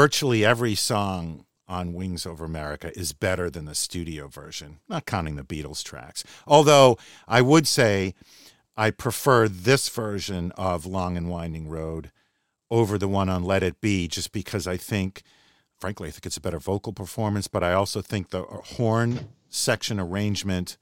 Virtually 0.00 0.46
every 0.46 0.74
song 0.74 1.44
on 1.68 1.92
Wings 1.92 2.24
Over 2.24 2.46
America 2.46 2.90
is 2.98 3.12
better 3.12 3.50
than 3.50 3.66
the 3.66 3.74
studio 3.74 4.28
version, 4.28 4.78
not 4.88 5.04
counting 5.04 5.36
the 5.36 5.42
Beatles 5.42 5.84
tracks. 5.84 6.24
Although 6.46 6.96
I 7.28 7.42
would 7.42 7.66
say 7.66 8.14
I 8.78 8.92
prefer 8.92 9.46
this 9.46 9.90
version 9.90 10.52
of 10.52 10.86
Long 10.86 11.18
and 11.18 11.28
Winding 11.28 11.68
Road 11.68 12.12
over 12.70 12.96
the 12.96 13.08
one 13.08 13.28
on 13.28 13.44
Let 13.44 13.62
It 13.62 13.82
Be, 13.82 14.08
just 14.08 14.32
because 14.32 14.66
I 14.66 14.78
think, 14.78 15.20
frankly, 15.78 16.08
I 16.08 16.12
think 16.12 16.24
it's 16.24 16.38
a 16.38 16.40
better 16.40 16.58
vocal 16.58 16.94
performance, 16.94 17.46
but 17.46 17.62
I 17.62 17.74
also 17.74 18.00
think 18.00 18.30
the 18.30 18.44
horn 18.44 19.28
section 19.50 20.00
arrangement 20.00 20.78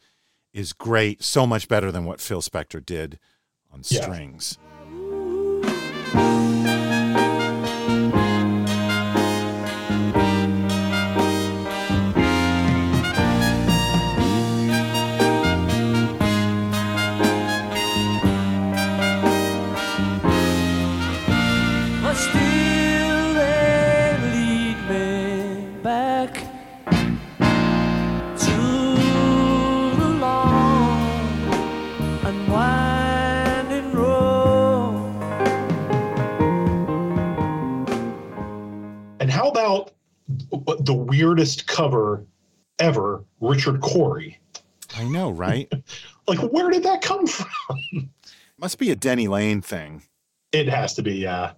is 0.52 0.72
great, 0.72 1.24
so 1.24 1.44
much 1.44 1.66
better 1.66 1.90
than 1.90 2.04
what 2.04 2.20
Phil 2.20 2.40
Spector 2.40 2.86
did 2.86 3.18
on 3.72 3.82
Yeah. 3.84 4.02
strings. 4.02 4.58
The 40.51 40.94
weirdest 40.94 41.66
cover 41.66 42.24
ever, 42.78 43.24
Richard 43.40 43.80
Cory? 43.80 44.38
I 44.96 45.05
know, 45.05 45.30
right? 45.30 45.70
Like, 46.26 46.40
where 46.40 46.68
did 46.68 46.82
that 46.82 47.01
come 47.01 47.26
from? 47.26 48.11
Must 48.59 48.78
be 48.78 48.90
a 48.90 48.94
Denny 48.94 49.28
Laine 49.28 49.62
thing. 49.62 50.03
It 50.53 50.68
has 50.68 50.92
to 50.96 51.03
be, 51.03 51.14
yeah. 51.14 51.53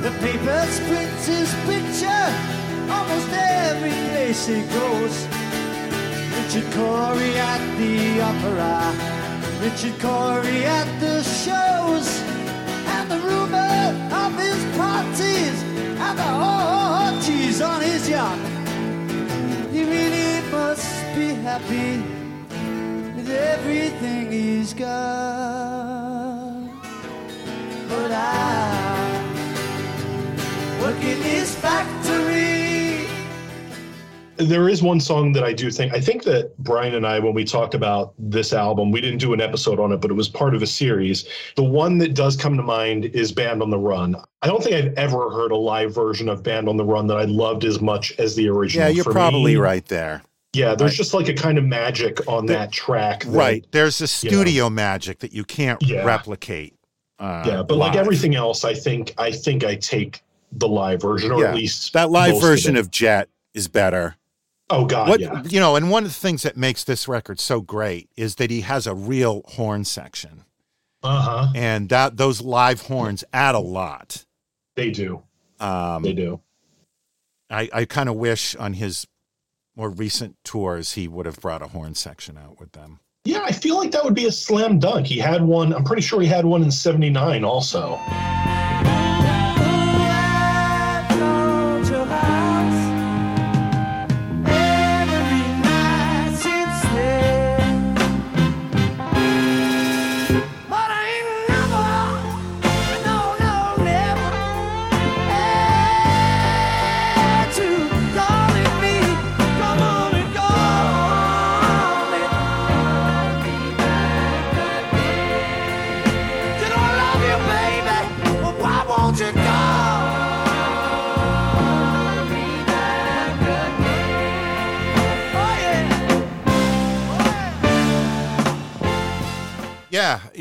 The 0.00 0.10
paper 0.20 0.64
prints 0.86 1.26
his 1.26 1.52
picture 1.66 2.58
almost 2.88 3.28
every 3.32 3.90
place 3.90 4.46
he 4.46 4.62
goes. 4.62 5.26
Richard 6.36 6.72
Cory 6.72 7.34
at 7.36 7.62
the 7.78 8.20
opera, 8.20 8.94
Richard 9.60 9.98
Cory 10.00 10.64
at 10.64 10.88
the 11.00 11.22
shows, 11.22 12.22
happy 21.58 21.98
with 23.16 23.30
everything 23.30 24.30
he's 24.30 24.72
got. 24.74 24.88
But 27.88 28.12
I 28.12 29.20
work 30.80 31.02
in 31.02 31.20
this 31.22 31.54
factory. 31.56 33.06
There 34.36 34.68
is 34.68 34.84
one 34.84 35.00
song 35.00 35.32
that 35.32 35.42
I 35.42 35.52
do 35.52 35.68
think, 35.68 35.92
I 35.92 36.00
think 36.00 36.22
that 36.22 36.56
Brian 36.58 36.94
and 36.94 37.04
I, 37.04 37.18
when 37.18 37.34
we 37.34 37.44
talked 37.44 37.74
about 37.74 38.14
this 38.20 38.52
album, 38.52 38.92
we 38.92 39.00
didn't 39.00 39.18
do 39.18 39.32
an 39.32 39.40
episode 39.40 39.80
on 39.80 39.90
it, 39.90 39.96
but 39.96 40.12
it 40.12 40.14
was 40.14 40.28
part 40.28 40.54
of 40.54 40.62
a 40.62 40.66
series. 40.66 41.28
The 41.56 41.64
one 41.64 41.98
that 41.98 42.14
does 42.14 42.36
come 42.36 42.56
to 42.56 42.62
mind 42.62 43.06
is 43.06 43.32
Band 43.32 43.62
on 43.62 43.70
the 43.70 43.78
Run. 43.78 44.14
I 44.42 44.46
don't 44.46 44.62
think 44.62 44.76
I've 44.76 44.94
ever 44.94 45.28
heard 45.30 45.50
a 45.50 45.56
live 45.56 45.92
version 45.92 46.28
of 46.28 46.44
Band 46.44 46.68
on 46.68 46.76
the 46.76 46.84
Run 46.84 47.08
that 47.08 47.16
I 47.16 47.24
loved 47.24 47.64
as 47.64 47.80
much 47.80 48.12
as 48.20 48.36
the 48.36 48.48
original. 48.48 48.86
Yeah, 48.86 48.94
you're 48.94 49.02
For 49.02 49.10
probably 49.10 49.54
me, 49.54 49.60
right 49.60 49.84
there. 49.86 50.22
Yeah, 50.54 50.74
there's 50.74 50.92
Right. 50.92 50.96
just 50.96 51.14
like 51.14 51.28
a 51.28 51.34
kind 51.34 51.58
of 51.58 51.64
magic 51.64 52.26
on 52.26 52.46
that 52.46 52.72
track. 52.72 53.24
that- 53.24 53.30
Right. 53.30 53.66
There's 53.70 54.00
a 54.00 54.04
you 54.04 54.30
know. 54.30 54.36
studio 54.36 54.70
magic 54.70 55.18
that 55.20 55.32
you 55.32 55.44
can't 55.44 55.82
Yeah. 55.82 56.04
replicate. 56.04 56.74
Uh, 57.18 57.44
yeah, 57.46 57.62
but 57.62 57.76
like 57.76 57.96
everything 57.96 58.34
else, 58.34 58.64
I 58.64 58.74
think 58.74 59.12
I 59.18 59.30
think 59.32 59.64
I 59.64 59.74
take 59.74 60.22
the 60.52 60.68
live 60.68 61.02
version, 61.02 61.32
or 61.32 61.42
Yeah. 61.42 61.48
at 61.50 61.54
least 61.56 61.92
that 61.92 62.10
live 62.10 62.40
version 62.40 62.76
it. 62.76 62.80
of 62.80 62.90
Jet 62.90 63.28
is 63.54 63.68
better. 63.68 64.16
Oh 64.70 64.84
God, 64.84 65.08
what 65.08 65.20
yeah. 65.20 65.42
you 65.48 65.58
know, 65.60 65.76
and 65.76 65.90
one 65.90 66.04
of 66.04 66.10
the 66.10 66.14
things 66.18 66.42
that 66.42 66.56
makes 66.56 66.84
this 66.84 67.08
record 67.08 67.40
so 67.40 67.60
great 67.60 68.08
is 68.16 68.36
that 68.36 68.50
he 68.50 68.60
has 68.62 68.86
a 68.86 68.94
real 68.94 69.42
horn 69.48 69.84
section, 69.84 70.44
Uh 71.02 71.20
huh. 71.20 71.46
and 71.54 71.88
that 71.88 72.16
those 72.18 72.40
live 72.40 72.82
horns 72.82 73.24
add 73.32 73.54
a 73.54 73.58
lot. 73.60 74.24
They 74.76 74.90
do. 74.90 75.22
Um, 75.58 76.02
They 76.04 76.12
do. 76.12 76.40
I, 77.50 77.68
I 77.72 77.84
kind 77.84 78.08
of 78.08 78.14
wish 78.14 78.54
on 78.56 78.74
his 78.74 79.06
more 79.78 79.88
recent 79.88 80.36
tours 80.44 80.92
he 80.92 81.06
would 81.06 81.24
have 81.24 81.40
brought 81.40 81.62
a 81.62 81.68
horn 81.68 81.94
section 81.94 82.36
out 82.36 82.58
with 82.58 82.72
them. 82.72 82.98
Yeah, 83.24 83.44
I 83.44 83.52
feel 83.52 83.76
like 83.76 83.92
that 83.92 84.04
would 84.04 84.14
be 84.14 84.26
a 84.26 84.32
slam 84.32 84.78
dunk. 84.78 85.06
He 85.06 85.18
had 85.18 85.42
one. 85.42 85.72
I'm 85.72 85.84
pretty 85.84 86.02
sure 86.02 86.20
he 86.20 86.26
had 86.26 86.44
one 86.44 86.62
in 86.62 86.70
'79 86.70 87.44
also. 87.44 87.98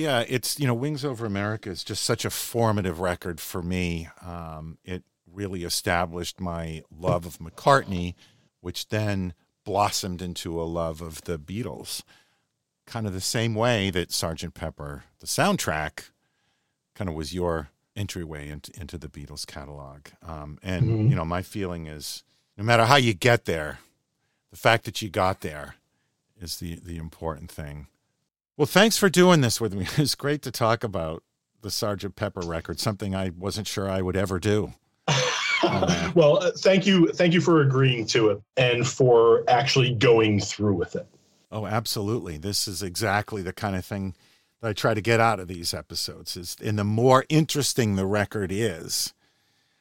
Yeah, 0.08 0.20
yeah. 0.20 0.26
It's 0.28 0.60
you 0.60 0.68
know, 0.68 0.74
Wings 0.74 1.04
Over 1.06 1.26
America 1.26 1.70
is 1.70 1.84
just 1.84 2.04
such 2.04 2.26
a 2.26 2.30
formative 2.30 3.00
record 3.00 3.40
for 3.40 3.62
me. 3.62 4.08
Um, 4.22 4.78
it 4.84 5.04
really 5.32 5.64
established 5.64 6.40
my 6.40 6.84
love 6.92 7.26
of 7.26 7.38
McCartney, 7.40 8.16
which 8.62 8.88
then 8.90 9.34
blossomed 9.66 10.22
into 10.22 10.60
a 10.62 10.64
love 10.64 11.02
of 11.02 11.22
the 11.24 11.38
Beatles. 11.38 12.02
Kind 12.86 13.06
of 13.06 13.14
the 13.14 13.22
same 13.22 13.54
way 13.54 13.90
that 13.90 14.12
Sergeant 14.14 14.54
Pepper, 14.54 15.04
the 15.20 15.28
soundtrack, 15.28 16.10
kind 16.96 17.10
of 17.10 17.16
was 17.16 17.34
your 17.34 17.70
entryway 17.96 18.48
into, 18.50 18.72
into 18.80 18.98
the 18.98 19.10
Beatles 19.10 19.46
catalog. 19.46 20.08
Um, 20.26 20.58
and 20.64 20.84
Mhm. 20.90 21.10
you 21.10 21.16
know, 21.16 21.26
my 21.26 21.42
feeling 21.42 21.88
is, 21.88 22.24
no 22.58 22.64
matter 22.64 22.86
how 22.86 22.96
you 22.96 23.14
get 23.14 23.46
there, 23.46 23.80
the 24.52 24.58
fact 24.58 24.86
that 24.86 25.02
you 25.02 25.10
got 25.10 25.42
there 25.42 25.76
is 26.40 26.58
the 26.60 26.76
the 26.76 26.98
important 26.98 27.52
thing. 27.52 27.88
Well, 28.58 28.66
thanks 28.66 28.98
for 28.98 29.08
doing 29.08 29.42
this 29.42 29.62
with 29.62 29.76
me. 29.76 29.86
It's 29.98 30.16
great 30.16 30.42
to 30.42 30.52
talk 30.52 30.84
about 30.84 31.24
the 31.62 31.70
Sergeant 31.70 32.16
Pepper 32.16 32.42
record, 32.42 32.80
something 32.80 33.16
I 33.16 33.30
wasn't 33.30 33.68
sure 33.68 33.90
I 33.90 34.02
would 34.02 34.18
ever 34.18 34.40
do. 34.40 34.74
well, 36.16 36.44
uh, 36.44 36.52
thank 36.58 36.88
you, 36.88 37.08
thank 37.10 37.34
you 37.34 37.42
for 37.42 37.62
agreeing 37.62 38.08
to 38.08 38.30
it 38.30 38.42
and 38.58 38.88
for 38.88 39.44
actually 39.48 39.94
going 39.94 40.40
through 40.40 40.74
with 40.74 40.96
it. 40.96 41.08
Oh, 41.52 41.66
absolutely. 41.68 42.38
This 42.38 42.68
is 42.68 42.82
exactly 42.82 43.42
the 43.42 43.54
kind 43.54 43.76
of 43.76 43.86
thing 43.86 44.16
that 44.62 44.70
I 44.70 44.74
try 44.74 44.94
to 44.94 45.02
get 45.02 45.20
out 45.20 45.40
of 45.40 45.48
these 45.48 45.74
episodes. 45.74 46.36
Is 46.36 46.58
and 46.64 46.78
the 46.78 46.84
more 46.84 47.26
interesting 47.30 47.96
the 47.96 48.06
record 48.06 48.52
is, 48.52 49.14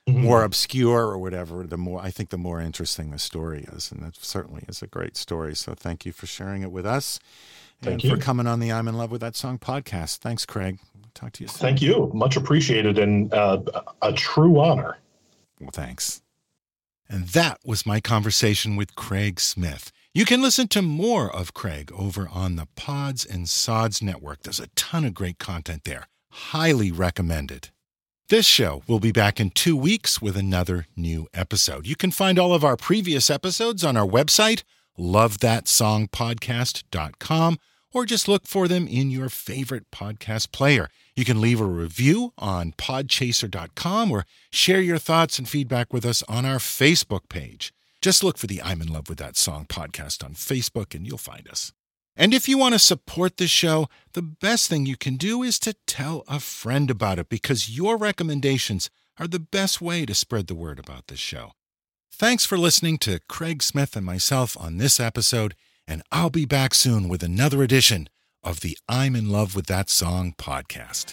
more 0.06 0.44
obscure 0.44 1.06
or 1.06 1.18
whatever, 1.18 1.66
the 1.66 1.76
more 1.76 2.00
I 2.00 2.10
think 2.10 2.28
the 2.28 2.38
more 2.38 2.60
interesting 2.60 3.10
the 3.10 3.18
story 3.18 3.66
is, 3.72 3.90
and 3.90 4.02
that 4.02 4.16
certainly 4.16 4.62
is 4.68 4.82
a 4.82 4.86
great 4.86 5.16
story. 5.16 5.56
So 5.56 5.74
thank 5.74 6.06
you 6.06 6.12
for 6.12 6.26
sharing 6.26 6.62
it 6.62 6.70
with 6.70 6.86
us, 6.86 7.18
Thank 7.82 8.04
and 8.04 8.12
for 8.12 8.18
coming 8.18 8.46
on 8.46 8.60
the 8.60 8.72
"I'm 8.72 8.88
in 8.88 8.96
Love 8.96 9.10
with 9.10 9.20
That 9.20 9.36
Song" 9.36 9.58
podcast. 9.58 10.18
Thanks, 10.18 10.46
Craig. 10.46 10.78
Talk 11.14 11.32
to 11.32 11.44
you 11.44 11.48
soon. 11.48 11.58
Thank 11.58 11.82
you, 11.82 12.10
much 12.12 12.36
appreciated, 12.36 12.98
and 12.98 13.32
uh, 13.32 13.60
a 14.02 14.12
true 14.12 14.60
honor. 14.60 14.98
Well, 15.60 15.70
thanks. 15.72 16.22
And 17.08 17.28
that 17.28 17.60
was 17.64 17.86
my 17.86 18.00
conversation 18.00 18.76
with 18.76 18.96
Craig 18.96 19.40
Smith. 19.40 19.92
You 20.12 20.24
can 20.24 20.42
listen 20.42 20.68
to 20.68 20.82
more 20.82 21.34
of 21.34 21.54
Craig 21.54 21.92
over 21.92 22.28
on 22.32 22.56
the 22.56 22.66
Pods 22.74 23.24
and 23.24 23.48
Sods 23.48 24.02
Network. 24.02 24.42
There's 24.42 24.60
a 24.60 24.68
ton 24.68 25.04
of 25.04 25.14
great 25.14 25.38
content 25.38 25.84
there. 25.84 26.08
Highly 26.30 26.90
recommended. 26.90 27.70
This 28.28 28.46
show 28.46 28.82
will 28.88 28.98
be 28.98 29.12
back 29.12 29.38
in 29.38 29.50
two 29.50 29.76
weeks 29.76 30.20
with 30.20 30.36
another 30.36 30.86
new 30.96 31.28
episode. 31.32 31.86
You 31.86 31.94
can 31.94 32.10
find 32.10 32.38
all 32.38 32.52
of 32.52 32.64
our 32.64 32.76
previous 32.76 33.30
episodes 33.30 33.84
on 33.84 33.96
our 33.96 34.06
website, 34.06 34.64
lovethatsongpodcast.com, 34.98 37.58
or 37.92 38.04
just 38.04 38.28
look 38.28 38.46
for 38.46 38.68
them 38.68 38.86
in 38.86 39.10
your 39.10 39.28
favorite 39.28 39.90
podcast 39.90 40.52
player. 40.52 40.88
You 41.14 41.24
can 41.24 41.40
leave 41.40 41.60
a 41.60 41.64
review 41.64 42.32
on 42.36 42.72
podchaser.com 42.72 44.10
or 44.10 44.26
share 44.50 44.80
your 44.80 44.98
thoughts 44.98 45.38
and 45.38 45.48
feedback 45.48 45.92
with 45.92 46.04
us 46.04 46.22
on 46.28 46.44
our 46.44 46.58
Facebook 46.58 47.28
page. 47.28 47.72
Just 48.02 48.22
look 48.22 48.36
for 48.36 48.46
the 48.46 48.62
I'm 48.62 48.82
in 48.82 48.92
love 48.92 49.08
with 49.08 49.18
that 49.18 49.36
song 49.36 49.66
podcast 49.66 50.22
on 50.22 50.34
Facebook 50.34 50.94
and 50.94 51.06
you'll 51.06 51.18
find 51.18 51.48
us. 51.48 51.72
And 52.14 52.32
if 52.32 52.48
you 52.48 52.56
want 52.56 52.74
to 52.74 52.78
support 52.78 53.36
this 53.36 53.50
show, 53.50 53.88
the 54.14 54.22
best 54.22 54.68
thing 54.68 54.86
you 54.86 54.96
can 54.96 55.16
do 55.16 55.42
is 55.42 55.58
to 55.60 55.74
tell 55.86 56.24
a 56.28 56.40
friend 56.40 56.90
about 56.90 57.18
it 57.18 57.28
because 57.28 57.76
your 57.76 57.96
recommendations 57.96 58.90
are 59.18 59.26
the 59.26 59.38
best 59.38 59.80
way 59.80 60.06
to 60.06 60.14
spread 60.14 60.46
the 60.46 60.54
word 60.54 60.78
about 60.78 61.08
this 61.08 61.18
show. 61.18 61.52
Thanks 62.18 62.46
for 62.46 62.56
listening 62.56 62.96
to 63.00 63.20
Craig 63.28 63.62
Smith 63.62 63.94
and 63.94 64.06
myself 64.06 64.56
on 64.58 64.78
this 64.78 64.98
episode, 64.98 65.54
and 65.86 66.02
I'll 66.10 66.30
be 66.30 66.46
back 66.46 66.72
soon 66.72 67.10
with 67.10 67.22
another 67.22 67.62
edition 67.62 68.08
of 68.42 68.60
the 68.60 68.78
I'm 68.88 69.14
in 69.14 69.28
love 69.28 69.54
with 69.54 69.66
that 69.66 69.90
song 69.90 70.32
podcast. 70.38 71.12